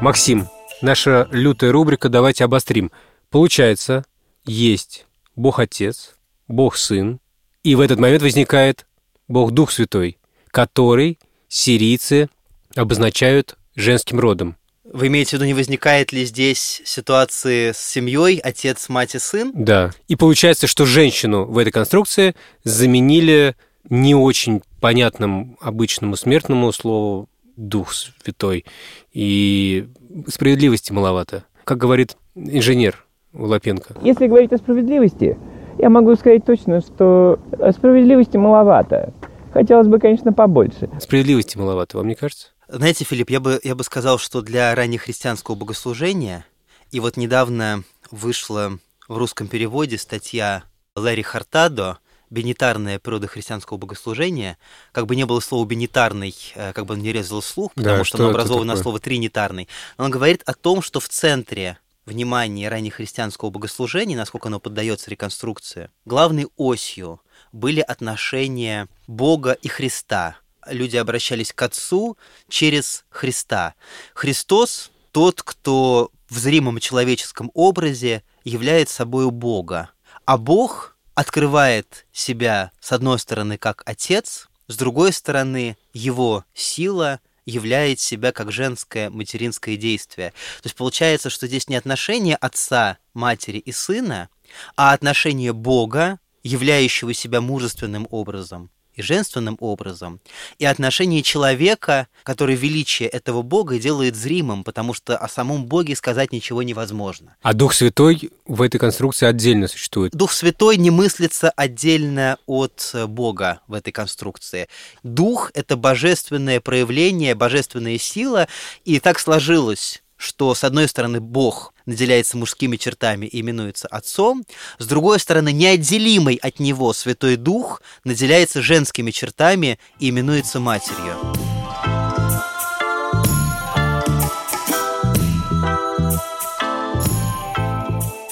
Максим, 0.02 0.48
наша 0.82 1.28
лютая 1.32 1.72
рубрика 1.72 2.10
«Давайте 2.10 2.44
обострим». 2.44 2.92
Получается, 3.30 4.06
есть 4.46 5.08
Бог 5.36 5.60
Отец, 5.60 6.16
Бог 6.48 6.78
Сын, 6.78 7.20
и 7.64 7.76
в 7.76 7.82
этот 7.82 8.00
момент 8.00 8.22
возникает 8.22 8.86
Бог 9.28 9.52
Дух 9.52 9.72
Святой— 9.72 10.20
который 10.56 11.20
сирийцы 11.50 12.30
обозначают 12.78 13.58
женским 13.76 14.22
родом. 14.22 14.56
Вы 14.86 15.08
имеете 15.08 15.32
в 15.32 15.34
виду, 15.34 15.44
не 15.48 15.54
возникает 15.54 16.14
ли 16.14 16.24
здесь 16.24 16.82
ситуации 16.86 17.74
с 17.74 17.78
семьей, 17.78 18.38
отец, 18.38 18.88
мать 18.88 19.16
и 19.16 19.20
сын? 19.20 19.52
Да. 19.54 19.92
И 20.08 20.16
получается, 20.16 20.68
что 20.68 20.86
женщину 20.86 21.44
в 21.44 21.58
этой 21.58 21.72
конструкции 21.72 22.36
заменили 22.64 23.58
не 23.90 24.16
очень 24.16 24.62
понятным 24.80 25.58
обычному 25.60 26.16
смертному 26.16 26.72
слову 26.72 27.28
«дух 27.58 27.92
святой». 27.92 28.64
И 29.12 29.90
справедливости 30.30 30.94
маловато. 30.94 31.44
Как 31.66 31.80
говорит 31.80 32.16
инженер 32.34 33.06
Лапенко. 33.34 33.96
Если 34.02 34.28
говорить 34.28 34.54
о 34.54 34.58
справедливости, 34.58 35.38
я 35.80 35.90
могу 35.90 36.16
сказать 36.16 36.46
точно, 36.46 36.80
что 36.80 37.40
справедливости 37.74 38.38
маловато. 38.38 39.12
Хотелось 39.56 39.88
бы, 39.88 40.00
конечно, 40.00 40.34
побольше. 40.34 40.90
Справедливости 41.00 41.58
маловато, 41.58 41.96
вам 41.96 42.10
не 42.10 42.16
кажется? 42.16 42.48
Знаете, 42.68 43.06
Филипп, 43.06 43.30
я 43.30 43.40
бы, 43.40 43.58
я 43.64 43.74
бы 43.74 43.86
сказал, 43.86 44.18
что 44.18 44.42
для 44.42 44.76
раннехристианского 44.76 45.56
богослужения, 45.56 46.46
и 46.92 47.00
вот 47.00 47.16
недавно 47.16 47.84
вышла 48.12 48.78
в 49.08 49.18
русском 49.18 49.48
переводе 49.48 49.98
статья 49.98 50.64
Лэри 50.98 51.22
Хартадо 51.22 52.00
«Бенитарная 52.30 53.00
природа 53.00 53.28
христианского 53.28 53.78
богослужения», 53.78 54.58
как 54.92 55.06
бы 55.06 55.16
не 55.16 55.26
было 55.26 55.40
слова 55.40 55.66
«бенитарный», 55.66 56.36
э, 56.56 56.74
как 56.74 56.86
бы 56.86 56.96
он 56.96 57.00
не 57.00 57.14
резал 57.14 57.42
слух, 57.42 57.72
потому 57.76 58.00
Да, 58.00 58.04
что, 58.04 58.18
что 58.18 58.26
оно 58.26 58.32
образовано 58.32 58.66
такое? 58.66 58.76
на 58.76 58.84
слово 58.84 59.00
«тринитарный». 59.00 59.70
Но 59.98 60.04
он 60.04 60.12
говорит 60.12 60.42
о 60.46 60.54
том, 60.54 60.82
что 60.82 61.00
в 61.00 61.08
центре 61.08 61.78
внимания 62.06 62.68
раннехристианского 62.68 63.52
богослужения, 63.52 64.18
насколько 64.18 64.50
оно 64.50 64.60
поддается 64.60 65.10
реконструкции, 65.10 65.92
главной 66.04 66.48
осью 66.58 67.22
были 67.52 67.82
отношения 67.82 68.88
Бога 69.08 69.54
и 69.54 69.68
Христа. 69.68 70.38
Люди 70.68 70.98
обращались 70.98 71.54
к 71.54 71.62
Отцу 71.62 72.18
через 72.50 73.06
Христа. 73.10 73.76
Христос 74.14 74.92
тот, 75.12 75.42
кто 75.44 76.12
в 76.30 76.38
зримом 76.38 76.80
человеческом 76.80 77.52
образе 77.54 78.24
является 78.44 78.96
собой 78.96 79.30
Бога. 79.32 79.92
А 80.26 80.38
Бог 80.38 80.98
открывает 81.14 82.06
себя, 82.12 82.72
с 82.80 82.92
одной 82.92 83.20
стороны, 83.20 83.58
как 83.58 83.84
Отец, 83.86 84.50
с 84.68 84.76
другой 84.76 85.14
стороны, 85.14 85.78
его 85.94 86.44
сила 86.54 87.20
являет 87.46 88.00
себя 88.00 88.32
как 88.32 88.52
женское 88.52 89.10
материнское 89.10 89.78
действие. 89.78 90.32
То 90.62 90.68
есть 90.68 90.76
получается, 90.76 91.30
что 91.30 91.48
здесь 91.48 91.70
не 91.70 91.76
отношение 91.76 92.36
отца, 92.36 92.98
матери 93.14 93.60
и 93.60 93.72
сына, 93.72 94.30
а 94.76 94.94
отношение 94.94 95.54
Бога, 95.54 96.20
являющего 96.46 97.14
себя 97.14 97.42
мужественным 97.42 98.08
образом 98.12 98.70
и 98.94 99.02
женственным 99.02 99.58
образом, 99.60 100.22
и 100.58 100.64
отношение 100.64 101.22
человека, 101.22 102.08
который 102.24 102.56
величие 102.56 103.10
этого 103.10 103.42
Бога 103.42 103.78
делает 103.78 104.16
зримым, 104.16 104.64
потому 104.64 104.94
что 104.94 105.18
о 105.18 105.28
самом 105.28 105.66
Боге 105.66 105.98
сказать 105.98 106.32
ничего 106.32 106.64
невозможно. 106.64 107.36
А 107.42 107.54
Дух 107.54 107.74
Святой 107.74 108.32
в 108.46 108.62
этой 108.62 108.78
конструкции 108.78 109.26
отдельно 109.26 109.68
существует. 109.68 110.14
Дух 110.14 110.32
Святой 110.32 110.78
не 110.78 110.92
мыслится 110.92 111.50
отдельно 111.50 112.38
от 112.46 112.92
э, 112.94 113.06
Бога 113.06 113.60
в 113.68 113.74
этой 113.74 113.92
конструкции. 113.92 114.70
Дух— 115.04 115.52
это 115.54 115.76
божественное 115.76 116.62
проявление, 116.62 117.36
божественная 117.36 117.98
сила, 117.98 118.48
и 118.86 119.02
так 119.02 119.20
сложилось, 119.20 120.04
что, 120.16 120.56
с 120.56 120.64
одной 120.64 120.88
стороны, 120.88 121.20
Бог 121.20 121.74
наделяется 121.86 122.38
мужскими 122.38 122.78
чертами 122.78 123.26
и 123.26 123.42
именуется 123.42 123.88
Отцом, 123.88 124.46
с 124.78 124.86
другой 124.86 125.20
стороны, 125.20 125.52
неотделимый 125.52 126.36
от 126.36 126.60
Него 126.60 126.94
Святой 126.94 127.36
Дух 127.36 127.82
наделяется 128.04 128.62
женскими 128.62 129.12
чертами 129.12 129.80
и 130.00 130.10
именуется 130.10 130.60
Матерью. 130.60 131.16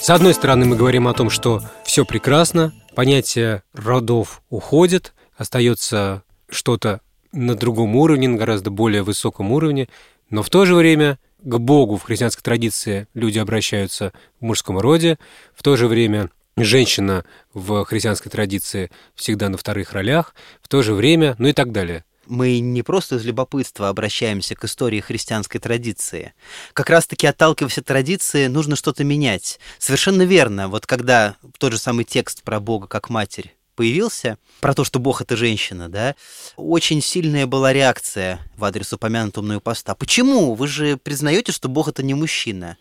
С 0.04 0.10
одной 0.10 0.34
стороны, 0.34 0.66
мы 0.66 0.76
говорим 0.76 1.08
о 1.08 1.14
том, 1.14 1.30
что 1.30 1.62
все 1.86 2.04
прекрасно, 2.04 2.74
понятие 2.94 3.64
родов 3.74 4.42
уходит, 4.50 5.14
остается 5.38 6.24
что-то 6.50 7.00
на 7.34 7.56
другом 7.56 7.96
уровне, 7.96 8.30
на 8.30 8.38
гораздо 8.38 8.72
более 8.72 9.04
высоком 9.04 9.52
уровне, 9.52 9.90
но 10.30 10.44
в 10.44 10.50
то 10.50 10.66
же 10.66 10.76
время 10.76 11.20
к 11.42 11.58
Богу 11.58 11.98
в 11.98 12.04
христианской 12.04 12.42
традиции 12.44 13.08
люди 13.14 13.38
обращаются 13.40 14.14
в 14.40 14.46
мужском 14.46 14.78
роде, 14.78 15.20
в 15.54 15.64
то 15.64 15.76
же 15.76 15.88
время 15.88 16.30
женщина 16.56 17.26
в 17.54 17.84
христианской 17.84 18.32
традиции 18.32 18.92
всегда 19.16 19.50
на 19.50 19.58
вторых 19.58 19.92
ролях, 19.94 20.36
в 20.62 20.68
то 20.68 20.82
же 20.84 20.94
время, 20.94 21.36
ну 21.40 21.48
и 21.50 21.54
так 21.54 21.72
далее. 21.72 22.06
мы 22.26 22.60
не 22.60 22.84
просто 22.84 23.18
из 23.18 23.26
любопытства 23.26 23.90
обращаемся 23.90 24.56
к 24.56 24.64
истории 24.64 25.02
христианской 25.02 25.60
традиции. 25.60 26.34
Как 26.72 26.90
раз-таки 26.90 27.28
отталкиваясь 27.28 27.78
от 27.78 27.86
традиции, 27.86 28.48
нужно 28.48 28.78
что-то 28.78 29.04
менять. 29.04 29.60
Совершенно 29.78 30.22
верно. 30.22 30.70
Вот 30.70 30.86
когда 30.86 31.36
тот 31.58 31.74
же 31.74 31.80
самый 31.80 32.06
текст 32.06 32.44
про 32.44 32.62
Бога 32.62 32.88
как 32.88 33.10
матерь 33.10 33.54
появился, 33.76 34.38
про 34.60 34.74
то, 34.74 34.84
что 34.84 35.00
Бог 35.00 35.22
это 35.22 35.36
женщина, 35.36 35.90
да, 35.90 36.16
очень 36.56 37.02
сильная 37.02 37.48
была 37.48 37.74
реакция 37.74 38.40
в 38.56 38.64
адрес 38.64 38.94
упомянутого 38.94 39.44
мною 39.44 39.62
поста. 39.62 39.96
Почему? 39.96 40.56
Вы 40.56 40.68
же 40.68 40.98
признаете, 40.98 41.52
что 41.52 41.70
Бог 41.70 41.88
это 41.88 42.04
не 42.04 42.14
мужчина. 42.14 42.78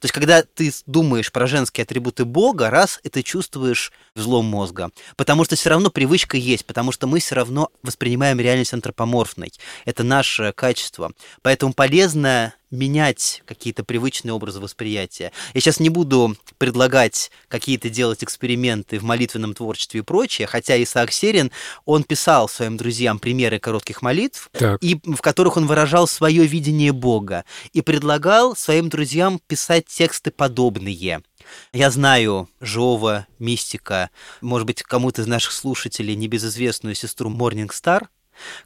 То 0.00 0.06
есть, 0.06 0.14
когда 0.14 0.42
ты 0.42 0.72
думаешь 0.86 1.30
про 1.30 1.46
женские 1.46 1.82
атрибуты 1.82 2.24
Бога, 2.24 2.70
раз 2.70 3.00
ты 3.02 3.22
чувствуешь 3.22 3.92
взлом 4.14 4.46
мозга. 4.46 4.90
Потому 5.16 5.44
что 5.44 5.56
все 5.56 5.70
равно 5.70 5.90
привычка 5.90 6.36
есть, 6.36 6.64
потому 6.64 6.92
что 6.92 7.06
мы 7.06 7.20
все 7.20 7.34
равно 7.34 7.70
воспринимаем 7.82 8.40
реальность 8.40 8.72
антропоморфной. 8.72 9.52
Это 9.84 10.02
наше 10.02 10.52
качество. 10.52 11.12
Поэтому 11.42 11.72
полезно 11.72 12.54
менять 12.74 13.42
какие-то 13.46 13.84
привычные 13.84 14.32
образы 14.32 14.60
восприятия. 14.60 15.32
Я 15.54 15.60
сейчас 15.60 15.80
не 15.80 15.88
буду 15.88 16.36
предлагать 16.58 17.30
какие-то 17.48 17.88
делать 17.88 18.22
эксперименты 18.22 18.98
в 18.98 19.04
молитвенном 19.04 19.54
творчестве 19.54 20.00
и 20.00 20.02
прочее, 20.02 20.46
хотя 20.46 20.82
Исаак 20.82 21.12
Серин, 21.12 21.50
он 21.84 22.04
писал 22.04 22.48
своим 22.48 22.76
друзьям 22.76 23.18
примеры 23.18 23.58
коротких 23.58 24.02
молитв, 24.02 24.50
Так. 24.52 24.82
и 24.82 25.00
в 25.04 25.20
которых 25.20 25.56
он 25.56 25.66
выражал 25.66 26.06
свое 26.06 26.46
видение 26.46 26.92
Бога 26.92 27.44
и 27.72 27.80
предлагал 27.80 28.56
своим 28.56 28.88
друзьям 28.88 29.40
писать 29.46 29.86
тексты 29.86 30.30
подобные. 30.30 31.22
Я 31.72 31.90
знаю 31.90 32.48
Жова, 32.60 33.26
Мистика, 33.38 34.10
может 34.40 34.66
быть, 34.66 34.82
кому-то 34.82 35.22
из 35.22 35.26
наших 35.26 35.52
слушателей 35.52 36.14
небезызвестную 36.14 36.94
сестру 36.94 37.30
Star, 37.30 38.06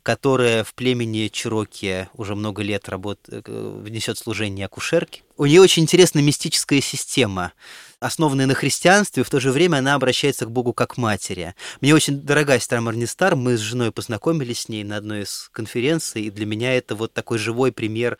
которая 0.02 0.64
в 0.64 0.74
племени 0.74 1.28
Чироки 1.28 2.08
уже 2.14 2.34
много 2.34 2.62
лет 2.62 2.88
работ... 2.88 3.20
э, 3.28 3.42
несет 3.88 4.18
служение 4.18 4.66
акушерки. 4.66 5.22
У 5.36 5.46
нее 5.46 5.60
очень 5.60 5.84
интересная 5.84 6.22
мистическая 6.22 6.80
система, 6.80 7.52
основанная 8.00 8.46
на 8.46 8.54
христианстве, 8.54 9.22
в 9.22 9.30
то 9.30 9.40
же 9.40 9.52
время 9.52 9.78
она 9.78 9.94
обращается 9.94 10.46
к 10.46 10.50
Богу 10.50 10.72
как 10.72 10.96
матери. 10.96 11.54
Мне 11.80 11.94
очень 11.94 12.20
дорога 12.20 12.58
сестра 12.58 12.80
Марнистар, 12.80 13.36
мы 13.36 13.56
с 13.56 13.60
женой 13.60 13.92
познакомились 13.92 14.62
с 14.62 14.68
ней 14.68 14.84
на 14.84 14.96
одной 14.96 15.22
из 15.22 15.48
конференций, 15.52 16.22
и 16.22 16.30
для 16.30 16.46
меня 16.46 16.76
это 16.76 16.94
вот 16.94 17.12
такой 17.12 17.38
живой 17.38 17.72
пример 17.72 18.18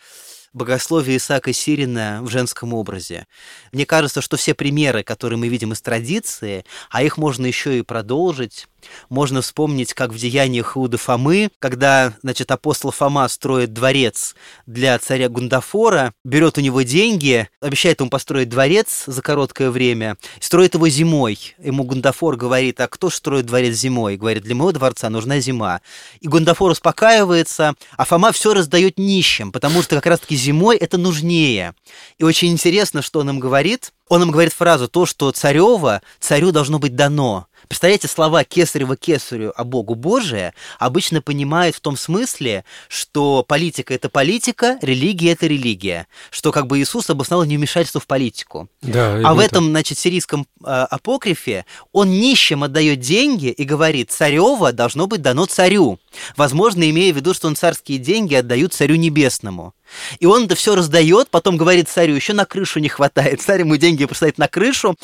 богословия 0.53 1.17
Исаака 1.17 1.53
Сирина 1.53 2.21
в 2.23 2.29
женском 2.29 2.75
образе. 2.75 3.27
Мне 3.73 3.87
кажется, 3.87 4.21
что 4.21 4.37
все 4.37 4.55
примеры, 4.55 5.03
которые 5.03 5.39
мы 5.39 5.49
видим 5.49 5.73
из 5.73 5.81
традиции, 5.81 6.65
а 6.91 7.03
их 7.03 7.17
можно 7.17 7.47
еще 7.47 7.79
и 7.79 7.83
продолжить, 7.83 8.67
можно 9.09 9.43
вспомнить, 9.43 9.95
как 9.95 10.13
в 10.13 10.19
деяниях 10.19 10.77
Иуда 10.77 10.99
Фомы, 10.99 11.51
когда, 11.59 12.15
значит, 12.23 12.51
апостол 12.51 12.91
Фома 12.91 13.27
строит 13.29 13.73
дворец 13.73 14.35
для 14.67 14.99
царя 14.99 15.29
Гундафора, 15.29 16.13
берет 16.25 16.59
у 16.59 16.61
него 16.61 16.83
деньги, 16.83 17.49
обещает 17.61 18.01
ему 18.01 18.11
построить 18.11 18.49
дворец 18.49 19.05
за 19.07 19.21
короткое 19.23 19.71
время, 19.71 20.17
строит 20.41 20.75
его 20.75 20.89
зимой. 20.89 21.55
Ему 21.59 21.85
Гундафор 21.85 22.37
говорит, 22.37 22.81
а 22.81 22.89
кто 22.89 23.11
строит 23.11 23.47
дворец 23.47 23.75
зимой? 23.75 24.17
Говорит, 24.17 24.45
для 24.45 24.55
моего 24.55 24.73
дворца 24.73 25.11
нужна 25.11 25.41
зима. 25.41 25.81
И 26.21 26.29
Гундафор 26.29 26.71
успокаивается, 26.71 27.75
а 27.97 28.05
Фома 28.05 28.33
все 28.33 28.55
раздает 28.55 28.99
нищим, 28.99 29.53
потому 29.53 29.83
что 29.83 29.97
как 29.97 30.07
раз-таки 30.07 30.37
зимой 30.39 30.77
это 30.77 30.97
нужнее. 30.99 31.75
И 32.19 32.25
очень 32.25 32.51
интересно, 32.53 33.03
что 33.03 33.21
он 33.21 33.31
им 33.31 33.41
говорит. 33.41 33.93
Он 34.09 34.23
им 34.23 34.31
говорит 34.31 34.55
фразу 34.55 34.89
«то, 34.89 35.05
что 35.05 35.31
царево, 35.33 36.01
царю 36.19 36.51
должно 36.51 36.79
быть 36.79 36.97
дано». 36.97 37.47
Представляете, 37.69 38.09
слова 38.09 38.43
«кесарево 38.45 38.97
кесарю», 38.97 39.53
а 39.55 39.65
Богу 39.65 39.95
Божие 39.95 40.55
обычно 40.79 41.21
понимают 41.21 41.77
в 41.77 41.81
том 41.81 41.99
смысле, 41.99 42.65
что 42.89 43.45
политика– 43.47 43.93
это 43.95 44.09
политика, 44.09 44.79
религия– 44.81 45.33
это 45.33 45.47
религия. 45.47 46.07
Что 46.31 46.53
как 46.53 46.67
бы 46.67 46.81
Иисус 46.81 47.11
обосновал 47.11 47.45
невмешательство 47.45 48.01
в 48.01 48.07
политику. 48.07 48.71
Да, 48.81 49.21
А 49.23 49.35
в 49.35 49.39
это- 49.41 49.57
этом, 49.57 49.67
значит, 49.69 49.99
сирийском 49.99 50.47
э, 50.65 50.69
апокрифе 50.69 51.67
он 51.93 52.11
нищим 52.11 52.65
отдает 52.65 53.01
деньги 53.01 53.49
и 53.49 53.65
говорит, 53.65 54.11
царево 54.11 54.73
должно 54.73 55.07
быть 55.07 55.21
дано 55.21 55.45
царю. 55.45 55.99
Возможно, 56.37 56.89
имея 56.89 57.13
в 57.13 57.17
виду, 57.17 57.35
что 57.35 57.49
он 57.49 57.57
царские 57.57 57.99
деньги 57.99 58.35
отдают 58.35 58.73
царю 58.73 58.95
небесному. 58.95 59.75
И 60.21 60.27
он 60.27 60.45
это 60.45 60.55
все 60.55 60.75
раздает, 60.75 61.29
потом 61.31 61.57
говорит 61.57 61.89
царю, 61.89 62.15
еще 62.15 62.33
на 62.33 62.45
крышу 62.45 62.81
не 62.81 62.89
хватает. 62.89 63.43
Царь 63.43 63.61
ему 63.61 63.77
деньги 63.77 64.05
поставит 64.05 64.39
на 64.39 64.49
крышу, 64.49 64.97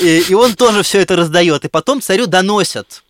и, 0.00 0.24
и 0.28 0.34
он 0.34 0.54
тоже 0.54 0.82
все 0.82 1.00
это 1.00 1.16
раздает. 1.16 1.64
И 1.64 1.68
потом 1.68 2.00
царю 2.00 2.26
доносят. 2.26 3.02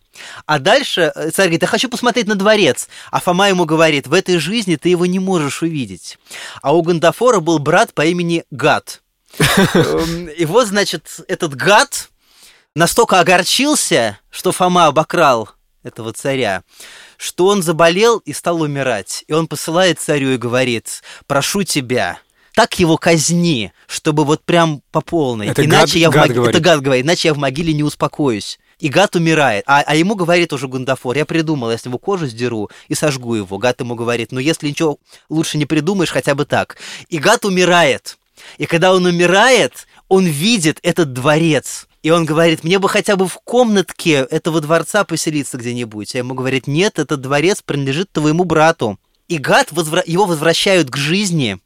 А 0.47 0.59
дальше 0.59 1.13
э, 1.15 1.31
царь 1.31 1.47
говорит, 1.47 1.63
я 1.63 1.69
хочу 1.69 1.89
посмотреть 1.89 2.27
на 2.27 2.35
дворец. 2.35 2.89
А 3.11 3.21
Фома 3.21 3.49
ему 3.49 3.65
говорит, 3.65 4.07
в 4.07 4.13
этой 4.13 4.39
жизни 4.39 4.77
ты 4.77 4.89
его 4.89 5.07
не 5.07 5.19
можешь 5.19 5.63
увидеть. 5.63 6.19
А 6.63 6.75
у 6.75 6.83
Гандафора 6.83 7.41
был 7.41 7.59
брат 7.59 7.95
по 7.95 8.05
имени 8.05 8.45
Гад. 8.51 9.01
Эм, 9.75 10.29
и 10.29 10.45
вот, 10.45 10.67
значит, 10.67 11.21
этот 11.29 11.55
гад 11.55 12.09
настолько 12.75 13.21
огорчился, 13.21 14.19
что 14.31 14.53
Фома 14.53 14.87
обокрал 14.87 15.51
этого 15.83 16.13
царя, 16.13 16.63
что 17.21 17.49
он 17.49 17.63
заболел 17.63 18.17
и 18.25 18.33
стал 18.33 18.63
умирать. 18.63 19.25
И 19.29 19.35
он 19.35 19.47
посылает 19.47 20.01
царю 20.01 20.31
и 20.31 20.39
говорит, 20.39 21.03
прошу 21.27 21.65
тебя, 21.65 22.19
так 22.55 22.79
его 22.79 22.97
казни, 22.97 23.75
чтобы 23.87 24.25
вот 24.25 24.43
прям 24.43 24.81
по 24.91 25.03
полной. 25.03 25.49
Это 25.49 25.67
иначе 25.67 25.81
гад- 25.93 25.95
я 25.97 26.11
в 26.11 26.15
гад 26.15 26.29
мог- 26.29 26.35
говорит. 26.37 26.57
Это 26.57 26.65
гад 26.65 26.81
говорит, 26.81 27.05
иначе 27.05 27.29
я 27.29 27.35
в 27.35 27.39
могиле 27.39 27.75
не 27.75 27.83
успокоюсь. 27.83 28.59
И 28.79 28.89
гад 28.89 29.17
умирает. 29.17 29.65
А, 29.67 29.83
а 29.87 29.95
ему 29.97 30.15
говорит 30.15 30.55
уже 30.55 30.67
Гундафор, 30.67 31.15
я 31.15 31.27
придумал, 31.27 31.71
я 31.71 31.77
с 31.77 31.85
него 31.85 31.99
кожу 31.99 32.27
сдеру 32.27 32.71
и 32.89 32.95
сожгу 32.95 33.35
его. 33.35 33.59
Гад 33.59 33.79
ему 33.81 33.97
говорит, 33.97 34.33
ну 34.33 34.41
если 34.41 34.69
ничего 34.69 34.97
лучше 35.29 35.59
не 35.59 35.67
придумаешь, 35.67 36.11
хотя 36.11 36.35
бы 36.35 36.47
так. 36.47 36.79
И 37.11 37.19
гад 37.19 37.45
умирает. 37.45 38.17
И 38.57 38.65
когда 38.65 38.95
он 38.95 39.05
умирает, 39.05 39.87
он 40.09 40.25
видит 40.25 40.79
этот 40.83 41.13
дворец. 41.13 41.87
И 42.03 42.11
он 42.11 42.25
говорит, 42.25 42.65
мне 42.65 42.79
бы 42.79 42.89
хотя 42.89 43.17
бы 43.17 43.29
в 43.29 43.39
комнатке 43.45 44.27
этого 44.31 44.61
дворца 44.61 45.05
поселиться 45.05 45.59
где-нибудь. 45.59 46.15
А 46.15 46.19
ему 46.19 46.35
говорит, 46.35 46.67
нет, 46.67 46.99
этот 46.99 47.21
дворец 47.21 47.63
принадлежит 47.63 48.11
твоему 48.13 48.45
брату. 48.45 48.99
И 49.29 49.39
гад, 49.39 49.71
возвра- 49.71 50.03
его 50.07 50.25
возвращают 50.25 50.91
к 50.91 50.97
жизни. 50.97 51.59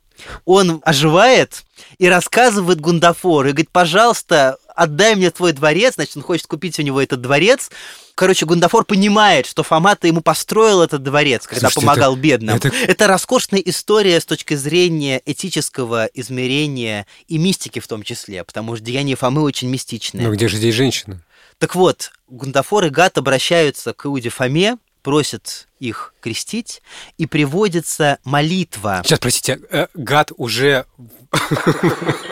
Он 0.45 0.81
оживает 0.85 1.65
и 1.99 2.09
рассказывает 2.09 2.81
Гундафору. 2.81 3.49
И 3.49 3.53
говорит, 3.53 3.71
пожалуйста, 3.71 4.59
отдай 4.75 5.15
мне 5.15 5.31
твой 5.31 5.53
дворец. 5.53 5.95
Значит, 5.95 6.17
он 6.17 6.23
хочет 6.23 6.47
купить 6.47 6.79
у 6.79 6.83
него 6.83 7.01
этот 7.01 7.21
дворец. 7.21 7.71
Короче, 8.15 8.47
Гундафор 8.47 8.85
понимает, 8.85 9.47
что 9.47 9.63
Фомата 9.63 10.07
ему 10.07 10.21
построил 10.21 10.83
этот 10.83 11.03
дворец, 11.03 11.47
когда 11.47 11.69
Слушайте, 11.69 11.81
помогал 11.87 12.13
это- 12.13 12.21
бедным. 12.23 12.57
это- 12.57 12.69
Это 12.69 13.07
роскошная 13.09 13.61
история 13.61 14.21
с 14.21 14.25
точки 14.25 14.55
зрения 14.55 15.21
этического 15.25 16.07
измерения 16.15 17.07
и 17.27 17.39
мистики 17.39 17.81
в 17.81 17.87
том 17.89 18.03
числе, 18.03 18.45
потому 18.45 18.77
что 18.77 18.85
деяния 18.85 19.17
Фомы 19.17 19.43
очень 19.43 19.69
мистичные. 19.69 20.27
Ну 20.29 20.33
где 20.35 20.47
же 20.49 20.57
здесь 20.59 20.75
женщина? 20.75 21.21
Так 21.59 21.75
вот, 21.75 22.13
Гундафор 22.29 22.85
и 22.85 22.91
Гат 22.91 23.19
обращаются 23.19 23.93
к 23.93 24.07
Иуде 24.07 24.29
Фоме, 24.29 24.77
просят 25.03 25.69
их 25.81 26.15
крестить, 26.21 26.81
и 27.19 27.27
приводится 27.27 28.19
молитва. 28.25 29.03
Сейчас, 29.05 29.19
простите, 29.19 29.61
э, 29.71 29.87
гад 29.95 30.33
уже... 30.37 30.87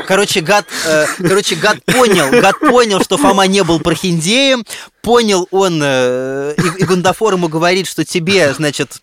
Короче, 0.06 0.40
Гад, 0.40 0.66
э, 0.86 1.06
короче, 1.18 1.54
Гад 1.56 1.84
понял, 1.84 2.30
Гад 2.30 2.58
понял, 2.58 3.00
что 3.02 3.16
Фома 3.16 3.46
не 3.46 3.62
был 3.62 3.80
прохиндеем, 3.80 4.64
понял 5.00 5.48
он, 5.50 5.80
э, 5.82 6.54
и, 6.56 6.82
и 6.82 6.84
Гундафор 6.84 7.34
ему 7.34 7.48
говорит, 7.48 7.86
что 7.86 8.04
тебе, 8.04 8.52
значит, 8.52 9.00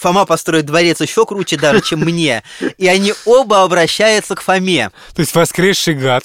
Фома 0.00 0.24
построит 0.24 0.64
дворец 0.64 1.00
еще 1.00 1.26
круче 1.26 1.58
даже, 1.58 1.82
чем 1.82 2.00
мне. 2.00 2.42
И 2.78 2.88
они 2.88 3.12
оба 3.26 3.62
обращаются 3.64 4.34
к 4.34 4.40
Фоме. 4.40 4.90
То 5.14 5.20
есть 5.20 5.34
воскресший 5.34 5.94
гад. 5.94 6.24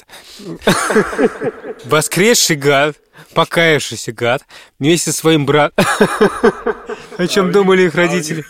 Воскресший 1.84 2.55
гад, 2.55 2.95
покаявшийся 3.34 4.13
гад, 4.13 4.43
вместе 4.80 5.11
со 5.11 5.17
своим 5.17 5.45
братом. 5.45 5.86
О 7.17 7.28
чем 7.28 7.51
думали 7.51 7.84
их 7.84 7.95
родители? 7.95 8.45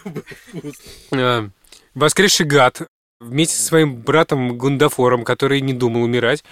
А, 1.11 1.49
Воскресший 1.95 2.45
гад 2.45 2.81
вместе 3.25 3.55
со 3.55 3.63
своим 3.63 3.95
братом 3.95 4.57
Гундафором, 4.57 5.23
который 5.23 5.61
не 5.61 5.73
думал 5.73 6.03
умирать, 6.03 6.43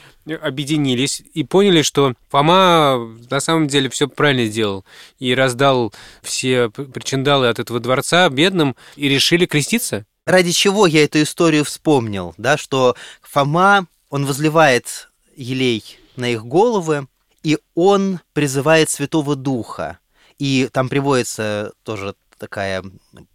объединились 0.42 1.22
и 1.34 1.44
поняли, 1.44 1.82
что 1.82 2.14
Фома 2.30 3.16
на 3.30 3.40
самом 3.40 3.68
деле 3.68 3.90
все 3.90 4.08
правильно 4.08 4.46
сделал 4.46 4.86
и 5.20 5.34
раздал 5.34 5.94
все 6.22 6.70
причиндалы 6.70 7.48
от 7.48 7.60
этого 7.60 7.80
дворца 7.80 8.28
бедным 8.30 8.76
и 8.96 9.08
решили 9.08 9.46
креститься. 9.46 10.06
Ради 10.26 10.52
чего 10.52 10.88
я 10.88 11.04
эту 11.04 11.22
историю 11.22 11.66
вспомнил, 11.66 12.34
да, 12.38 12.58
что 12.58 12.96
Фома, 13.22 13.88
он 14.10 14.26
возливает 14.26 15.10
елей 15.36 16.00
на 16.16 16.30
их 16.30 16.46
головы, 16.46 17.08
и 17.44 17.58
он 17.76 18.20
призывает 18.34 18.90
Святого 18.90 19.36
Духа. 19.36 20.00
И 20.40 20.70
там 20.72 20.90
приводится 20.90 21.74
тоже 21.84 22.16
такая 22.38 22.84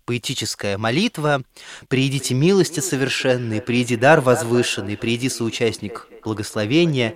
поэтическая 0.04 0.78
молитва 0.78 1.42
«Приидите 1.88 2.34
милости 2.34 2.80
совершенные, 2.80 3.60
прииди 3.60 3.96
дар 3.96 4.20
возвышенный, 4.20 4.96
прииди 4.96 5.28
соучастник 5.28 6.08
благословения». 6.24 7.14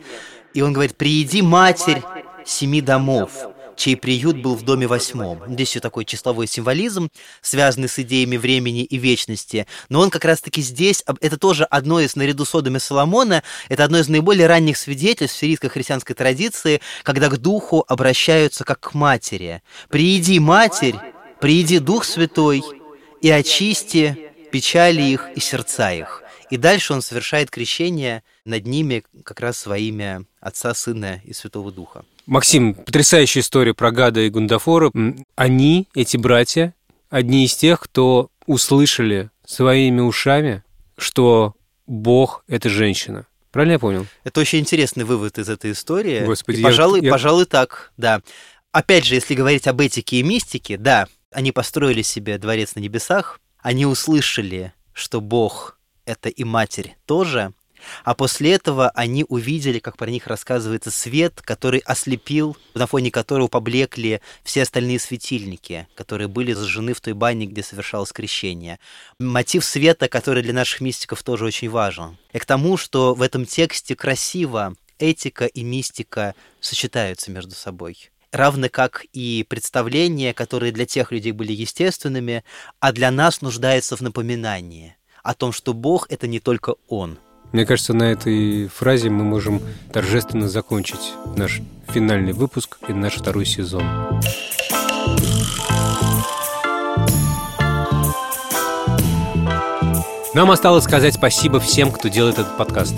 И 0.54 0.60
он 0.60 0.72
говорит 0.72 0.96
«Прииди, 0.96 1.42
Матерь 1.42 2.02
семи 2.44 2.80
домов, 2.80 3.30
чей 3.76 3.96
приют 3.96 4.42
был 4.42 4.54
в 4.54 4.62
доме 4.64 4.86
восьмом». 4.86 5.42
Здесь 5.48 5.70
еще 5.70 5.80
такой 5.80 6.04
числовой 6.04 6.46
символизм, 6.46 7.08
связанный 7.40 7.88
с 7.88 7.98
идеями 7.98 8.36
времени 8.36 8.84
и 8.84 8.98
вечности. 8.98 9.66
Но 9.88 10.00
он 10.00 10.10
как 10.10 10.24
раз-таки 10.24 10.60
здесь, 10.60 11.02
это 11.20 11.38
тоже 11.38 11.64
одно 11.64 12.00
из, 12.00 12.16
наряду 12.16 12.44
с 12.44 12.54
Одами 12.54 12.78
Соломона, 12.78 13.42
это 13.70 13.84
одно 13.84 13.98
из 13.98 14.08
наиболее 14.08 14.46
ранних 14.46 14.76
свидетельств 14.76 15.38
сирийской 15.38 15.68
христианской 15.68 16.14
традиции, 16.14 16.80
когда 17.02 17.28
к 17.30 17.38
духу 17.38 17.84
обращаются 17.88 18.64
как 18.64 18.80
к 18.80 18.94
матери. 18.94 19.62
«Прииди, 19.88 20.38
Матерь, 20.38 20.96
прииди 21.43 21.78
Дух 21.78 22.05
Святой, 22.05 22.62
и 23.20 23.30
очисти 23.30 24.30
печали 24.51 25.03
их 25.03 25.28
и 25.36 25.40
сердца 25.40 25.93
их». 25.93 26.22
И 26.51 26.57
дальше 26.57 26.93
он 26.93 27.03
совершает 27.03 27.51
крещение 27.51 28.22
над 28.45 28.66
ними 28.66 29.05
как 29.24 29.40
раз 29.40 29.64
во 29.66 29.78
имя 29.78 30.24
Отца, 30.40 30.74
Сына 30.74 31.20
и 31.24 31.32
Святого 31.32 31.72
Духа. 31.72 32.05
Максим, 32.26 32.74
потрясающая 32.74 33.40
история 33.43 33.74
про 33.74 33.90
Гада 33.90 34.20
и 34.20 34.28
Гундафора. 34.28 34.93
Они, 35.34 35.88
эти 35.95 36.16
братья, 36.16 36.74
одни 37.11 37.45
из 37.47 37.57
тех, 37.57 37.80
кто 37.80 38.30
услышали 38.47 39.30
своими 39.47 40.01
ушами, 40.01 40.62
что 40.99 41.55
Бог— 41.86 42.45
это 42.49 42.68
женщина. 42.68 43.26
Правильно 43.51 43.72
я 43.72 43.78
понял? 43.78 44.07
Это 44.24 44.40
очень 44.40 44.61
интересный 44.61 45.05
вывод 45.05 45.38
из 45.38 45.49
этой 45.49 45.72
истории. 45.72 46.24
Господи, 46.24 46.57
И, 46.59 46.61
я- 46.61 46.66
пожалуй, 46.66 47.03
я- 47.03 47.11
пожалуй, 47.11 47.47
так, 47.47 47.93
да. 47.97 48.20
Опять 48.72 49.05
же, 49.07 49.14
если 49.14 49.34
говорить 49.34 49.66
об 49.66 49.80
этике 49.80 50.16
и 50.18 50.22
мистике, 50.22 50.76
да, 50.76 51.07
они 51.32 51.52
построили 51.52 52.02
себе 52.02 52.38
дворец 52.38 52.74
на 52.74 52.80
небесах, 52.80 53.40
они 53.60 53.86
услышали, 53.86 54.72
что 54.92 55.20
Бог— 55.20 55.78
это 56.04 56.28
и 56.28 56.44
Матерь 56.44 56.96
тоже, 57.06 57.52
а 58.04 58.14
после 58.14 58.52
этого 58.52 58.90
они 58.90 59.24
увидели, 59.28 59.78
как 59.78 59.96
про 59.96 60.10
них 60.10 60.26
рассказывается, 60.26 60.90
свет, 60.90 61.40
который 61.42 61.80
ослепил, 61.80 62.56
на 62.74 62.86
фоне 62.86 63.10
которого 63.10 63.48
поблекли 63.48 64.20
все 64.44 64.62
остальные 64.62 64.98
светильники, 64.98 65.86
которые 65.94 66.28
были 66.28 66.52
зажжены 66.52 66.94
в 66.94 67.00
той 67.00 67.14
бане, 67.14 67.46
где 67.46 67.62
совершалось 67.62 68.12
крещение. 68.12 68.78
Мотив 69.18 69.64
света, 69.64 70.08
который 70.08 70.42
для 70.42 70.52
наших 70.52 70.80
мистиков 70.80 71.22
тоже 71.22 71.44
очень 71.44 71.70
важен. 71.70 72.16
И 72.32 72.38
к 72.38 72.44
тому, 72.44 72.76
что 72.76 73.14
в 73.14 73.22
этом 73.22 73.46
тексте 73.46 73.94
красиво 73.94 74.74
этика 74.98 75.46
и 75.46 75.62
мистика 75.64 76.34
сочетаются 76.60 77.30
между 77.30 77.54
собой. 77.54 78.10
Равно 78.32 78.68
как 78.70 79.04
и 79.12 79.44
представления, 79.46 80.32
которые 80.32 80.72
для 80.72 80.86
тех 80.86 81.12
людей 81.12 81.32
были 81.32 81.52
естественными, 81.52 82.44
а 82.80 82.92
для 82.92 83.10
нас 83.10 83.42
нуждаются 83.42 83.94
в 83.94 84.00
напоминании 84.00 84.96
о 85.22 85.34
том, 85.34 85.52
что 85.52 85.74
Бог— 85.74 86.06
это 86.10 86.26
не 86.26 86.40
только 86.40 86.76
Он. 86.88 87.18
Мне 87.52 87.66
кажется, 87.66 87.92
на 87.92 88.04
этой 88.04 88.68
фразе 88.68 89.10
мы 89.10 89.22
можем 89.24 89.60
торжественно 89.92 90.48
закончить 90.48 91.12
наш 91.36 91.60
финальный 91.88 92.32
выпуск 92.32 92.78
и 92.88 92.94
наш 92.94 93.16
второй 93.16 93.44
сезон. 93.44 93.84
Нам 100.34 100.50
осталось 100.50 100.84
сказать 100.84 101.14
спасибо 101.14 101.60
всем, 101.60 101.92
кто 101.92 102.08
делает 102.08 102.38
этот 102.38 102.56
подкаст. 102.56 102.94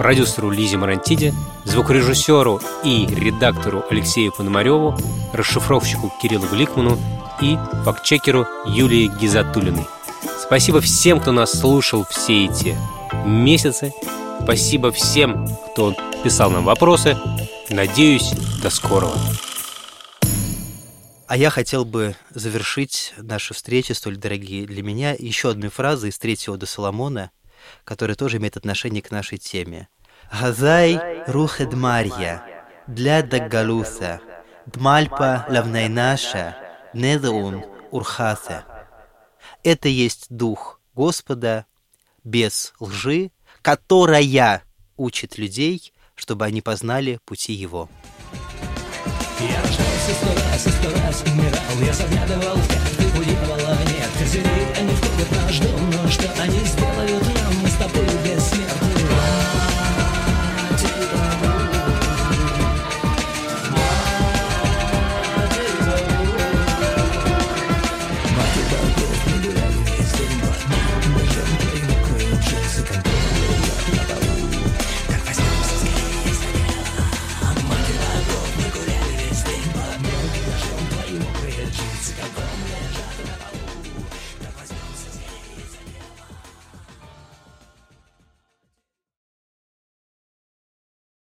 Продюсеру 0.00 0.50
Лизе 0.50 0.78
Марантиде, 0.78 1.34
звукорежиссеру 1.64 2.58
и 2.82 3.04
редактору 3.04 3.84
Алексею 3.90 4.32
Пономареву, 4.32 4.96
расшифровщику 5.34 6.10
Кириллу 6.22 6.46
Гликману 6.46 6.98
и 7.42 7.58
фактчекеру 7.84 8.46
Юлии 8.64 9.10
Гизатулиной. 9.20 9.84
Спасибо 10.38 10.80
всем, 10.80 11.20
кто 11.20 11.32
нас 11.32 11.52
слушал 11.52 12.06
все 12.08 12.46
эти 12.46 12.78
месяцы. 13.26 13.92
Спасибо 14.42 14.90
всем, 14.90 15.46
кто 15.72 15.94
писал 16.24 16.50
нам 16.50 16.64
вопросы. 16.64 17.18
Надеюсь, 17.68 18.32
до 18.62 18.70
скорого. 18.70 19.18
А 21.26 21.36
я 21.36 21.50
хотел 21.50 21.84
бы 21.84 22.16
завершить 22.30 23.12
наши 23.18 23.52
встречи, 23.52 23.92
столь 23.92 24.16
дорогие 24.16 24.66
для 24.66 24.82
меня, 24.82 25.14
еще 25.18 25.50
одной 25.50 25.68
фразой 25.68 26.08
из 26.08 26.18
третьего 26.18 26.56
до 26.56 26.64
Соломона, 26.64 27.30
которая 27.84 28.16
тоже 28.16 28.38
имеет 28.38 28.56
отношение 28.56 29.02
к 29.02 29.10
нашей 29.10 29.38
теме. 29.38 29.88
«Газай 30.32 31.00
рухед 31.26 31.72
Марья, 31.74 32.42
для 32.86 33.22
Даггалуса, 33.22 34.20
дмальпа 34.66 35.46
лавнайнаша, 35.48 36.56
недеун 36.94 37.64
урхаса». 37.90 38.64
Это 39.62 39.88
есть 39.88 40.26
Дух 40.30 40.80
Господа, 40.94 41.66
без 42.24 42.72
лжи, 42.80 43.30
которая 43.62 44.62
учит 44.96 45.38
людей, 45.38 45.92
чтобы 46.14 46.44
они 46.44 46.60
познали 46.60 47.18
пути 47.24 47.52
Его. 47.52 47.88
Я 49.40 49.62
рождался 49.62 50.12
сто 50.12 50.34
раз 50.34 50.66
и 50.66 50.70
сто 50.70 50.90
раз 51.00 51.22
умирал 51.22 51.86
Я 51.86 51.92
заглядывал 51.94 52.56
в 52.56 52.68
карты 52.68 53.18
у 53.18 53.24
дьявола 53.24 53.78
Нет, 53.86 54.10
козырей 54.18 54.66
они 54.76 54.92
в 54.92 55.32
наш 55.32 55.60
Но 55.60 56.10
что 56.10 56.42
они 56.42 56.58
сделают 56.58 57.39
нам, 57.80 57.90
мы 57.94 58.19